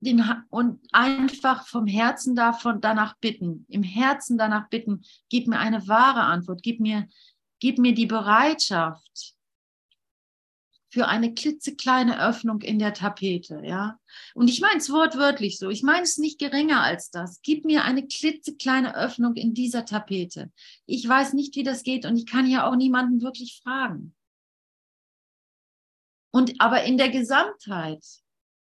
Den, 0.00 0.22
und 0.50 0.80
einfach 0.92 1.66
vom 1.66 1.86
Herzen 1.86 2.36
davon 2.36 2.80
danach 2.80 3.16
bitten, 3.18 3.64
im 3.68 3.82
Herzen 3.82 4.36
danach 4.36 4.68
bitten, 4.68 5.02
gib 5.30 5.48
mir 5.48 5.58
eine 5.58 5.88
wahre 5.88 6.20
Antwort, 6.20 6.62
gib 6.62 6.80
mir, 6.80 7.08
gib 7.60 7.78
mir 7.78 7.94
die 7.94 8.06
Bereitschaft, 8.06 9.36
für 10.96 11.08
eine 11.08 11.34
klitzekleine 11.34 12.26
Öffnung 12.26 12.62
in 12.62 12.78
der 12.78 12.94
Tapete, 12.94 13.60
ja. 13.62 13.98
Und 14.34 14.48
ich 14.48 14.62
meine 14.62 14.78
es 14.78 14.90
wortwörtlich 14.90 15.58
so. 15.58 15.68
Ich 15.68 15.82
meine 15.82 16.04
es 16.04 16.16
nicht 16.16 16.38
geringer 16.38 16.82
als 16.82 17.10
das. 17.10 17.42
Gib 17.42 17.66
mir 17.66 17.84
eine 17.84 18.06
klitzekleine 18.06 18.96
Öffnung 18.96 19.34
in 19.34 19.52
dieser 19.52 19.84
Tapete. 19.84 20.50
Ich 20.86 21.06
weiß 21.06 21.34
nicht, 21.34 21.54
wie 21.54 21.64
das 21.64 21.82
geht 21.82 22.06
und 22.06 22.16
ich 22.16 22.24
kann 22.24 22.46
ja 22.46 22.66
auch 22.66 22.76
niemanden 22.76 23.20
wirklich 23.20 23.60
fragen. 23.62 24.14
Und 26.30 26.54
aber 26.60 26.84
in 26.84 26.96
der 26.96 27.10
Gesamtheit 27.10 28.02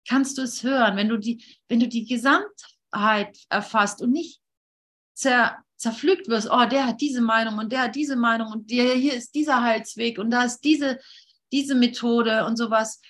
kannst 0.08 0.38
du 0.38 0.42
es 0.42 0.62
hören, 0.62 0.96
wenn 0.96 1.08
du 1.08 1.16
die, 1.18 1.44
wenn 1.68 1.80
du 1.80 1.88
die 1.88 2.06
Gesamtheit 2.06 3.36
erfasst 3.48 4.00
und 4.02 4.12
nicht 4.12 4.40
zer, 5.14 5.56
zerpflückt 5.76 6.28
wirst, 6.28 6.48
oh, 6.50 6.64
der 6.66 6.86
hat 6.86 7.00
diese 7.00 7.20
Meinung 7.20 7.58
und 7.58 7.72
der 7.72 7.82
hat 7.82 7.94
diese 7.96 8.16
Meinung 8.16 8.52
und 8.52 8.70
der, 8.70 8.94
hier 8.94 9.14
ist 9.14 9.34
dieser 9.34 9.62
Heilsweg 9.62 10.18
und 10.18 10.30
da 10.30 10.44
ist 10.44 10.60
diese 10.60 10.98
diese 11.52 11.74
Methode 11.74 12.44
und 12.44 12.56
sowas. 12.56 13.00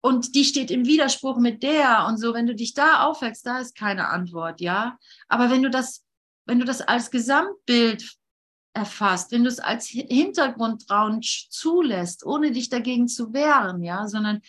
Und 0.00 0.34
die 0.34 0.44
steht 0.44 0.70
im 0.70 0.86
Widerspruch 0.86 1.38
mit 1.38 1.62
der 1.62 2.06
und 2.06 2.18
so, 2.18 2.32
wenn 2.32 2.46
du 2.46 2.54
dich 2.54 2.72
da 2.72 3.02
aufwächst, 3.04 3.44
da 3.44 3.58
ist 3.58 3.76
keine 3.76 4.08
Antwort, 4.08 4.60
ja. 4.60 4.96
Aber 5.28 5.50
wenn 5.50 5.62
du 5.62 5.70
das, 5.70 6.04
wenn 6.46 6.60
du 6.60 6.64
das 6.64 6.80
als 6.80 7.10
Gesamtbild 7.10 8.16
erfasst, 8.74 9.32
wenn 9.32 9.42
du 9.42 9.48
es 9.48 9.58
als 9.58 9.88
Hintergrundraum 9.88 11.20
zulässt, 11.22 12.24
ohne 12.24 12.52
dich 12.52 12.68
dagegen 12.68 13.08
zu 13.08 13.32
wehren, 13.32 13.82
ja, 13.82 14.06
sondern 14.06 14.40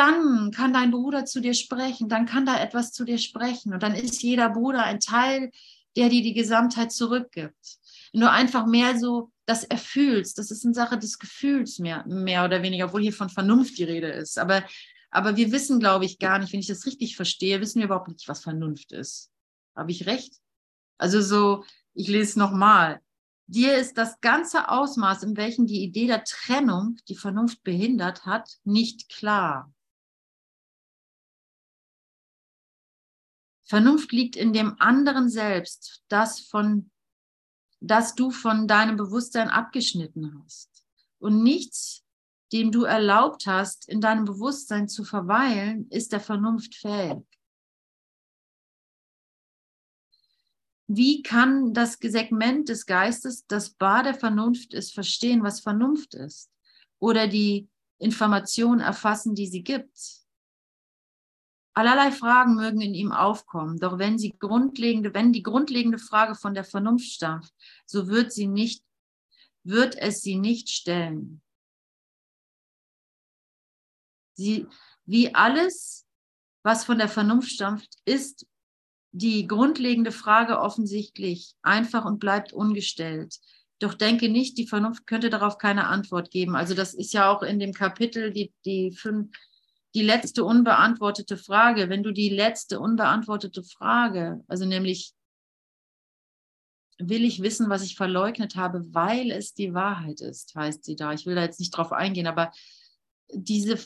dann 0.00 0.50
kann 0.50 0.72
dein 0.72 0.90
Bruder 0.90 1.26
zu 1.26 1.40
dir 1.40 1.52
sprechen, 1.52 2.08
dann 2.08 2.24
kann 2.24 2.46
da 2.46 2.58
etwas 2.58 2.90
zu 2.90 3.04
dir 3.04 3.18
sprechen 3.18 3.74
und 3.74 3.82
dann 3.82 3.94
ist 3.94 4.22
jeder 4.22 4.48
Bruder 4.48 4.82
ein 4.82 4.98
Teil, 4.98 5.50
der 5.94 6.08
dir 6.08 6.22
die 6.22 6.32
Gesamtheit 6.32 6.90
zurückgibt. 6.90 7.78
Du 8.14 8.30
einfach 8.30 8.66
mehr 8.66 8.98
so 8.98 9.30
das 9.44 9.62
erfühlst. 9.62 10.38
Das 10.38 10.50
ist 10.50 10.64
eine 10.64 10.72
Sache 10.72 10.98
des 10.98 11.18
Gefühls 11.18 11.78
mehr, 11.78 12.06
mehr 12.06 12.46
oder 12.46 12.62
weniger, 12.62 12.86
obwohl 12.86 13.02
hier 13.02 13.12
von 13.12 13.28
Vernunft 13.28 13.76
die 13.76 13.84
Rede 13.84 14.08
ist. 14.08 14.38
Aber, 14.38 14.64
aber 15.10 15.36
wir 15.36 15.52
wissen, 15.52 15.80
glaube 15.80 16.06
ich, 16.06 16.18
gar 16.18 16.38
nicht, 16.38 16.52
wenn 16.54 16.60
ich 16.60 16.66
das 16.66 16.86
richtig 16.86 17.14
verstehe, 17.14 17.60
wissen 17.60 17.80
wir 17.80 17.86
überhaupt 17.86 18.08
nicht, 18.08 18.26
was 18.26 18.42
Vernunft 18.42 18.92
ist. 18.92 19.30
Habe 19.76 19.90
ich 19.90 20.06
recht? 20.06 20.34
Also 20.96 21.20
so, 21.20 21.64
ich 21.92 22.08
lese 22.08 22.38
nochmal. 22.38 23.02
Dir 23.48 23.76
ist 23.76 23.98
das 23.98 24.18
ganze 24.22 24.70
Ausmaß, 24.70 25.24
in 25.24 25.36
welchem 25.36 25.66
die 25.66 25.82
Idee 25.82 26.06
der 26.06 26.24
Trennung 26.24 26.96
die 27.08 27.16
Vernunft 27.16 27.62
behindert 27.64 28.24
hat, 28.24 28.48
nicht 28.64 29.10
klar. 29.10 29.70
Vernunft 33.70 34.10
liegt 34.10 34.34
in 34.34 34.52
dem 34.52 34.74
anderen 34.80 35.28
selbst, 35.28 36.02
das 36.08 36.40
von 36.40 36.90
dass 37.78 38.16
du 38.16 38.32
von 38.32 38.66
deinem 38.66 38.96
Bewusstsein 38.96 39.48
abgeschnitten 39.48 40.42
hast. 40.42 40.84
Und 41.18 41.44
nichts, 41.44 42.04
dem 42.52 42.72
du 42.72 42.82
erlaubt 42.82 43.46
hast, 43.46 43.88
in 43.88 44.00
deinem 44.00 44.24
Bewusstsein 44.24 44.88
zu 44.88 45.04
verweilen, 45.04 45.88
ist 45.88 46.10
der 46.10 46.18
Vernunft 46.18 46.74
fähig. 46.74 47.22
Wie 50.88 51.22
kann 51.22 51.72
das 51.72 51.92
Segment 51.92 52.68
des 52.68 52.86
Geistes, 52.86 53.46
das 53.46 53.70
Bar 53.70 54.02
der 54.02 54.14
Vernunft 54.14 54.74
ist, 54.74 54.92
verstehen, 54.92 55.44
was 55.44 55.60
Vernunft 55.60 56.14
ist? 56.14 56.50
Oder 56.98 57.28
die 57.28 57.68
Information 57.98 58.80
erfassen, 58.80 59.36
die 59.36 59.46
sie 59.46 59.62
gibt? 59.62 60.19
Allerlei 61.74 62.10
Fragen 62.10 62.56
mögen 62.56 62.80
in 62.80 62.94
ihm 62.94 63.12
aufkommen, 63.12 63.78
doch 63.78 63.98
wenn, 63.98 64.18
sie 64.18 64.34
grundlegende, 64.38 65.14
wenn 65.14 65.32
die 65.32 65.42
grundlegende 65.42 65.98
Frage 65.98 66.34
von 66.34 66.54
der 66.54 66.64
Vernunft 66.64 67.06
stammt, 67.06 67.48
so 67.86 68.08
wird, 68.08 68.32
sie 68.32 68.48
nicht, 68.48 68.84
wird 69.62 69.96
es 69.96 70.22
sie 70.22 70.36
nicht 70.36 70.68
stellen. 70.68 71.40
Sie, 74.34 74.66
wie 75.04 75.34
alles, 75.34 76.06
was 76.62 76.84
von 76.84 76.98
der 76.98 77.08
Vernunft 77.08 77.50
stammt, 77.50 77.88
ist 78.04 78.46
die 79.12 79.46
grundlegende 79.46 80.12
Frage 80.12 80.60
offensichtlich 80.60 81.54
einfach 81.62 82.04
und 82.04 82.20
bleibt 82.20 82.52
ungestellt. 82.52 83.38
Doch 83.80 83.94
denke 83.94 84.28
nicht, 84.28 84.58
die 84.58 84.66
Vernunft 84.66 85.06
könnte 85.06 85.30
darauf 85.30 85.58
keine 85.58 85.86
Antwort 85.86 86.30
geben. 86.30 86.54
Also 86.54 86.74
das 86.74 86.94
ist 86.94 87.12
ja 87.12 87.30
auch 87.30 87.42
in 87.42 87.58
dem 87.58 87.72
Kapitel, 87.72 88.30
die, 88.32 88.52
die 88.64 88.92
fünf, 88.92 89.30
die 89.94 90.02
letzte 90.02 90.44
unbeantwortete 90.44 91.36
Frage, 91.36 91.88
wenn 91.88 92.02
du 92.02 92.12
die 92.12 92.28
letzte 92.28 92.80
unbeantwortete 92.80 93.62
Frage, 93.62 94.44
also 94.46 94.64
nämlich, 94.64 95.12
will 96.98 97.24
ich 97.24 97.42
wissen, 97.42 97.70
was 97.70 97.82
ich 97.82 97.96
verleugnet 97.96 98.56
habe, 98.56 98.84
weil 98.94 99.30
es 99.30 99.54
die 99.54 99.72
Wahrheit 99.72 100.20
ist, 100.20 100.54
heißt 100.54 100.84
sie 100.84 100.96
da. 100.96 101.12
Ich 101.12 101.24
will 101.24 101.34
da 101.34 101.42
jetzt 101.42 101.58
nicht 101.58 101.70
drauf 101.70 101.92
eingehen, 101.92 102.26
aber 102.26 102.52
diese 103.32 103.78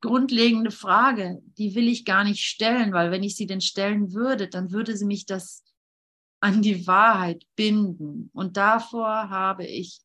grundlegende 0.00 0.70
Frage, 0.70 1.42
die 1.58 1.74
will 1.74 1.88
ich 1.88 2.04
gar 2.04 2.24
nicht 2.24 2.44
stellen, 2.44 2.92
weil 2.92 3.10
wenn 3.10 3.22
ich 3.22 3.36
sie 3.36 3.46
denn 3.46 3.60
stellen 3.60 4.12
würde, 4.12 4.48
dann 4.48 4.70
würde 4.72 4.96
sie 4.96 5.06
mich 5.06 5.26
das 5.26 5.62
an 6.40 6.62
die 6.62 6.86
Wahrheit 6.86 7.44
binden. 7.56 8.30
Und 8.34 8.56
davor 8.56 9.30
habe 9.30 9.66
ich, 9.66 10.00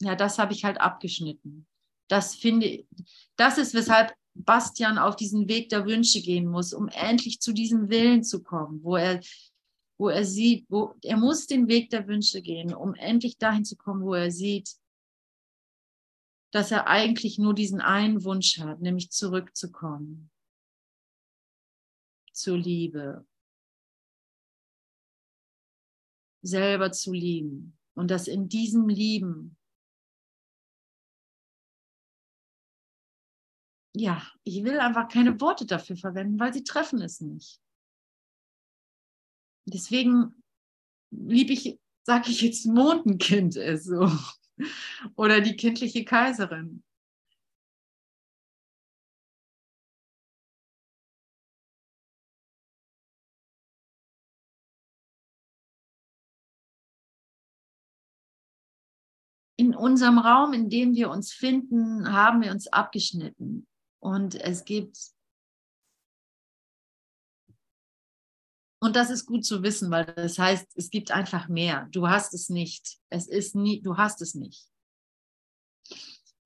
ja, 0.00 0.14
das 0.14 0.38
habe 0.38 0.52
ich 0.52 0.64
halt 0.64 0.80
abgeschnitten. 0.80 1.66
Das 2.08 2.34
finde, 2.34 2.86
das 3.36 3.58
ist, 3.58 3.74
weshalb 3.74 4.14
Bastian 4.44 4.98
auf 4.98 5.16
diesen 5.16 5.48
Weg 5.48 5.68
der 5.68 5.86
Wünsche 5.86 6.20
gehen 6.20 6.46
muss, 6.46 6.72
um 6.72 6.88
endlich 6.88 7.40
zu 7.40 7.52
diesem 7.52 7.88
Willen 7.90 8.22
zu 8.24 8.42
kommen, 8.42 8.82
wo 8.82 8.96
er, 8.96 9.20
wo 9.98 10.08
er 10.08 10.24
sieht, 10.24 10.66
wo 10.68 10.94
er 11.02 11.16
muss 11.16 11.46
den 11.46 11.68
Weg 11.68 11.90
der 11.90 12.06
Wünsche 12.06 12.42
gehen, 12.42 12.74
um 12.74 12.94
endlich 12.94 13.38
dahin 13.38 13.64
zu 13.64 13.76
kommen, 13.76 14.02
wo 14.02 14.14
er 14.14 14.30
sieht, 14.30 14.76
dass 16.52 16.70
er 16.70 16.88
eigentlich 16.88 17.38
nur 17.38 17.54
diesen 17.54 17.80
einen 17.80 18.24
Wunsch 18.24 18.58
hat, 18.58 18.80
nämlich 18.80 19.10
zurückzukommen 19.10 20.30
zur 22.32 22.56
Liebe, 22.56 23.26
selber 26.42 26.90
zu 26.90 27.12
lieben 27.12 27.78
und 27.94 28.10
dass 28.10 28.26
in 28.26 28.48
diesem 28.48 28.88
Lieben 28.88 29.56
ja, 34.00 34.22
ich 34.44 34.64
will 34.64 34.78
einfach 34.80 35.08
keine 35.08 35.40
Worte 35.40 35.66
dafür 35.66 35.96
verwenden, 35.96 36.40
weil 36.40 36.52
sie 36.52 36.64
treffen 36.64 37.00
es 37.02 37.20
nicht. 37.20 37.60
Deswegen 39.66 40.42
liebe 41.10 41.52
ich, 41.52 41.78
sage 42.04 42.30
ich 42.30 42.40
jetzt, 42.40 42.66
Mondenkind 42.66 43.56
ist 43.56 43.84
so. 43.84 44.10
Oder 45.16 45.40
die 45.40 45.56
kindliche 45.56 46.04
Kaiserin. 46.04 46.82
in 59.56 59.74
unserem 59.74 60.16
Raum, 60.16 60.54
in 60.54 60.70
dem 60.70 60.94
wir 60.94 61.10
uns 61.10 61.34
finden, 61.34 62.10
haben 62.10 62.40
wir 62.40 62.50
uns 62.50 62.66
abgeschnitten. 62.68 63.66
Und 64.00 64.34
es 64.34 64.64
gibt, 64.64 64.98
und 68.80 68.96
das 68.96 69.10
ist 69.10 69.26
gut 69.26 69.44
zu 69.44 69.62
wissen, 69.62 69.90
weil 69.90 70.06
das 70.06 70.38
heißt, 70.38 70.66
es 70.74 70.90
gibt 70.90 71.10
einfach 71.10 71.48
mehr. 71.48 71.86
Du 71.92 72.08
hast 72.08 72.32
es 72.32 72.48
nicht. 72.48 72.98
Es 73.10 73.28
ist 73.28 73.54
nie, 73.54 73.82
du 73.82 73.98
hast 73.98 74.22
es 74.22 74.34
nicht. 74.34 74.66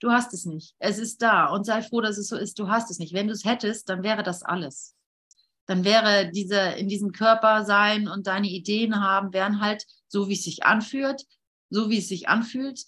Du 0.00 0.10
hast 0.10 0.34
es 0.34 0.44
nicht. 0.44 0.74
Es 0.78 0.98
ist 0.98 1.22
da 1.22 1.46
und 1.46 1.64
sei 1.64 1.80
froh, 1.80 2.00
dass 2.00 2.18
es 2.18 2.28
so 2.28 2.36
ist. 2.36 2.58
Du 2.58 2.68
hast 2.68 2.90
es 2.90 2.98
nicht. 2.98 3.14
Wenn 3.14 3.28
du 3.28 3.32
es 3.32 3.44
hättest, 3.44 3.88
dann 3.88 4.02
wäre 4.02 4.24
das 4.24 4.42
alles. 4.42 4.96
Dann 5.66 5.84
wäre 5.84 6.30
diese 6.30 6.58
in 6.58 6.88
diesem 6.88 7.12
Körper 7.12 7.64
sein 7.64 8.08
und 8.08 8.26
deine 8.26 8.48
Ideen 8.48 9.00
haben, 9.00 9.32
wären 9.32 9.60
halt 9.60 9.86
so, 10.08 10.28
wie 10.28 10.34
es 10.34 10.44
sich 10.44 10.64
anfühlt, 10.64 11.24
so 11.70 11.88
wie 11.88 11.98
es 11.98 12.08
sich 12.08 12.28
anfühlt 12.28 12.84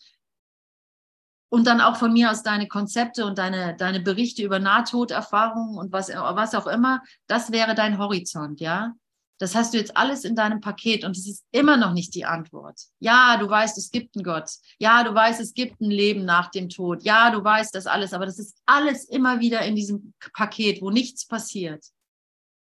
und 1.48 1.66
dann 1.66 1.80
auch 1.80 1.96
von 1.96 2.12
mir 2.12 2.30
aus 2.30 2.42
deine 2.42 2.68
Konzepte 2.68 3.24
und 3.24 3.38
deine, 3.38 3.76
deine 3.76 4.00
Berichte 4.00 4.42
über 4.42 4.58
Nahtoderfahrungen 4.58 5.78
und 5.78 5.92
was, 5.92 6.08
was 6.08 6.54
auch 6.54 6.66
immer, 6.66 7.02
das 7.26 7.52
wäre 7.52 7.74
dein 7.74 7.98
Horizont, 7.98 8.60
ja. 8.60 8.94
Das 9.38 9.54
hast 9.54 9.74
du 9.74 9.78
jetzt 9.78 9.96
alles 9.96 10.24
in 10.24 10.34
deinem 10.34 10.62
Paket 10.62 11.04
und 11.04 11.14
es 11.14 11.28
ist 11.28 11.44
immer 11.52 11.76
noch 11.76 11.92
nicht 11.92 12.14
die 12.14 12.24
Antwort. 12.24 12.80
Ja, 13.00 13.36
du 13.36 13.48
weißt, 13.48 13.76
es 13.76 13.90
gibt 13.90 14.16
einen 14.16 14.24
Gott. 14.24 14.48
Ja, 14.78 15.04
du 15.04 15.14
weißt, 15.14 15.40
es 15.40 15.52
gibt 15.52 15.80
ein 15.82 15.90
Leben 15.90 16.24
nach 16.24 16.50
dem 16.50 16.70
Tod. 16.70 17.02
Ja, 17.02 17.30
du 17.30 17.44
weißt 17.44 17.74
das 17.74 17.86
alles, 17.86 18.14
aber 18.14 18.24
das 18.24 18.38
ist 18.38 18.56
alles 18.64 19.04
immer 19.04 19.40
wieder 19.40 19.60
in 19.60 19.76
diesem 19.76 20.14
Paket, 20.32 20.80
wo 20.80 20.90
nichts 20.90 21.26
passiert. 21.26 21.84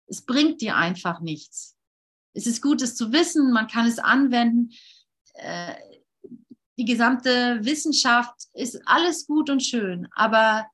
Es 0.07 0.25
bringt 0.25 0.63
dir 0.63 0.77
einfach 0.77 1.21
nichts. 1.21 1.77
Es 2.33 2.47
ist 2.47 2.63
gut, 2.63 2.81
es 2.81 2.97
zu 2.97 3.13
wissen, 3.13 3.53
man 3.53 3.69
kann 3.69 3.87
es 3.87 3.99
anwenden. 3.99 4.73
Äh, 5.35 5.75
die 6.79 6.85
gesamte 6.85 7.65
Wissenschaft 7.65 8.49
ist 8.53 8.81
alles 8.87 9.27
gut 9.27 9.51
und 9.51 9.63
schön, 9.63 10.09
aber 10.15 10.67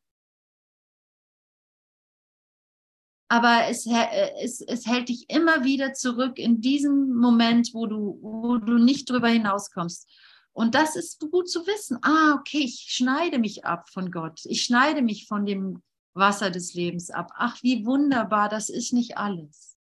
aber 3.29 3.69
es, 3.69 3.87
äh, 3.87 4.33
es, 4.43 4.61
es 4.61 4.87
hält 4.87 5.09
dich 5.09 5.31
immer 5.31 5.63
wieder 5.63 5.93
zurück 5.93 6.37
in 6.37 6.61
diesem 6.61 7.15
Moment, 7.15 7.71
wo 7.73 7.87
du, 7.87 8.19
wo 8.21 8.57
du 8.59 8.77
nicht 8.79 9.09
drüber 9.09 9.29
hinauskommst. 9.29 10.11
Und 10.53 10.75
das 10.75 10.97
ist 10.97 11.21
gut 11.31 11.49
zu 11.49 11.65
wissen. 11.65 11.99
Ah, 12.03 12.35
okay, 12.35 12.59
ich 12.59 12.87
schneide 12.89 13.39
mich 13.39 13.65
ab 13.65 13.89
von 13.89 14.11
Gott. 14.11 14.41
Ich 14.47 14.65
schneide 14.65 15.01
mich 15.01 15.29
von 15.29 15.47
dem 15.47 15.81
Wasser 16.13 16.51
des 16.51 16.75
Lebens 16.75 17.11
ab. 17.11 17.31
Ach, 17.37 17.63
wie 17.63 17.87
wunderbar, 17.87 18.49
das 18.49 18.69
ist 18.69 18.93
nicht 18.93 19.17
alles. 19.17 19.77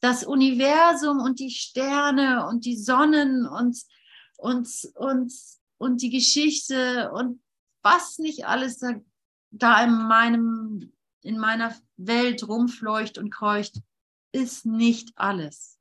Das 0.00 0.24
Universum 0.24 1.20
und 1.20 1.38
die 1.38 1.50
Sterne 1.50 2.46
und 2.48 2.64
die 2.64 2.76
Sonnen 2.76 3.46
und, 3.46 3.78
und, 4.38 4.68
und, 4.94 5.32
und 5.78 6.02
die 6.02 6.10
Geschichte 6.10 7.10
und 7.12 7.42
was 7.82 8.18
nicht 8.18 8.46
alles 8.46 8.78
da, 8.78 8.94
da 9.50 9.84
in 9.84 9.92
meinem 10.08 10.92
in 11.22 11.38
meiner 11.38 11.74
Welt 11.96 12.46
rumfleucht 12.46 13.18
und 13.18 13.30
kreucht, 13.30 13.82
ist 14.32 14.66
nicht 14.66 15.12
alles. 15.16 15.78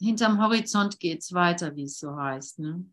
Hinterm 0.00 0.40
Horizont 0.40 0.98
geht 0.98 1.20
es 1.20 1.32
weiter, 1.32 1.74
wie 1.76 1.84
es 1.84 1.98
so 1.98 2.16
heißt. 2.16 2.58
Ne? 2.58 2.92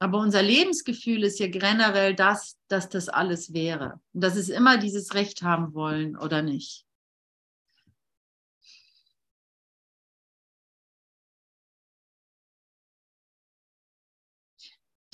Aber 0.00 0.18
unser 0.18 0.42
Lebensgefühl 0.42 1.24
ist 1.24 1.40
ja 1.40 1.48
generell 1.48 2.14
das, 2.14 2.56
dass 2.68 2.88
das 2.88 3.08
alles 3.08 3.52
wäre. 3.52 4.00
Und 4.12 4.22
das 4.22 4.36
ist 4.36 4.48
immer 4.48 4.78
dieses 4.78 5.14
Recht 5.14 5.42
haben 5.42 5.74
wollen 5.74 6.16
oder 6.16 6.42
nicht. 6.42 6.84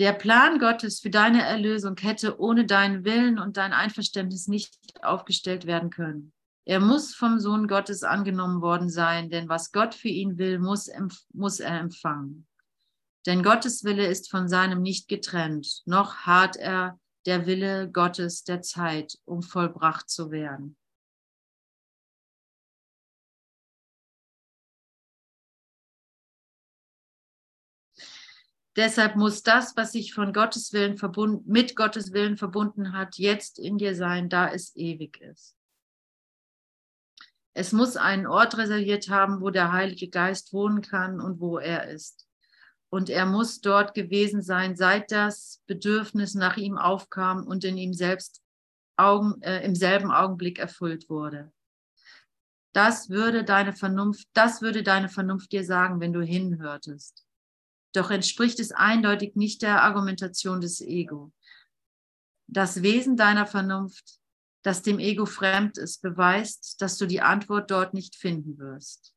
Der 0.01 0.12
Plan 0.12 0.59
Gottes 0.59 0.99
für 0.99 1.11
deine 1.11 1.43
Erlösung 1.43 1.97
hätte 2.01 2.41
ohne 2.41 2.66
deinen 2.66 3.05
Willen 3.05 3.39
und 3.39 3.57
dein 3.57 3.72
Einverständnis 3.72 4.49
nicht 4.49 4.76
aufgestellt 5.03 5.66
werden 5.66 5.91
können. 5.91 6.32
Er 6.66 6.80
muss 6.80 7.14
vom 7.14 7.39
Sohn 7.39 7.68
Gottes 7.68 8.03
angenommen 8.03 8.61
worden 8.61 8.91
sein, 8.91 9.30
denn 9.30 9.49
was 9.49 9.70
Gott 9.70 9.95
für 9.95 10.09
ihn 10.09 10.37
will, 10.37 10.59
muss, 10.59 10.91
muss 11.32 11.61
er 11.61 11.78
empfangen. 11.78 12.47
Denn 13.27 13.43
Gottes 13.43 13.85
Wille 13.85 14.07
ist 14.07 14.31
von 14.31 14.49
seinem 14.49 14.83
nicht 14.83 15.09
getrennt, 15.09 15.83
noch 15.87 16.27
hart 16.27 16.57
er 16.57 16.99
der 17.27 17.47
Wille 17.47 17.91
Gottes 17.91 18.45
der 18.45 18.61
Zeit, 18.61 19.18
um 19.25 19.43
vollbracht 19.43 20.11
zu 20.11 20.31
werden. 20.31 20.77
Deshalb 28.77 29.14
muss 29.14 29.43
das, 29.43 29.77
was 29.77 29.93
sich 29.93 30.12
von 30.14 30.33
Gottes 30.33 30.72
Willen 30.72 30.97
verbunden, 30.97 31.45
mit 31.47 31.77
Gottes 31.77 32.12
Willen 32.12 32.37
verbunden 32.37 32.93
hat, 32.93 33.16
jetzt 33.18 33.59
in 33.59 33.79
dir 33.79 33.95
sein, 33.95 34.29
da 34.29 34.49
es 34.49 34.75
ewig 34.75 35.20
ist. 35.20 35.57
Es 37.57 37.72
muss 37.72 37.97
einen 37.97 38.27
Ort 38.27 38.59
reserviert 38.59 39.09
haben, 39.09 39.41
wo 39.41 39.51
der 39.51 39.70
Heilige 39.70 40.09
Geist 40.09 40.53
wohnen 40.53 40.83
kann 40.83 41.20
und 41.20 41.39
wo 41.39 41.59
er 41.59 41.89
ist. 41.89 42.24
Und 42.95 43.11
er 43.11 43.27
muss 43.27 43.61
dort 43.61 43.93
gewesen 43.93 44.41
sein, 44.41 44.77
seit 44.77 45.11
das 45.11 45.61
Bedürfnis 45.67 46.37
nach 46.37 46.57
ihm 46.57 46.79
aufkam 46.79 47.45
und 47.45 47.65
in 47.65 47.77
ihm 47.77 47.93
selbst 47.93 48.41
Augen, 48.97 49.43
äh, 49.43 49.65
im 49.65 49.75
selben 49.75 50.13
Augenblick 50.13 50.61
erfüllt 50.61 51.11
wurde. 51.11 51.53
Das 52.73 53.11
würde 53.11 53.43
deine 53.43 53.73
Vernunft, 53.73 54.29
das 54.33 54.63
würde 54.63 54.85
deine 54.85 55.09
Vernunft 55.09 55.51
dir 55.51 55.65
sagen, 55.65 55.99
wenn 55.99 56.13
du 56.13 56.23
hinhörtest. 56.23 57.27
Doch 57.95 58.13
entspricht 58.13 58.61
es 58.61 58.71
eindeutig 58.71 59.35
nicht 59.35 59.63
der 59.63 59.83
Argumentation 59.83 60.61
des 60.61 60.81
Ego. 60.81 61.33
Das 62.47 62.83
Wesen 62.83 63.17
deiner 63.17 63.49
Vernunft, 63.49 64.21
das 64.63 64.83
dem 64.83 65.01
Ego 65.01 65.27
fremd 65.27 65.79
ist, 65.79 66.01
beweist, 66.01 66.81
dass 66.81 66.97
du 66.97 67.07
die 67.07 67.23
Antwort 67.23 67.73
dort 67.73 67.93
nicht 67.93 68.15
finden 68.15 68.57
wirst. 68.57 69.17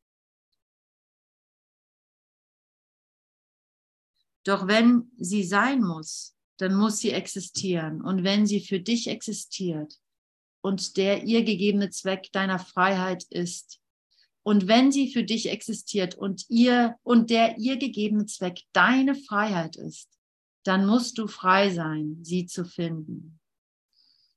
Doch 4.47 4.65
wenn 4.65 5.11
sie 5.17 5.43
sein 5.43 5.81
muss, 5.81 6.35
dann 6.57 6.73
muss 6.73 6.99
sie 6.99 7.11
existieren. 7.11 8.01
Und 8.01 8.23
wenn 8.23 8.47
sie 8.47 8.61
für 8.61 8.79
dich 8.79 9.09
existiert 9.09 9.99
und 10.61 10.95
der 10.95 11.23
ihr 11.23 11.43
gegebene 11.43 11.89
Zweck 11.89 12.31
deiner 12.31 12.57
Freiheit 12.57 13.25
ist, 13.29 13.81
und 14.43 14.69
wenn 14.69 14.93
sie 14.93 15.11
für 15.11 15.25
dich 15.25 15.49
existiert 15.49 16.15
und 16.15 16.45
ihr 16.47 16.95
und 17.03 17.29
der 17.29 17.57
ihr 17.57 17.75
gegebene 17.75 18.25
Zweck 18.27 18.61
deine 18.71 19.13
Freiheit 19.13 19.75
ist, 19.75 20.09
dann 20.63 20.85
musst 20.85 21.17
du 21.17 21.27
frei 21.27 21.69
sein, 21.69 22.19
sie 22.21 22.45
zu 22.45 22.63
finden. 22.63 23.41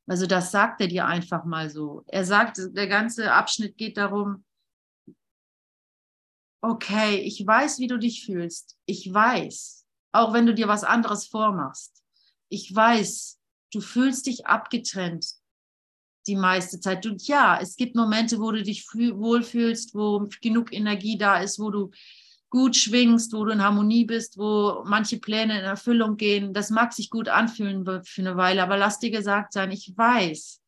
Also 0.09 0.27
das 0.27 0.51
sagt 0.51 0.81
er 0.81 0.89
dir 0.89 1.07
einfach 1.07 1.45
mal 1.45 1.71
so. 1.71 2.03
Er 2.09 2.25
sagt, 2.25 2.59
der 2.59 2.89
ganze 2.89 3.33
Abschnitt 3.33 3.77
geht 3.77 3.97
darum, 3.97 4.45
okay, 6.61 7.21
ich 7.21 7.47
weiß, 7.47 7.79
wie 7.79 7.87
du 7.87 7.97
dich 7.97 8.25
fühlst. 8.25 8.77
Ich 8.87 9.15
weiß, 9.15 9.80
auch 10.13 10.33
wenn 10.33 10.47
du 10.47 10.55
dir 10.55 10.69
was 10.69 10.85
anderes 10.85 11.27
vormachst. 11.27 12.03
Ich 12.49 12.75
weiß, 12.75 13.39
du 13.73 13.81
fühlst 13.81 14.27
dich 14.27 14.47
abgetrennt 14.47 15.27
die 16.27 16.37
meiste 16.37 16.81
Zeit. 16.81 17.07
Und 17.07 17.27
ja, 17.27 17.59
es 17.61 17.77
gibt 17.77 17.97
Momente, 17.97 18.41
wo 18.41 18.51
du 18.51 18.63
dich 18.63 18.87
wohlfühlst, 18.87 19.95
wo 19.95 20.29
genug 20.41 20.73
Energie 20.73 21.17
da 21.17 21.39
ist, 21.39 21.59
wo 21.59 21.71
du 21.71 21.91
gut 22.51 22.77
schwingst, 22.77 23.33
wo 23.33 23.45
du 23.45 23.53
in 23.53 23.63
Harmonie 23.63 24.05
bist, 24.05 24.37
wo 24.37 24.83
manche 24.85 25.19
Pläne 25.19 25.59
in 25.59 25.65
Erfüllung 25.65 26.17
gehen. 26.17 26.53
Das 26.53 26.71
mag 26.71 26.93
sich 26.93 27.09
gut 27.09 27.29
anfühlen 27.29 27.85
für 28.05 28.23
eine 28.23 28.37
Weile, 28.37 28.63
aber 28.63 28.77
lass 28.77 28.99
dir 28.99 29.11
gesagt 29.11 29.53
sein, 29.53 29.71
ich 29.71 29.93
weiß, 29.97 30.61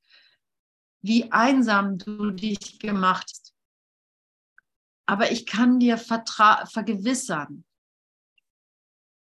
wie 1.02 1.30
einsam 1.32 1.98
du 1.98 2.30
dich 2.30 2.78
gemacht 2.78 3.26
hast. 3.28 3.52
Aber 5.06 5.32
ich 5.32 5.44
kann 5.44 5.80
dir 5.80 5.98
vergewissern, 5.98 7.64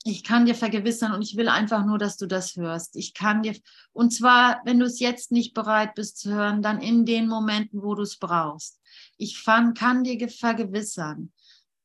ich 0.03 0.23
kann 0.23 0.45
dir 0.45 0.55
vergewissern 0.55 1.13
und 1.13 1.21
ich 1.21 1.37
will 1.37 1.47
einfach 1.47 1.85
nur, 1.85 1.99
dass 1.99 2.17
du 2.17 2.25
das 2.25 2.55
hörst. 2.55 2.95
Ich 2.95 3.13
kann 3.13 3.43
dir, 3.43 3.55
und 3.93 4.11
zwar, 4.11 4.61
wenn 4.65 4.79
du 4.79 4.85
es 4.85 4.99
jetzt 4.99 5.31
nicht 5.31 5.53
bereit 5.53 5.93
bist 5.93 6.17
zu 6.17 6.31
hören, 6.31 6.63
dann 6.63 6.81
in 6.81 7.05
den 7.05 7.27
Momenten, 7.27 7.83
wo 7.83 7.93
du 7.93 8.01
es 8.01 8.17
brauchst. 8.17 8.79
Ich 9.17 9.39
fang, 9.39 9.75
kann 9.75 10.03
dir 10.03 10.27
vergewissern, 10.27 11.31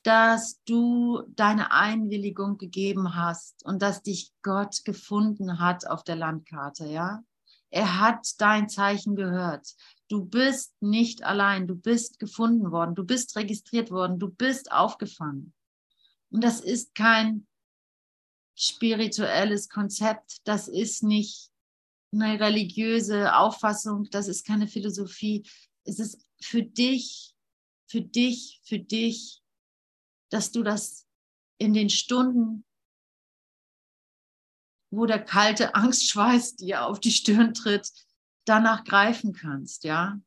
dass 0.03 0.63
du 0.65 1.25
deine 1.29 1.73
Einwilligung 1.73 2.57
gegeben 2.57 3.15
hast 3.17 3.65
und 3.65 3.83
dass 3.83 4.03
dich 4.03 4.33
Gott 4.43 4.85
gefunden 4.85 5.59
hat 5.59 5.87
auf 5.87 6.03
der 6.03 6.17
Landkarte, 6.17 6.87
ja? 6.87 7.23
Er 7.71 8.01
hat 8.01 8.27
dein 8.39 8.69
Zeichen 8.69 9.17
gehört. 9.17 9.67
Du 10.09 10.25
bist 10.25 10.73
nicht 10.81 11.25
allein, 11.25 11.67
du 11.67 11.75
bist 11.75 12.19
gefunden 12.19 12.71
worden, 12.71 12.95
du 12.95 13.05
bist 13.05 13.37
registriert 13.37 13.91
worden, 13.91 14.19
du 14.19 14.29
bist 14.29 14.71
aufgefangen. 14.73 15.53
Und 16.31 16.45
das 16.45 16.61
ist 16.61 16.95
kein 16.95 17.47
spirituelles 18.57 19.69
Konzept, 19.69 20.39
das 20.45 20.67
ist 20.67 21.03
nicht 21.03 21.51
eine 22.13 22.41
religiöse 22.41 23.37
Auffassung, 23.37 24.09
das 24.11 24.29
ist 24.29 24.47
keine 24.47 24.67
Philosophie. 24.67 25.49
Es 25.85 25.99
ist 25.99 26.27
für 26.41 26.63
dich, 26.63 27.35
für 27.89 28.01
dich, 28.01 28.61
für 28.65 28.79
dich, 28.79 29.43
dass 30.31 30.51
du 30.51 30.63
das 30.63 31.07
in 31.59 31.75
den 31.75 31.91
Stunden, 31.91 32.65
wo 34.91 35.05
der 35.05 35.23
kalte 35.23 35.75
Angstschweiß 35.75 36.57
dir 36.57 36.87
auf 36.87 37.01
die 37.01 37.13
Stirn 37.13 37.53
tritt, 37.53 37.91
danach 38.47 38.85
greifen 38.85 39.33
kannst, 39.33 39.85
ja. 39.85 40.19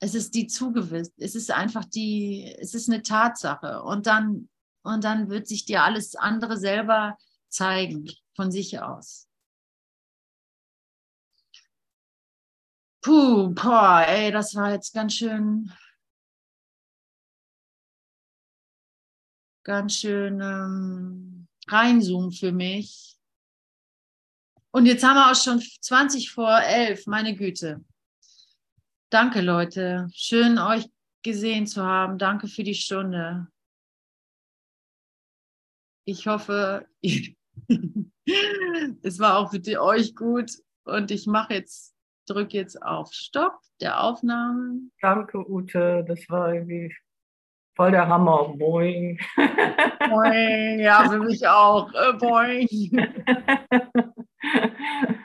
Es 0.00 0.14
ist 0.14 0.34
die 0.34 0.46
zugewiss, 0.46 1.12
es 1.18 1.34
ist 1.34 1.50
einfach 1.50 1.84
die, 1.84 2.56
es 2.58 2.74
ist 2.74 2.88
eine 2.88 3.02
Tatsache. 3.02 3.82
Und 3.82 4.06
dann 4.06 4.48
und 4.82 5.04
dann 5.04 5.30
wird 5.30 5.46
sich 5.46 5.64
dir 5.64 5.82
alles 5.82 6.14
andere 6.14 6.56
selber 6.56 7.16
zeigen 7.48 8.10
von 8.34 8.50
sich 8.50 8.80
aus. 8.80 9.28
Puh, 13.02 13.52
boah, 13.52 14.04
ey, 14.06 14.30
das 14.30 14.54
war 14.54 14.72
jetzt 14.72 14.94
ganz 14.94 15.14
schön, 15.14 15.72
ganz 19.64 19.94
schön 19.94 20.40
ähm, 20.40 21.48
reinzoomen 21.66 22.30
für 22.30 22.52
mich. 22.52 23.16
Und 24.70 24.86
jetzt 24.86 25.04
haben 25.04 25.16
wir 25.16 25.30
auch 25.30 25.36
schon 25.36 25.60
20 25.60 26.30
vor 26.30 26.58
11, 26.60 27.06
meine 27.06 27.34
Güte. 27.34 27.84
Danke, 29.10 29.42
Leute. 29.42 30.08
Schön, 30.14 30.58
euch 30.58 30.88
gesehen 31.22 31.66
zu 31.66 31.84
haben. 31.84 32.18
Danke 32.18 32.48
für 32.48 32.62
die 32.62 32.74
Stunde. 32.74 33.51
Ich 36.04 36.26
hoffe, 36.26 36.86
es 39.02 39.18
war 39.18 39.38
auch 39.38 39.50
für 39.50 39.80
euch 39.80 40.14
gut. 40.14 40.50
Und 40.84 41.10
ich 41.10 41.26
mache 41.26 41.54
jetzt, 41.54 41.94
drücke 42.26 42.56
jetzt 42.56 42.82
auf 42.82 43.12
Stopp 43.12 43.58
der 43.80 44.02
Aufnahme. 44.02 44.80
Danke, 45.00 45.48
Ute. 45.48 46.04
Das 46.06 46.28
war 46.28 46.54
irgendwie 46.54 46.94
voll 47.76 47.92
der 47.92 48.08
Hammer. 48.08 48.54
Boing. 48.56 49.20
Boing. 49.36 50.80
Ja, 50.80 51.08
für 51.08 51.20
mich 51.20 51.46
auch. 51.46 51.92
Äh, 51.94 52.12
boing. 52.14 52.68